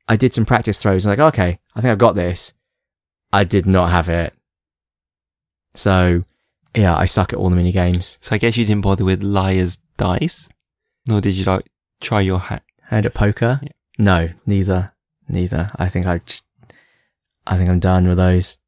I 0.08 0.16
did 0.16 0.34
some 0.34 0.46
practice 0.46 0.78
throws. 0.78 1.06
I 1.06 1.10
was 1.10 1.18
like, 1.18 1.34
okay, 1.34 1.60
I 1.74 1.80
think 1.80 1.92
I've 1.92 1.98
got 1.98 2.14
this. 2.14 2.52
I 3.32 3.44
did 3.44 3.66
not 3.66 3.90
have 3.90 4.08
it. 4.08 4.34
So, 5.80 6.24
yeah, 6.76 6.94
I 6.94 7.06
suck 7.06 7.32
at 7.32 7.38
all 7.38 7.48
the 7.48 7.56
mini 7.56 7.72
games. 7.72 8.18
So 8.20 8.34
I 8.34 8.38
guess 8.38 8.58
you 8.58 8.66
didn't 8.66 8.82
bother 8.82 9.04
with 9.04 9.22
liar's 9.22 9.78
dice, 9.96 10.50
nor 11.08 11.22
did 11.22 11.34
you 11.34 11.44
like 11.44 11.70
try 12.02 12.20
your 12.20 12.38
hat. 12.38 12.62
Hand 12.82 13.06
at 13.06 13.14
poker? 13.14 13.60
Yeah. 13.62 13.68
No, 13.98 14.28
neither. 14.44 14.92
Neither. 15.26 15.70
I 15.76 15.88
think 15.88 16.06
I 16.06 16.18
just, 16.18 16.46
I 17.46 17.56
think 17.56 17.70
I'm 17.70 17.78
done 17.78 18.06
with 18.06 18.18
those. 18.18 18.58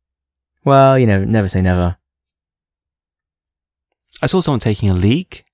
Well, 0.64 0.98
you 0.98 1.06
know, 1.06 1.22
never 1.22 1.48
say 1.48 1.60
never. 1.60 1.98
I 4.22 4.26
saw 4.26 4.40
someone 4.40 4.60
taking 4.60 4.88
a 4.88 4.94
leak. 4.94 5.44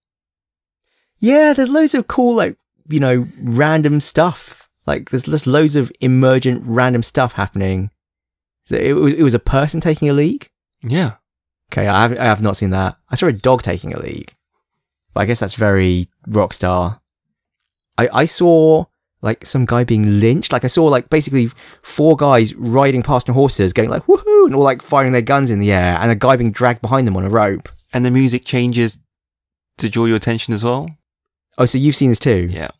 Yeah, 1.18 1.54
there's 1.54 1.70
loads 1.70 1.94
of 1.94 2.06
cool, 2.06 2.36
like, 2.36 2.56
you 2.88 3.00
know, 3.00 3.26
random 3.40 4.00
stuff. 4.00 4.68
Like, 4.86 5.10
there's 5.10 5.24
just 5.24 5.46
loads 5.46 5.74
of 5.74 5.90
emergent 6.00 6.62
random 6.64 7.02
stuff 7.02 7.32
happening. 7.32 7.90
So 8.66 8.76
it 8.76 8.92
was, 8.92 9.14
it 9.14 9.22
was 9.22 9.34
a 9.34 9.40
person 9.40 9.80
taking 9.80 10.08
a 10.08 10.12
leak? 10.12 10.50
Yeah. 10.82 11.14
Okay, 11.72 11.86
I 11.86 12.02
have, 12.02 12.18
I 12.18 12.24
have 12.24 12.42
not 12.42 12.56
seen 12.56 12.70
that. 12.70 12.96
I 13.10 13.14
saw 13.14 13.26
a 13.26 13.32
dog 13.32 13.62
taking 13.62 13.92
a 13.92 14.00
leak. 14.00 14.34
But 15.12 15.20
I 15.20 15.24
guess 15.26 15.40
that's 15.40 15.54
very 15.54 16.08
Rockstar. 16.26 17.00
I, 17.98 18.08
I 18.12 18.24
saw 18.24 18.86
like 19.20 19.44
some 19.44 19.66
guy 19.66 19.84
being 19.84 20.20
lynched. 20.20 20.52
Like 20.52 20.64
I 20.64 20.68
saw 20.68 20.84
like 20.84 21.10
basically 21.10 21.50
four 21.82 22.16
guys 22.16 22.54
riding 22.54 23.02
past 23.02 23.28
on 23.28 23.34
horses 23.34 23.72
getting 23.72 23.90
like 23.90 24.06
woohoo 24.06 24.46
and 24.46 24.54
all 24.54 24.62
like 24.62 24.82
firing 24.82 25.12
their 25.12 25.22
guns 25.22 25.50
in 25.50 25.60
the 25.60 25.72
air 25.72 25.98
and 26.00 26.10
a 26.10 26.14
guy 26.14 26.36
being 26.36 26.52
dragged 26.52 26.80
behind 26.80 27.06
them 27.06 27.16
on 27.16 27.24
a 27.24 27.30
rope. 27.30 27.68
And 27.92 28.04
the 28.04 28.10
music 28.10 28.44
changes 28.44 29.00
to 29.78 29.88
draw 29.88 30.04
your 30.04 30.16
attention 30.16 30.54
as 30.54 30.62
well. 30.62 30.88
Oh, 31.56 31.66
so 31.66 31.78
you've 31.78 31.96
seen 31.96 32.10
this 32.10 32.18
too? 32.18 32.48
Yeah. 32.50 32.70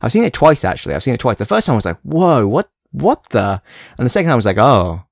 I've 0.00 0.12
seen 0.12 0.24
it 0.24 0.32
twice 0.32 0.64
actually. 0.64 0.94
I've 0.94 1.02
seen 1.02 1.14
it 1.14 1.20
twice. 1.20 1.36
The 1.36 1.44
first 1.44 1.66
time 1.66 1.74
I 1.74 1.76
was 1.76 1.84
like, 1.86 2.00
whoa, 2.00 2.46
what, 2.46 2.68
what 2.90 3.28
the? 3.30 3.62
And 3.98 4.04
the 4.04 4.10
second 4.10 4.28
time 4.28 4.34
I 4.34 4.36
was 4.36 4.46
like, 4.46 4.58
oh, 4.58 5.04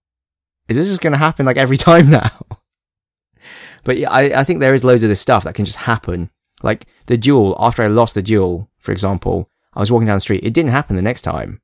is 0.69 0.77
this 0.77 0.89
just 0.89 1.01
going 1.01 1.13
to 1.13 1.19
happen 1.19 1.47
like 1.47 1.57
every 1.57 1.77
time 1.79 2.11
now? 2.11 2.31
But 3.85 3.99
yeah, 3.99 4.11
I, 4.11 4.41
I 4.41 4.45
think 4.45 4.61
there 4.61 4.75
is 4.75 4.85
loads 4.85 5.03
of 5.03 5.09
this 5.09 5.21
stuff 5.21 5.45
that 5.45 5.55
can 5.55 5.65
just 5.65 5.79
happen. 5.79 6.31
Like 6.63 6.87
the 7.07 7.17
duel, 7.17 7.57
after 7.59 7.83
I 7.83 7.89
lost 7.89 8.15
the 8.15 8.23
duel, 8.23 8.71
for 8.79 8.93
example, 8.93 9.51
I 9.75 9.81
was 9.81 9.93
walking 9.93 10.07
down 10.07 10.17
the 10.17 10.21
street. 10.21 10.45
It 10.45 10.55
didn't 10.55 10.73
happen 10.73 10.97
the 10.97 11.03
next 11.03 11.23
time. 11.23 11.61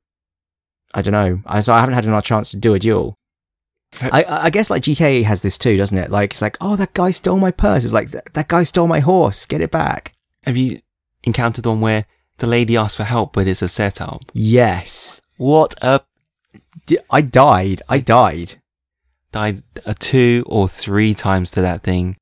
I 0.93 1.01
don't 1.01 1.13
know. 1.13 1.41
I, 1.45 1.61
so 1.61 1.73
I 1.73 1.79
haven't 1.79 1.95
had 1.95 2.05
another 2.05 2.21
chance 2.21 2.51
to 2.51 2.57
do 2.57 2.73
a 2.73 2.79
duel. 2.79 3.17
I, 3.99 4.23
I 4.27 4.49
guess 4.49 4.69
like 4.69 4.83
GTA 4.83 5.23
has 5.23 5.41
this 5.41 5.57
too, 5.57 5.75
doesn't 5.75 5.97
it? 5.97 6.11
Like 6.11 6.31
it's 6.31 6.41
like, 6.41 6.57
oh, 6.61 6.75
that 6.77 6.93
guy 6.93 7.11
stole 7.11 7.37
my 7.37 7.51
purse. 7.51 7.83
It's 7.83 7.93
like 7.93 8.11
that, 8.11 8.33
that 8.33 8.47
guy 8.47 8.63
stole 8.63 8.87
my 8.87 8.99
horse. 8.99 9.45
Get 9.45 9.61
it 9.61 9.71
back. 9.71 10.13
Have 10.45 10.57
you 10.57 10.79
encountered 11.23 11.65
one 11.65 11.81
where 11.81 12.05
the 12.37 12.47
lady 12.47 12.77
asks 12.77 12.95
for 12.95 13.03
help, 13.03 13.33
but 13.33 13.47
it's 13.47 13.61
a 13.61 13.67
setup? 13.67 14.31
Yes. 14.33 15.21
What 15.37 15.75
a 15.81 16.01
I 17.09 17.21
died. 17.21 17.81
I 17.89 17.99
died. 17.99 18.60
Died 19.31 19.63
a 19.85 19.93
two 19.93 20.43
or 20.47 20.67
three 20.67 21.13
times 21.13 21.51
to 21.51 21.61
that 21.61 21.83
thing. 21.83 22.17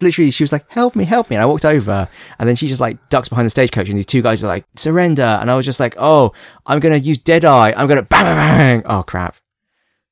Literally, 0.00 0.30
she 0.30 0.42
was 0.42 0.52
like, 0.52 0.64
help 0.70 0.96
me, 0.96 1.04
help 1.04 1.28
me. 1.28 1.36
And 1.36 1.42
I 1.42 1.46
walked 1.46 1.64
over 1.66 2.08
and 2.38 2.48
then 2.48 2.56
she 2.56 2.68
just 2.68 2.80
like 2.80 3.10
ducks 3.10 3.28
behind 3.28 3.44
the 3.44 3.50
stagecoach 3.50 3.88
and 3.88 3.98
these 3.98 4.06
two 4.06 4.22
guys 4.22 4.42
are 4.42 4.46
like, 4.46 4.64
surrender. 4.76 5.22
And 5.22 5.50
I 5.50 5.56
was 5.56 5.66
just 5.66 5.80
like, 5.80 5.94
oh, 5.98 6.32
I'm 6.64 6.80
going 6.80 6.98
to 6.98 7.06
use 7.06 7.18
Deadeye. 7.18 7.72
I'm 7.76 7.86
going 7.86 8.00
to 8.00 8.06
bang, 8.06 8.24
bang, 8.24 8.36
bang. 8.36 8.82
Oh, 8.86 9.02
crap. 9.02 9.36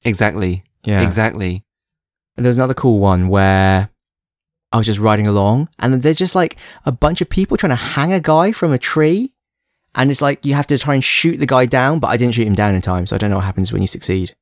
Exactly. 0.03 0.65
Yeah. 0.85 1.01
Exactly. 1.01 1.65
And 2.37 2.45
there's 2.45 2.59
another 2.59 2.75
cool 2.75 2.99
one 2.99 3.29
where 3.29 3.89
I 4.71 4.77
was 4.77 4.87
just 4.87 4.99
riding 4.99 5.27
along 5.27 5.71
and 5.79 6.03
there's 6.03 6.19
just 6.19 6.35
like 6.35 6.57
a 6.85 6.93
bunch 6.93 7.23
of 7.23 7.31
people 7.31 7.57
trying 7.57 7.71
to 7.71 7.77
hang 7.77 8.13
a 8.13 8.21
guy 8.21 8.53
from 8.53 8.73
a 8.73 8.79
tree. 8.79 9.33
And 9.95 10.11
it's 10.11 10.21
like 10.21 10.45
you 10.45 10.53
have 10.53 10.67
to 10.67 10.79
try 10.79 10.95
and 10.95 11.03
shoot 11.03 11.39
the 11.39 11.47
guy 11.47 11.65
down, 11.65 11.99
but 11.99 12.09
I 12.09 12.19
didn't 12.19 12.35
shoot 12.35 12.47
him 12.47 12.55
down 12.55 12.75
in 12.75 12.83
time. 12.83 13.07
So 13.07 13.17
I 13.17 13.19
don't 13.19 13.31
know 13.31 13.37
what 13.37 13.47
happens 13.47 13.73
when 13.73 13.81
you 13.83 13.89
succeed. 13.89 14.37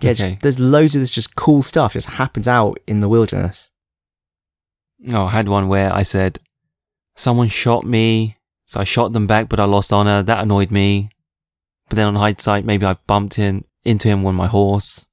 Yeah, 0.00 0.12
just- 0.12 0.40
there's 0.40 0.58
loads 0.58 0.94
of 0.94 1.00
this 1.00 1.10
just 1.10 1.34
cool 1.36 1.62
stuff 1.62 1.94
just 1.94 2.10
happens 2.10 2.46
out 2.48 2.78
in 2.86 3.00
the 3.00 3.08
wilderness. 3.08 3.70
Oh, 5.08 5.26
I 5.26 5.30
had 5.30 5.48
one 5.48 5.68
where 5.68 5.92
I 5.92 6.02
said, 6.02 6.38
someone 7.14 7.48
shot 7.48 7.84
me. 7.84 8.36
So 8.66 8.80
I 8.80 8.84
shot 8.84 9.12
them 9.12 9.26
back, 9.28 9.48
but 9.48 9.60
I 9.60 9.64
lost 9.64 9.92
honor. 9.92 10.22
That 10.22 10.42
annoyed 10.42 10.70
me. 10.72 11.10
But 11.88 11.96
then 11.96 12.08
on 12.08 12.16
hindsight, 12.16 12.64
maybe 12.64 12.84
I 12.84 12.94
bumped 13.06 13.38
in 13.38 13.64
into 13.84 14.08
him 14.08 14.26
on 14.26 14.34
my 14.34 14.48
horse. 14.48 15.06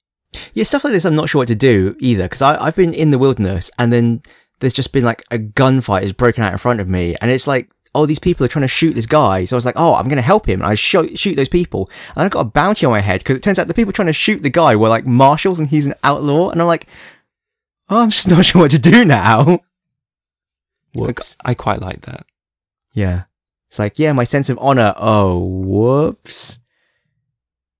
Yeah, 0.54 0.63
stuff 0.63 0.84
like 0.84 0.93
this, 0.93 1.06
I'm 1.06 1.13
not 1.15 1.30
sure 1.30 1.39
what 1.41 1.48
to 1.50 1.56
do 1.56 1.96
either 2.00 2.24
because 2.24 2.41
I've 2.41 2.76
been 2.76 2.93
in 2.96 3.12
the 3.12 3.19
wilderness 3.19 3.69
and 3.78 3.93
then 3.93 4.24
there's 4.60 4.74
just 4.74 4.91
been 4.91 5.04
like 5.04 5.24
a 5.30 5.38
gunfight 5.38 6.02
has 6.02 6.12
broken 6.13 6.43
out 6.43 6.52
in 6.52 6.58
front 6.58 6.80
of 6.82 6.88
me 6.89 7.15
and 7.22 7.30
it's 7.30 7.46
like, 7.46 7.69
oh, 7.95 8.06
these 8.06 8.19
people 8.19 8.45
are 8.45 8.49
trying 8.49 8.63
to 8.63 8.67
shoot 8.67 8.93
this 8.93 9.06
guy. 9.06 9.45
So 9.45 9.56
I 9.56 9.58
was 9.58 9.65
like, 9.65 9.75
oh, 9.77 9.95
I'm 9.95 10.08
going 10.08 10.17
to 10.17 10.21
help 10.21 10.47
him. 10.47 10.62
And 10.62 10.69
I 10.69 10.75
shoot, 10.75 11.17
shoot 11.19 11.36
those 11.36 11.49
people. 11.49 11.89
And 12.15 12.25
I 12.25 12.29
got 12.29 12.41
a 12.41 12.45
bounty 12.45 12.86
on 12.86 12.91
my 12.91 13.01
head 13.01 13.19
because 13.19 13.38
it 13.38 13.43
turns 13.43 13.60
out 13.60 13.67
the 13.67 13.73
people 13.73 13.93
trying 13.93 14.08
to 14.08 14.13
shoot 14.13 14.41
the 14.41 14.49
guy 14.49 14.75
were 14.75 14.89
like 14.89 15.06
marshals 15.06 15.60
and 15.60 15.67
he's 15.67 15.86
an 15.86 15.93
outlaw. 16.03 16.49
And 16.49 16.62
I'm 16.62 16.67
like, 16.67 16.88
oh, 17.89 18.01
I'm 18.01 18.10
just 18.10 18.27
not 18.29 18.45
sure 18.45 18.63
what 18.63 18.71
to 18.71 18.79
do 18.79 19.06
now. 19.06 19.60
Whoops. 20.95 21.38
I 21.43 21.53
quite 21.53 21.82
like 21.82 22.01
that. 22.01 22.25
Yeah. 22.93 23.23
It's 23.69 23.79
like, 23.79 23.97
yeah, 23.99 24.13
my 24.13 24.23
sense 24.23 24.49
of 24.49 24.60
honor. 24.60 24.93
Oh, 24.97 25.39
whoops. 25.39 26.60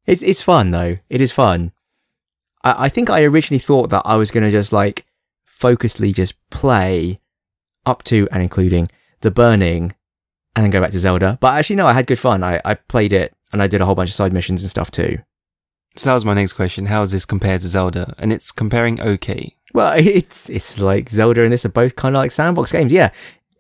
It's, 0.06 0.22
it's 0.22 0.42
fun 0.42 0.72
though. 0.72 0.98
It 1.10 1.22
is 1.22 1.32
fun. 1.32 1.72
I, 2.64 2.86
I 2.86 2.90
think 2.90 3.10
I 3.10 3.24
originally 3.24 3.60
thought 3.60 3.90
that 3.90 4.04
I 4.06 4.16
was 4.16 4.32
going 4.32 4.44
to 4.44 4.52
just 4.52 4.74
like 4.74 5.06
focusedly 5.48 6.14
just 6.14 6.36
play 6.50 7.20
up 7.86 8.04
to 8.04 8.28
and 8.32 8.44
including 8.44 8.90
the 9.22 9.32
burning 9.32 9.94
and 10.56 10.64
then 10.64 10.72
go 10.72 10.82
back 10.82 10.92
to 10.92 11.00
Zelda. 11.00 11.38
But 11.42 11.54
actually, 11.54 11.78
no, 11.78 11.88
I 11.88 11.94
had 11.94 12.08
good 12.08 12.20
fun. 12.20 12.44
I, 12.44 12.62
I 12.64 12.76
played 12.76 13.14
it 13.14 13.36
and 13.52 13.62
I 13.62 13.68
did 13.68 13.82
a 13.82 13.86
whole 13.86 13.96
bunch 13.96 14.10
of 14.10 14.16
side 14.16 14.34
missions 14.34 14.62
and 14.62 14.70
stuff 14.70 14.92
too. 14.92 15.20
So 15.96 16.10
that 16.10 16.16
was 16.16 16.26
my 16.26 16.34
next 16.34 16.54
question. 16.54 16.88
How 16.88 17.04
is 17.04 17.12
this 17.12 17.26
compared 17.26 17.62
to 17.62 17.68
Zelda? 17.68 18.16
And 18.18 18.34
it's 18.34 18.52
comparing 18.52 19.00
okay. 19.00 19.56
Well, 19.74 19.94
it's 19.98 20.50
it's 20.50 20.80
like 20.80 21.10
Zelda 21.10 21.44
and 21.44 21.54
this 21.54 21.66
are 21.66 21.70
both 21.70 21.96
kind 21.96 22.16
of 22.16 22.20
like 22.20 22.32
sandbox 22.32 22.72
games. 22.72 22.92
Yeah, 22.92 23.10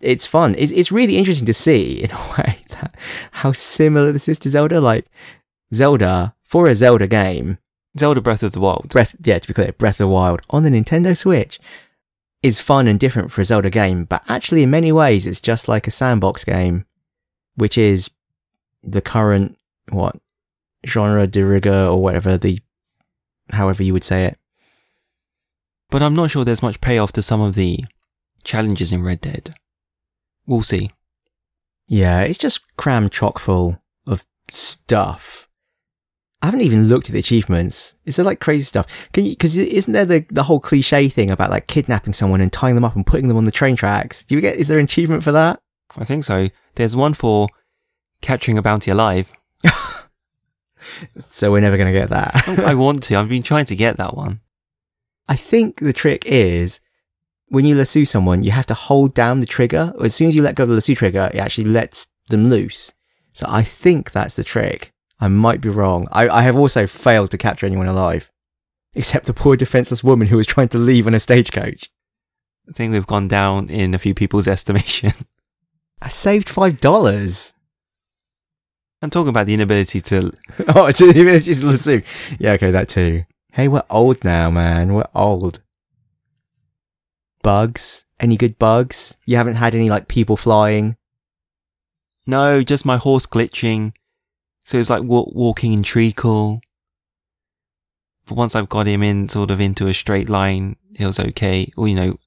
it's 0.02 0.28
fun. 0.28 0.56
It's 0.58 0.72
it's 0.72 0.92
really 0.92 1.18
interesting 1.18 1.46
to 1.48 1.54
see 1.54 2.04
in 2.04 2.12
a 2.12 2.36
way 2.38 2.66
that 2.70 2.96
how 3.32 3.52
similar 3.52 4.12
this 4.12 4.28
is 4.28 4.40
to 4.40 4.50
Zelda. 4.50 4.82
Like 4.82 5.06
Zelda 5.74 6.36
for 6.44 6.68
a 6.68 6.76
Zelda 6.76 7.08
game, 7.08 7.58
Zelda 7.98 8.22
Breath 8.22 8.44
of 8.44 8.54
the 8.54 8.60
Wild. 8.60 8.90
Breath 8.90 9.16
yeah 9.24 9.40
to 9.40 9.48
be 9.48 9.54
clear, 9.54 9.72
Breath 9.74 9.96
of 9.96 10.06
the 10.06 10.08
Wild 10.08 10.42
on 10.50 10.64
the 10.64 10.70
Nintendo 10.70 11.16
Switch 11.16 11.60
is 12.44 12.60
fun 12.60 12.88
and 12.88 13.00
different 13.00 13.32
for 13.32 13.42
a 13.42 13.46
Zelda 13.46 13.70
game, 13.70 14.04
but 14.04 14.22
actually 14.28 14.62
in 14.64 14.70
many 14.70 14.92
ways 14.92 15.26
it's 15.26 15.42
just 15.42 15.68
like 15.68 15.88
a 15.88 15.92
sandbox 15.92 16.44
game, 16.44 16.86
which 17.56 17.78
is 17.78 18.12
the 18.84 19.02
current 19.02 19.58
what 19.90 20.18
genre 20.86 21.26
de 21.26 21.44
rigueur 21.44 21.88
or 21.88 22.02
whatever 22.02 22.38
the 22.38 22.60
however 23.52 23.82
you 23.82 23.94
would 23.94 24.04
say 24.04 24.26
it. 24.26 24.38
But 25.90 26.04
I'm 26.04 26.16
not 26.16 26.32
sure 26.32 26.44
there's 26.44 26.62
much 26.62 26.82
payoff 26.82 27.14
to 27.14 27.22
some 27.22 27.40
of 27.40 27.56
the 27.56 27.86
challenges 28.44 28.92
in 28.92 29.04
Red 29.04 29.22
Dead. 29.22 29.54
We'll 30.46 30.64
see. 30.64 30.92
Yeah, 31.88 32.22
it's 32.22 32.38
just 32.38 32.76
crammed 32.76 33.12
chock 33.12 33.40
full 33.40 33.80
of 34.06 34.26
stuff. 34.50 35.43
I 36.44 36.48
haven't 36.48 36.62
even 36.62 36.90
looked 36.90 37.08
at 37.08 37.14
the 37.14 37.20
achievements. 37.20 37.96
Is 38.06 38.18
there 38.18 38.26
like 38.26 38.40
crazy 38.40 38.64
stuff? 38.64 38.86
Can 39.14 39.24
you, 39.24 39.32
because 39.32 39.58
isn't 39.58 39.94
there 39.94 40.06
the, 40.06 40.26
the 40.30 40.44
whole 40.44 40.60
cliche 40.60 41.08
thing 41.10 41.32
about 41.32 41.50
like 41.50 41.68
kidnapping 41.68 42.14
someone 42.14 42.42
and 42.42 42.52
tying 42.52 42.76
them 42.76 42.86
up 42.86 42.96
and 42.96 43.08
putting 43.08 43.30
them 43.30 43.38
on 43.38 43.46
the 43.46 43.52
train 43.52 43.76
tracks? 43.76 44.24
Do 44.24 44.36
you 44.36 44.42
get, 44.42 44.58
is 44.58 44.68
there 44.68 44.78
an 44.78 44.84
achievement 44.84 45.24
for 45.24 45.32
that? 45.32 45.62
I 45.98 46.04
think 46.04 46.26
so. 46.26 46.50
There's 46.76 46.96
one 46.96 47.14
for 47.14 47.48
capturing 48.22 48.58
a 48.58 48.62
bounty 48.62 48.92
alive. 48.92 49.32
So 51.18 51.52
we're 51.52 51.62
never 51.62 51.78
going 51.78 51.92
to 51.92 52.00
get 52.00 52.10
that. 52.10 52.44
Oh, 52.48 52.64
I 52.64 52.76
want 52.76 53.04
to. 53.04 53.16
I've 53.16 53.30
been 53.30 53.44
trying 53.44 53.66
to 53.66 53.76
get 53.76 53.98
that 53.98 54.16
one. 54.16 54.42
I 55.28 55.36
think 55.36 55.80
the 55.80 55.94
trick 55.94 56.26
is 56.26 56.82
when 57.48 57.66
you 57.66 57.76
lasso 57.76 58.04
someone, 58.04 58.44
you 58.44 58.52
have 58.52 58.66
to 58.68 58.74
hold 58.74 59.14
down 59.14 59.40
the 59.40 59.46
trigger. 59.46 59.94
As 60.04 60.14
soon 60.14 60.28
as 60.28 60.36
you 60.36 60.42
let 60.42 60.56
go 60.56 60.64
of 60.64 60.70
the 60.70 60.76
lasso 60.76 60.94
trigger, 60.94 61.32
it 61.34 61.40
actually 61.40 61.70
lets 61.70 62.10
them 62.30 62.50
loose. 62.50 62.94
So 63.32 63.46
I 63.48 63.64
think 63.64 64.12
that's 64.12 64.36
the 64.36 64.44
trick. 64.44 64.93
I 65.20 65.28
might 65.28 65.62
be 65.62 65.70
wrong. 65.70 66.08
I, 66.12 66.28
I 66.28 66.42
have 66.42 66.56
also 66.56 66.88
failed 66.88 67.32
to 67.32 67.38
capture 67.38 67.66
anyone 67.66 67.88
alive. 67.88 68.30
Except 68.96 69.26
the 69.26 69.34
poor 69.34 69.56
defenseless 69.56 70.04
woman 70.04 70.28
who 70.28 70.38
was 70.38 70.48
trying 70.48 70.70
to 70.70 70.78
leave 70.78 71.08
on 71.08 71.16
a 71.16 71.20
stagecoach. 71.20 71.90
I 72.70 72.74
think 72.74 72.94
we've 72.94 73.08
gone 73.08 73.28
down 73.28 73.70
in 73.70 73.94
a 73.94 74.00
few 74.00 74.14
people's 74.14 74.48
estimation. 74.58 75.14
I 76.02 76.10
saved 76.10 76.50
five 76.50 76.80
dollars. 76.80 77.54
I'm 79.02 79.10
talking 79.10 79.30
about 79.30 79.48
the 79.48 79.54
inability 79.54 80.02
to. 80.02 80.32
Oh, 80.76 80.86
it's 80.86 81.02
it's 81.02 81.46
just 81.46 81.64
listen. 81.64 82.04
Yeah, 82.40 82.54
okay, 82.54 82.72
that 82.72 82.88
too. 82.90 83.24
Hey, 83.52 83.68
we're 83.68 83.84
old 83.90 84.24
now, 84.24 84.50
man. 84.50 84.94
We're 84.94 85.08
old. 85.14 85.62
Bugs? 87.42 88.06
Any 88.20 88.38
good 88.38 88.58
bugs? 88.58 89.18
You 89.26 89.38
haven't 89.38 89.56
had 89.56 89.76
any 89.76 89.90
like 89.90 90.08
people 90.08 90.38
flying? 90.38 90.96
No, 92.26 92.64
just 92.64 92.86
my 92.86 92.98
horse 92.98 93.26
glitching. 93.26 93.92
So 94.64 94.78
it's 94.80 94.90
like 94.90 95.04
wa- 95.04 95.26
walking 95.34 95.74
in 95.74 95.84
treacle. 95.84 96.62
But 98.26 98.36
once 98.38 98.56
I've 98.56 98.70
got 98.70 98.88
him 98.88 99.04
in 99.04 99.28
sort 99.30 99.52
of 99.52 99.60
into 99.60 99.88
a 99.88 99.94
straight 99.94 100.30
line, 100.30 100.78
it 100.96 101.06
was 101.06 101.20
okay. 101.20 101.72
Or, 101.76 101.88
you 101.88 101.96
know, 101.96 102.18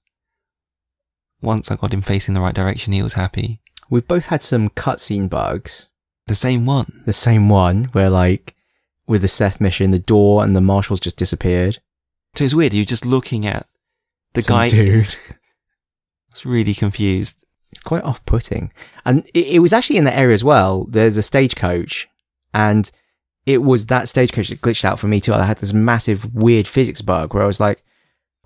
once 1.40 1.70
I 1.70 1.76
got 1.76 1.94
him 1.94 2.02
facing 2.02 2.34
the 2.34 2.40
right 2.40 2.54
direction, 2.54 2.92
he 2.92 3.02
was 3.02 3.14
happy. 3.14 3.60
We've 3.88 4.06
both 4.06 4.26
had 4.26 4.42
some 4.42 4.68
cutscene 4.70 5.30
bugs. 5.30 5.88
The 6.26 6.34
same 6.34 6.66
one. 6.66 7.02
The 7.06 7.12
same 7.12 7.48
one 7.48 7.84
where 7.92 8.10
like 8.10 8.54
with 9.06 9.22
the 9.22 9.28
Seth 9.28 9.60
mission, 9.60 9.90
the 9.92 9.98
door 9.98 10.42
and 10.44 10.56
the 10.56 10.60
marshals 10.60 11.00
just 11.00 11.16
disappeared. 11.16 11.78
So 12.34 12.44
it's 12.44 12.52
weird. 12.54 12.74
You're 12.74 12.84
just 12.84 13.06
looking 13.06 13.46
at 13.46 13.66
the 14.34 14.42
Some 14.42 14.56
guy. 14.56 14.68
dude. 14.68 15.14
It's 16.30 16.44
really 16.44 16.74
confused. 16.74 17.42
It's 17.72 17.80
quite 17.80 18.04
off-putting. 18.04 18.70
And 19.06 19.26
it, 19.32 19.46
it 19.46 19.58
was 19.60 19.72
actually 19.72 19.96
in 19.96 20.04
that 20.04 20.18
area 20.18 20.34
as 20.34 20.44
well. 20.44 20.84
There's 20.84 21.16
a 21.16 21.22
stagecoach, 21.22 22.06
and 22.56 22.90
it 23.44 23.62
was 23.62 23.86
that 23.86 24.08
stagecoach 24.08 24.48
that 24.48 24.62
glitched 24.62 24.84
out 24.84 24.98
for 24.98 25.08
me 25.08 25.20
too. 25.20 25.34
I 25.34 25.44
had 25.44 25.58
this 25.58 25.74
massive 25.74 26.34
weird 26.34 26.66
physics 26.66 27.02
bug 27.02 27.34
where 27.34 27.42
I 27.42 27.46
was 27.46 27.60
like, 27.60 27.84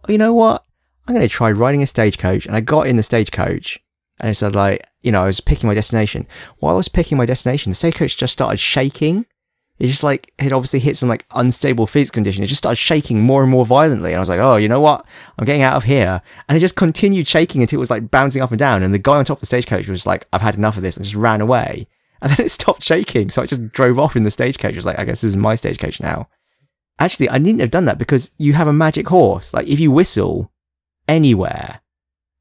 oh, 0.04 0.12
you 0.12 0.18
know 0.18 0.34
what? 0.34 0.64
I'm 1.06 1.14
going 1.14 1.26
to 1.26 1.32
try 1.32 1.50
riding 1.52 1.82
a 1.82 1.86
stagecoach. 1.86 2.44
And 2.44 2.56
I 2.56 2.60
got 2.60 2.88
in 2.88 2.96
the 2.96 3.02
stagecoach, 3.04 3.78
and 4.18 4.28
it 4.30 4.34
said 4.34 4.56
like, 4.56 4.84
you 5.00 5.12
know, 5.12 5.22
I 5.22 5.26
was 5.26 5.40
picking 5.40 5.68
my 5.68 5.74
destination. 5.74 6.26
While 6.58 6.74
I 6.74 6.76
was 6.76 6.88
picking 6.88 7.16
my 7.16 7.24
destination, 7.24 7.70
the 7.70 7.76
stagecoach 7.76 8.16
just 8.16 8.32
started 8.32 8.58
shaking. 8.58 9.26
It 9.78 9.86
just 9.86 10.02
like, 10.02 10.34
it 10.38 10.52
obviously 10.52 10.80
hit 10.80 10.96
some 10.96 11.08
like 11.08 11.24
unstable 11.34 11.86
physics 11.86 12.10
condition. 12.10 12.42
It 12.42 12.48
just 12.48 12.58
started 12.58 12.76
shaking 12.76 13.20
more 13.20 13.42
and 13.42 13.50
more 13.50 13.64
violently. 13.64 14.10
And 14.10 14.16
I 14.16 14.20
was 14.20 14.28
like, 14.28 14.40
oh, 14.40 14.56
you 14.56 14.68
know 14.68 14.80
what? 14.80 15.06
I'm 15.38 15.46
getting 15.46 15.62
out 15.62 15.76
of 15.76 15.84
here. 15.84 16.20
And 16.48 16.56
it 16.56 16.60
just 16.60 16.76
continued 16.76 17.28
shaking 17.28 17.62
until 17.62 17.78
it 17.78 17.80
was 17.80 17.90
like 17.90 18.10
bouncing 18.10 18.42
up 18.42 18.50
and 18.50 18.58
down. 18.58 18.82
And 18.82 18.92
the 18.92 18.98
guy 18.98 19.16
on 19.16 19.24
top 19.24 19.38
of 19.38 19.40
the 19.40 19.46
stagecoach 19.46 19.88
was 19.88 20.04
like, 20.04 20.26
I've 20.32 20.42
had 20.42 20.56
enough 20.56 20.76
of 20.76 20.82
this 20.82 20.96
and 20.96 21.04
just 21.04 21.16
ran 21.16 21.40
away. 21.40 21.86
And 22.22 22.32
then 22.32 22.44
it 22.46 22.50
stopped 22.50 22.82
shaking. 22.82 23.30
So 23.30 23.42
I 23.42 23.46
just 23.46 23.72
drove 23.72 23.98
off 23.98 24.14
in 24.16 24.24
the 24.24 24.30
stagecoach. 24.30 24.74
I 24.74 24.76
was 24.76 24.86
like, 24.86 24.98
I 24.98 25.04
guess 25.04 25.22
this 25.22 25.30
is 25.30 25.36
my 25.36 25.54
stagecoach 25.54 26.00
now. 26.00 26.28
Actually, 26.98 27.30
I 27.30 27.38
needn't 27.38 27.60
have 27.62 27.70
done 27.70 27.86
that 27.86 27.96
because 27.98 28.30
you 28.36 28.52
have 28.52 28.68
a 28.68 28.72
magic 28.74 29.08
horse. 29.08 29.54
Like 29.54 29.68
if 29.68 29.80
you 29.80 29.90
whistle 29.90 30.52
anywhere, 31.08 31.80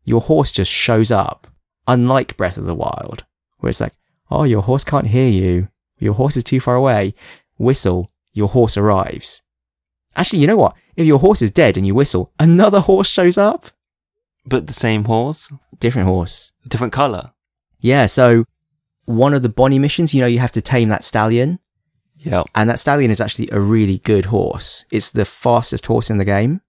your 0.04 0.22
horse 0.22 0.52
just 0.52 0.72
shows 0.72 1.12
up. 1.12 1.48
Unlike 1.88 2.38
Breath 2.38 2.58
of 2.58 2.66
the 2.66 2.76
Wild, 2.76 3.24
where 3.60 3.70
it's 3.70 3.82
like, 3.82 3.94
oh, 4.30 4.44
your 4.44 4.62
horse 4.62 4.84
can't 4.84 5.08
hear 5.08 5.28
you. 5.30 5.70
Your 5.98 6.14
horse 6.14 6.38
is 6.38 6.44
too 6.44 6.60
far 6.60 6.76
away. 6.76 7.16
Whistle, 7.58 8.12
your 8.32 8.48
horse 8.50 8.78
arrives. 8.78 9.42
Actually, 10.16 10.40
you 10.40 10.48
know 10.48 10.56
what? 10.58 10.76
If 10.96 11.08
your 11.08 11.20
horse 11.20 11.42
is 11.42 11.50
dead 11.52 11.78
and 11.78 11.88
you 11.88 11.96
whistle, 11.96 12.32
another 12.40 12.80
horse 12.82 13.10
shows 13.10 13.38
up. 13.40 13.72
But 14.46 14.68
the 14.68 14.74
same 14.74 15.06
horse, 15.06 15.52
Different 15.80 16.08
horse. 16.08 16.52
different 16.68 16.94
color. 16.94 17.32
Yeah, 17.80 18.06
so 18.06 18.46
one 19.10 19.34
of 19.34 19.42
the 19.42 19.50
Bonnie 19.50 19.80
missions, 19.80 20.14
you 20.14 20.22
know, 20.22 20.28
you 20.28 20.38
have 20.38 20.52
to 20.52 20.62
tame 20.62 20.90
that 20.90 21.04
stallion. 21.04 21.58
Yeah. 22.18 22.44
And 22.54 22.70
that 22.70 22.80
stallion 22.80 23.10
is 23.10 23.20
actually 23.20 23.50
a 23.52 23.60
really 23.60 23.98
good 23.98 24.26
horse. 24.26 24.86
It's 24.92 25.10
the 25.10 25.26
fastest 25.26 25.88
horse 25.88 26.12
in 26.12 26.20
the 26.20 26.26
game. 26.26 26.62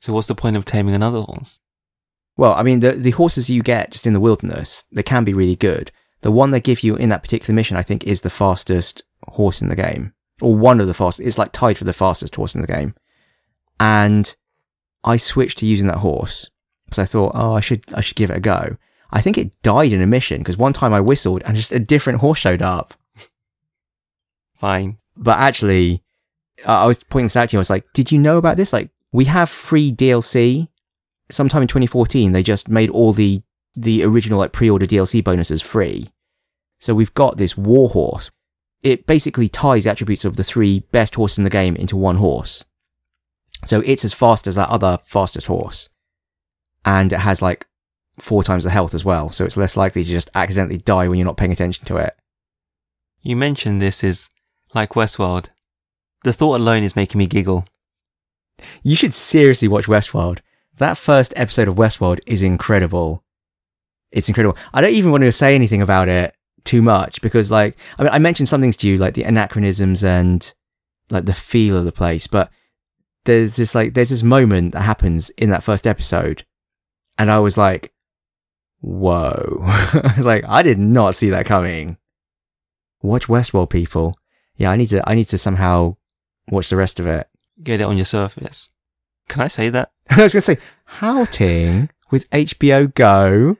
So 0.00 0.14
what's 0.14 0.28
the 0.28 0.34
point 0.34 0.56
of 0.56 0.64
taming 0.64 0.94
another 0.94 1.20
horse? 1.20 1.60
Well, 2.38 2.54
I 2.54 2.62
mean, 2.62 2.80
the, 2.80 2.92
the 2.92 3.10
horses 3.10 3.50
you 3.50 3.62
get 3.62 3.90
just 3.90 4.06
in 4.06 4.14
the 4.14 4.20
wilderness, 4.20 4.86
they 4.90 5.02
can 5.02 5.24
be 5.24 5.34
really 5.34 5.56
good. 5.56 5.92
The 6.22 6.32
one 6.32 6.50
they 6.50 6.60
give 6.60 6.82
you 6.82 6.96
in 6.96 7.10
that 7.10 7.22
particular 7.22 7.54
mission, 7.54 7.76
I 7.76 7.82
think, 7.82 8.04
is 8.04 8.22
the 8.22 8.30
fastest 8.30 9.02
horse 9.28 9.60
in 9.60 9.68
the 9.68 9.76
game. 9.76 10.14
Or 10.40 10.56
one 10.56 10.80
of 10.80 10.86
the 10.86 10.94
fastest. 10.94 11.26
It's 11.26 11.38
like 11.38 11.52
tied 11.52 11.76
for 11.76 11.84
the 11.84 11.92
fastest 11.92 12.36
horse 12.36 12.54
in 12.54 12.62
the 12.62 12.66
game. 12.66 12.94
And 13.78 14.34
I 15.04 15.18
switched 15.18 15.58
to 15.58 15.66
using 15.66 15.88
that 15.88 15.98
horse 15.98 16.48
because 16.86 17.00
I 17.00 17.04
thought, 17.04 17.32
oh, 17.34 17.52
I 17.54 17.60
should, 17.60 17.84
I 17.92 18.00
should 18.00 18.16
give 18.16 18.30
it 18.30 18.38
a 18.38 18.40
go. 18.40 18.78
I 19.10 19.20
think 19.20 19.38
it 19.38 19.60
died 19.62 19.92
in 19.92 20.02
a 20.02 20.06
mission 20.06 20.38
because 20.38 20.56
one 20.56 20.72
time 20.72 20.92
I 20.92 21.00
whistled 21.00 21.42
and 21.44 21.56
just 21.56 21.72
a 21.72 21.78
different 21.78 22.20
horse 22.20 22.38
showed 22.38 22.62
up. 22.62 22.94
Fine. 24.54 24.98
But 25.16 25.38
actually, 25.38 26.02
I 26.66 26.84
I 26.84 26.86
was 26.86 27.02
pointing 27.04 27.26
this 27.26 27.36
out 27.36 27.50
to 27.50 27.54
you. 27.54 27.58
I 27.58 27.60
was 27.60 27.70
like, 27.70 27.92
did 27.92 28.10
you 28.10 28.18
know 28.18 28.38
about 28.38 28.56
this? 28.56 28.72
Like, 28.72 28.90
we 29.12 29.26
have 29.26 29.48
free 29.48 29.92
DLC. 29.92 30.68
Sometime 31.30 31.62
in 31.62 31.68
2014, 31.68 32.32
they 32.32 32.42
just 32.42 32.68
made 32.68 32.90
all 32.90 33.12
the, 33.12 33.42
the 33.74 34.04
original 34.04 34.38
like 34.38 34.52
pre-order 34.52 34.86
DLC 34.86 35.22
bonuses 35.22 35.62
free. 35.62 36.08
So 36.78 36.94
we've 36.94 37.14
got 37.14 37.36
this 37.36 37.56
war 37.56 37.88
horse. 37.88 38.30
It 38.82 39.06
basically 39.06 39.48
ties 39.48 39.84
the 39.84 39.90
attributes 39.90 40.24
of 40.24 40.36
the 40.36 40.44
three 40.44 40.80
best 40.92 41.16
horses 41.16 41.38
in 41.38 41.44
the 41.44 41.50
game 41.50 41.74
into 41.76 41.96
one 41.96 42.16
horse. 42.16 42.64
So 43.64 43.80
it's 43.80 44.04
as 44.04 44.12
fast 44.12 44.46
as 44.46 44.54
that 44.54 44.68
other 44.68 45.00
fastest 45.04 45.46
horse. 45.46 45.88
And 46.84 47.12
it 47.12 47.20
has 47.20 47.42
like 47.42 47.66
four 48.18 48.42
times 48.42 48.64
the 48.64 48.70
health 48.70 48.94
as 48.94 49.04
well. 49.04 49.30
So 49.30 49.44
it's 49.44 49.56
less 49.56 49.76
likely 49.76 50.02
to 50.02 50.10
just 50.10 50.30
accidentally 50.34 50.78
die 50.78 51.08
when 51.08 51.18
you're 51.18 51.26
not 51.26 51.36
paying 51.36 51.52
attention 51.52 51.84
to 51.86 51.96
it. 51.96 52.16
You 53.22 53.36
mentioned 53.36 53.80
this 53.80 54.02
is 54.04 54.30
like 54.74 54.90
Westworld. 54.90 55.48
The 56.24 56.32
thought 56.32 56.60
alone 56.60 56.82
is 56.82 56.96
making 56.96 57.18
me 57.18 57.26
giggle. 57.26 57.66
You 58.82 58.96
should 58.96 59.14
seriously 59.14 59.68
watch 59.68 59.86
Westworld. 59.86 60.40
That 60.78 60.98
first 60.98 61.32
episode 61.36 61.68
of 61.68 61.76
Westworld 61.76 62.20
is 62.26 62.42
incredible. 62.42 63.22
It's 64.12 64.28
incredible. 64.28 64.56
I 64.72 64.80
don't 64.80 64.92
even 64.92 65.10
want 65.10 65.24
to 65.24 65.32
say 65.32 65.54
anything 65.54 65.82
about 65.82 66.08
it 66.08 66.34
too 66.64 66.82
much 66.82 67.20
because 67.20 67.50
like, 67.50 67.76
I 67.98 68.02
mean, 68.02 68.12
I 68.12 68.18
mentioned 68.18 68.48
some 68.48 68.60
things 68.60 68.76
to 68.78 68.88
you, 68.88 68.96
like 68.96 69.14
the 69.14 69.24
anachronisms 69.24 70.04
and 70.04 70.52
like 71.10 71.24
the 71.24 71.34
feel 71.34 71.76
of 71.76 71.84
the 71.84 71.92
place, 71.92 72.26
but 72.26 72.50
there's 73.24 73.56
this 73.56 73.74
like, 73.74 73.94
there's 73.94 74.10
this 74.10 74.22
moment 74.22 74.72
that 74.72 74.82
happens 74.82 75.30
in 75.30 75.50
that 75.50 75.62
first 75.62 75.86
episode 75.86 76.44
and 77.18 77.30
I 77.30 77.38
was 77.38 77.56
like, 77.56 77.92
whoa. 78.80 79.64
like, 80.18 80.44
I 80.46 80.62
did 80.62 80.78
not 80.78 81.14
see 81.14 81.30
that 81.30 81.46
coming. 81.46 81.98
Watch 83.02 83.26
Westworld, 83.26 83.70
people. 83.70 84.18
Yeah, 84.56 84.70
I 84.70 84.76
need 84.76 84.88
to, 84.88 85.08
I 85.08 85.14
need 85.14 85.26
to 85.28 85.38
somehow 85.38 85.96
watch 86.48 86.70
the 86.70 86.76
rest 86.76 87.00
of 87.00 87.06
it. 87.06 87.28
Get 87.62 87.80
it 87.80 87.84
on 87.84 87.96
your 87.96 88.04
surface. 88.04 88.70
Can 89.28 89.42
I 89.42 89.48
say 89.48 89.68
that? 89.70 89.90
I 90.10 90.22
was 90.22 90.32
going 90.32 90.42
to 90.42 90.46
say, 90.46 90.58
how 90.84 91.24
ting 91.24 91.90
with 92.10 92.28
HBO 92.30 92.92
Go? 92.94 93.56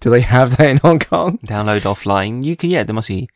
Do 0.00 0.10
they 0.10 0.20
have 0.20 0.56
that 0.56 0.68
in 0.68 0.76
Hong 0.78 0.98
Kong? 0.98 1.38
Download 1.38 1.80
offline. 1.80 2.44
You 2.44 2.56
can, 2.56 2.70
yeah, 2.70 2.84
there 2.84 2.94
must 2.94 3.08
be 3.08 3.28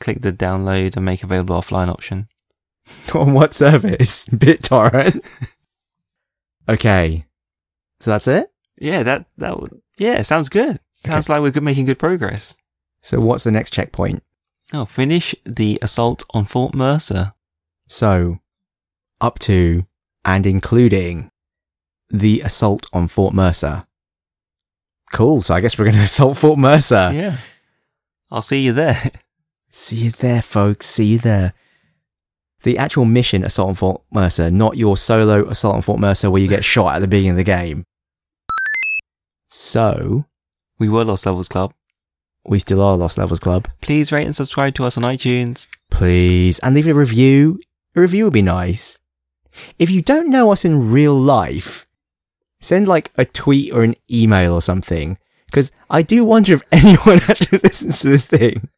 click 0.00 0.20
the 0.20 0.32
download 0.32 0.96
and 0.96 1.04
make 1.04 1.22
available 1.22 1.60
offline 1.60 1.88
option. 1.88 2.28
On 3.14 3.34
what 3.34 3.54
service? 3.54 4.26
BitTorrent. 4.26 5.24
okay. 6.68 7.24
So 8.00 8.10
that's 8.10 8.28
it? 8.28 8.50
Yeah, 8.78 9.02
that, 9.02 9.26
that 9.38 9.60
would, 9.60 9.80
yeah, 9.98 10.22
sounds 10.22 10.48
good. 10.48 10.78
Sounds 10.94 11.28
like 11.28 11.42
we're 11.42 11.50
good, 11.50 11.62
making 11.62 11.84
good 11.84 11.98
progress. 11.98 12.56
So 13.02 13.20
what's 13.20 13.44
the 13.44 13.50
next 13.50 13.72
checkpoint? 13.72 14.22
Oh, 14.72 14.84
finish 14.84 15.34
the 15.44 15.78
assault 15.80 16.24
on 16.30 16.44
Fort 16.44 16.74
Mercer. 16.74 17.32
So, 17.88 18.40
up 19.20 19.38
to 19.40 19.86
and 20.24 20.46
including 20.46 21.30
the 22.10 22.40
assault 22.40 22.86
on 22.92 23.08
Fort 23.08 23.32
Mercer. 23.34 23.86
Cool. 25.12 25.42
So 25.42 25.54
I 25.54 25.60
guess 25.60 25.78
we're 25.78 25.86
going 25.86 25.96
to 25.98 26.02
assault 26.02 26.36
Fort 26.36 26.58
Mercer. 26.58 27.10
yeah. 27.12 27.38
I'll 28.30 28.42
see 28.42 28.60
you 28.60 28.72
there. 28.72 29.10
See 29.70 29.96
you 29.96 30.10
there, 30.10 30.42
folks. 30.42 30.86
See 30.86 31.04
you 31.04 31.18
there. 31.18 31.52
The 32.62 32.78
actual 32.78 33.04
mission 33.04 33.44
Assault 33.44 33.68
on 33.68 33.74
Fort 33.74 34.02
Mercer, 34.10 34.50
not 34.50 34.76
your 34.76 34.96
solo 34.96 35.46
Assault 35.48 35.76
on 35.76 35.82
Fort 35.82 36.00
Mercer 36.00 36.30
where 36.30 36.42
you 36.42 36.48
get 36.48 36.64
shot 36.64 36.96
at 36.96 36.98
the 36.98 37.06
beginning 37.06 37.32
of 37.32 37.36
the 37.36 37.44
game. 37.44 37.84
So, 39.48 40.26
We 40.78 40.88
were 40.88 41.04
Lost 41.04 41.26
Levels 41.26 41.48
Club. 41.48 41.72
we 42.44 42.58
still 42.58 42.80
are 42.82 42.96
Lost 42.96 43.18
Levels 43.18 43.40
Club. 43.40 43.68
Please 43.80 44.12
rate 44.12 44.26
and 44.26 44.36
subscribe 44.36 44.74
to 44.74 44.84
us 44.84 44.96
on 44.96 45.02
iTunes. 45.02 45.68
Please. 45.90 46.58
And 46.60 46.74
leave 46.74 46.86
a 46.86 46.94
review. 46.94 47.60
A 47.96 48.00
review 48.00 48.24
would 48.24 48.32
be 48.32 48.42
nice. 48.42 48.98
If 49.78 49.90
you 49.90 50.02
don't 50.02 50.30
know 50.30 50.52
us 50.52 50.64
in 50.64 50.90
real 50.92 51.18
life, 51.18 51.86
send 52.60 52.86
like 52.88 53.10
a 53.16 53.24
tweet 53.24 53.72
or 53.72 53.82
an 53.82 53.96
email 54.10 54.52
or 54.54 54.62
something. 54.62 55.18
Because 55.46 55.72
I 55.90 56.02
do 56.02 56.24
wonder 56.24 56.54
if 56.54 56.62
anyone 56.72 57.18
actually 57.28 57.58
listens 57.62 58.00
to 58.00 58.10
this 58.10 58.26
thing. 58.26 58.68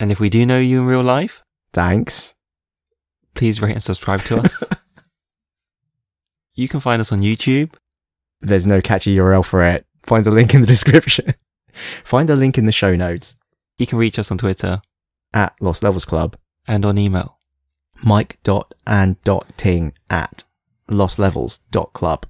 And 0.00 0.10
if 0.10 0.18
we 0.20 0.28
do 0.28 0.44
know 0.44 0.58
you 0.58 0.80
in 0.80 0.86
real 0.86 1.02
life, 1.02 1.42
Thanks. 1.72 2.34
please 3.34 3.60
rate 3.62 3.72
and 3.74 3.82
subscribe 3.82 4.22
to 4.24 4.38
us. 4.40 4.62
you 6.54 6.68
can 6.68 6.80
find 6.80 7.00
us 7.00 7.12
on 7.12 7.20
YouTube. 7.20 7.74
There's 8.46 8.64
no 8.66 8.80
catchy 8.80 9.16
URL 9.16 9.44
for 9.44 9.62
it. 9.64 9.84
Find 10.04 10.24
the 10.24 10.30
link 10.30 10.54
in 10.54 10.60
the 10.60 10.66
description. 10.76 11.34
Find 12.04 12.28
the 12.28 12.36
link 12.36 12.56
in 12.56 12.66
the 12.66 12.72
show 12.72 12.94
notes 12.96 13.36
You 13.78 13.86
can 13.86 13.98
reach 13.98 14.18
us 14.18 14.30
on 14.30 14.38
Twitter 14.38 14.80
at 15.34 15.54
Lost 15.60 15.82
Levels 15.82 16.04
Club. 16.04 16.36
and 16.66 16.84
on 16.84 16.96
email. 16.96 17.38
Mike 18.04 18.38
dot 18.44 18.72
and 18.86 19.20
dot 19.22 19.46
ting 19.56 19.92
at 20.10 20.44
lostlevels 20.88 21.58
dot 21.70 21.92
club. 21.92 22.24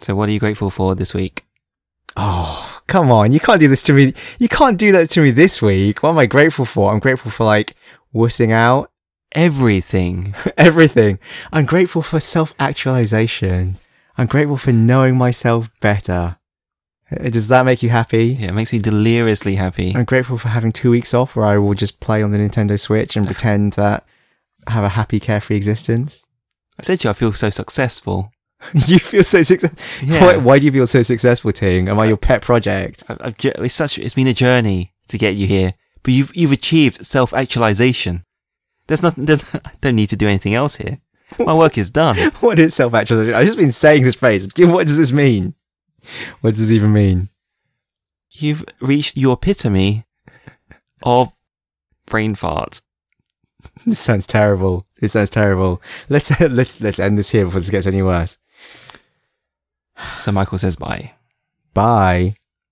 So, 0.00 0.14
what 0.14 0.28
are 0.28 0.32
you 0.32 0.40
grateful 0.40 0.70
for 0.70 0.94
this 0.94 1.12
week? 1.12 1.44
Oh, 2.16 2.80
come 2.86 3.10
on. 3.10 3.32
You 3.32 3.40
can't 3.40 3.60
do 3.60 3.68
this 3.68 3.82
to 3.84 3.92
me. 3.92 4.14
You 4.38 4.48
can't 4.48 4.78
do 4.78 4.92
that 4.92 5.10
to 5.10 5.20
me 5.20 5.30
this 5.32 5.60
week. 5.60 6.02
What 6.02 6.10
am 6.10 6.18
I 6.18 6.26
grateful 6.26 6.64
for? 6.64 6.92
I'm 6.92 7.00
grateful 7.00 7.30
for 7.30 7.44
like 7.44 7.74
wussing 8.14 8.50
out 8.50 8.90
Everything. 9.32 10.32
everything. 10.56 11.18
I'm 11.52 11.66
grateful 11.66 12.02
for 12.02 12.20
self 12.20 12.54
actualization. 12.60 13.76
I'm 14.16 14.26
grateful 14.26 14.56
for 14.56 14.72
knowing 14.72 15.16
myself 15.16 15.70
better. 15.80 16.36
Uh, 17.10 17.28
Does 17.28 17.48
that 17.48 17.66
make 17.66 17.82
you 17.82 17.90
happy? 17.90 18.36
Yeah, 18.40 18.48
it 18.48 18.54
makes 18.54 18.72
me 18.72 18.78
deliriously 18.78 19.56
happy. 19.56 19.94
I'm 19.94 20.04
grateful 20.04 20.38
for 20.38 20.48
having 20.48 20.72
two 20.72 20.90
weeks 20.90 21.14
off 21.14 21.36
where 21.36 21.46
I 21.46 21.58
will 21.58 21.74
just 21.74 22.00
play 22.00 22.22
on 22.22 22.30
the 22.30 22.38
Nintendo 22.38 22.78
Switch 22.78 23.16
and 23.16 23.26
pretend 23.32 23.74
that 23.74 24.06
I 24.66 24.72
have 24.72 24.84
a 24.84 24.90
happy, 24.90 25.20
carefree 25.20 25.56
existence. 25.56 26.24
I 26.78 26.82
said 26.82 27.00
to 27.00 27.08
you, 27.08 27.10
I 27.10 27.14
feel 27.14 27.32
so 27.32 27.50
successful. 27.50 28.32
you 28.72 28.98
feel 28.98 29.24
so 29.24 29.42
successful. 29.42 29.78
Yeah. 30.06 30.24
Why, 30.24 30.36
why 30.36 30.58
do 30.58 30.66
you 30.66 30.72
feel 30.72 30.86
so 30.86 31.02
successful, 31.02 31.52
Ting? 31.52 31.88
Am 31.88 31.98
I 31.98 32.06
your 32.06 32.16
pet 32.16 32.42
project? 32.42 33.02
I've, 33.08 33.20
I've, 33.20 33.34
it's 33.38 33.74
such. 33.74 33.98
It's 33.98 34.14
been 34.14 34.26
a 34.26 34.32
journey 34.32 34.94
to 35.08 35.18
get 35.18 35.34
you 35.34 35.46
here, 35.46 35.72
but 36.02 36.14
you've 36.14 36.34
you've 36.34 36.52
achieved 36.52 37.04
self 37.04 37.34
actualization. 37.34 38.20
There's 38.86 39.02
nothing. 39.02 39.26
There's, 39.26 39.44
I 39.54 39.72
don't 39.82 39.96
need 39.96 40.10
to 40.10 40.16
do 40.16 40.28
anything 40.28 40.54
else 40.54 40.76
here. 40.76 40.98
My 41.38 41.54
work 41.54 41.78
is 41.78 41.90
done. 41.90 42.16
What 42.40 42.58
is 42.58 42.74
self 42.74 42.94
actualization? 42.94 43.34
I've 43.34 43.46
just 43.46 43.58
been 43.58 43.72
saying 43.72 44.04
this 44.04 44.14
phrase. 44.14 44.48
What 44.58 44.86
does 44.86 44.96
this 44.96 45.12
mean? 45.12 45.54
What 46.40 46.50
does 46.50 46.60
this 46.60 46.70
even 46.70 46.92
mean? 46.92 47.28
You've 48.30 48.64
reached 48.80 49.16
your 49.16 49.34
epitome 49.34 50.02
of 51.02 51.32
brain 52.06 52.34
fart. 52.34 52.80
This 53.86 53.98
sounds 53.98 54.26
terrible. 54.26 54.86
This 55.00 55.12
sounds 55.12 55.30
terrible. 55.30 55.80
Let's 56.10 56.38
let's 56.40 56.80
let's 56.80 56.98
end 56.98 57.18
this 57.18 57.30
here 57.30 57.46
before 57.46 57.60
this 57.60 57.70
gets 57.70 57.86
any 57.86 58.02
worse. 58.02 58.36
So 60.18 60.32
Michael 60.32 60.58
says 60.58 60.76
bye. 60.76 61.12
Bye. 61.72 62.36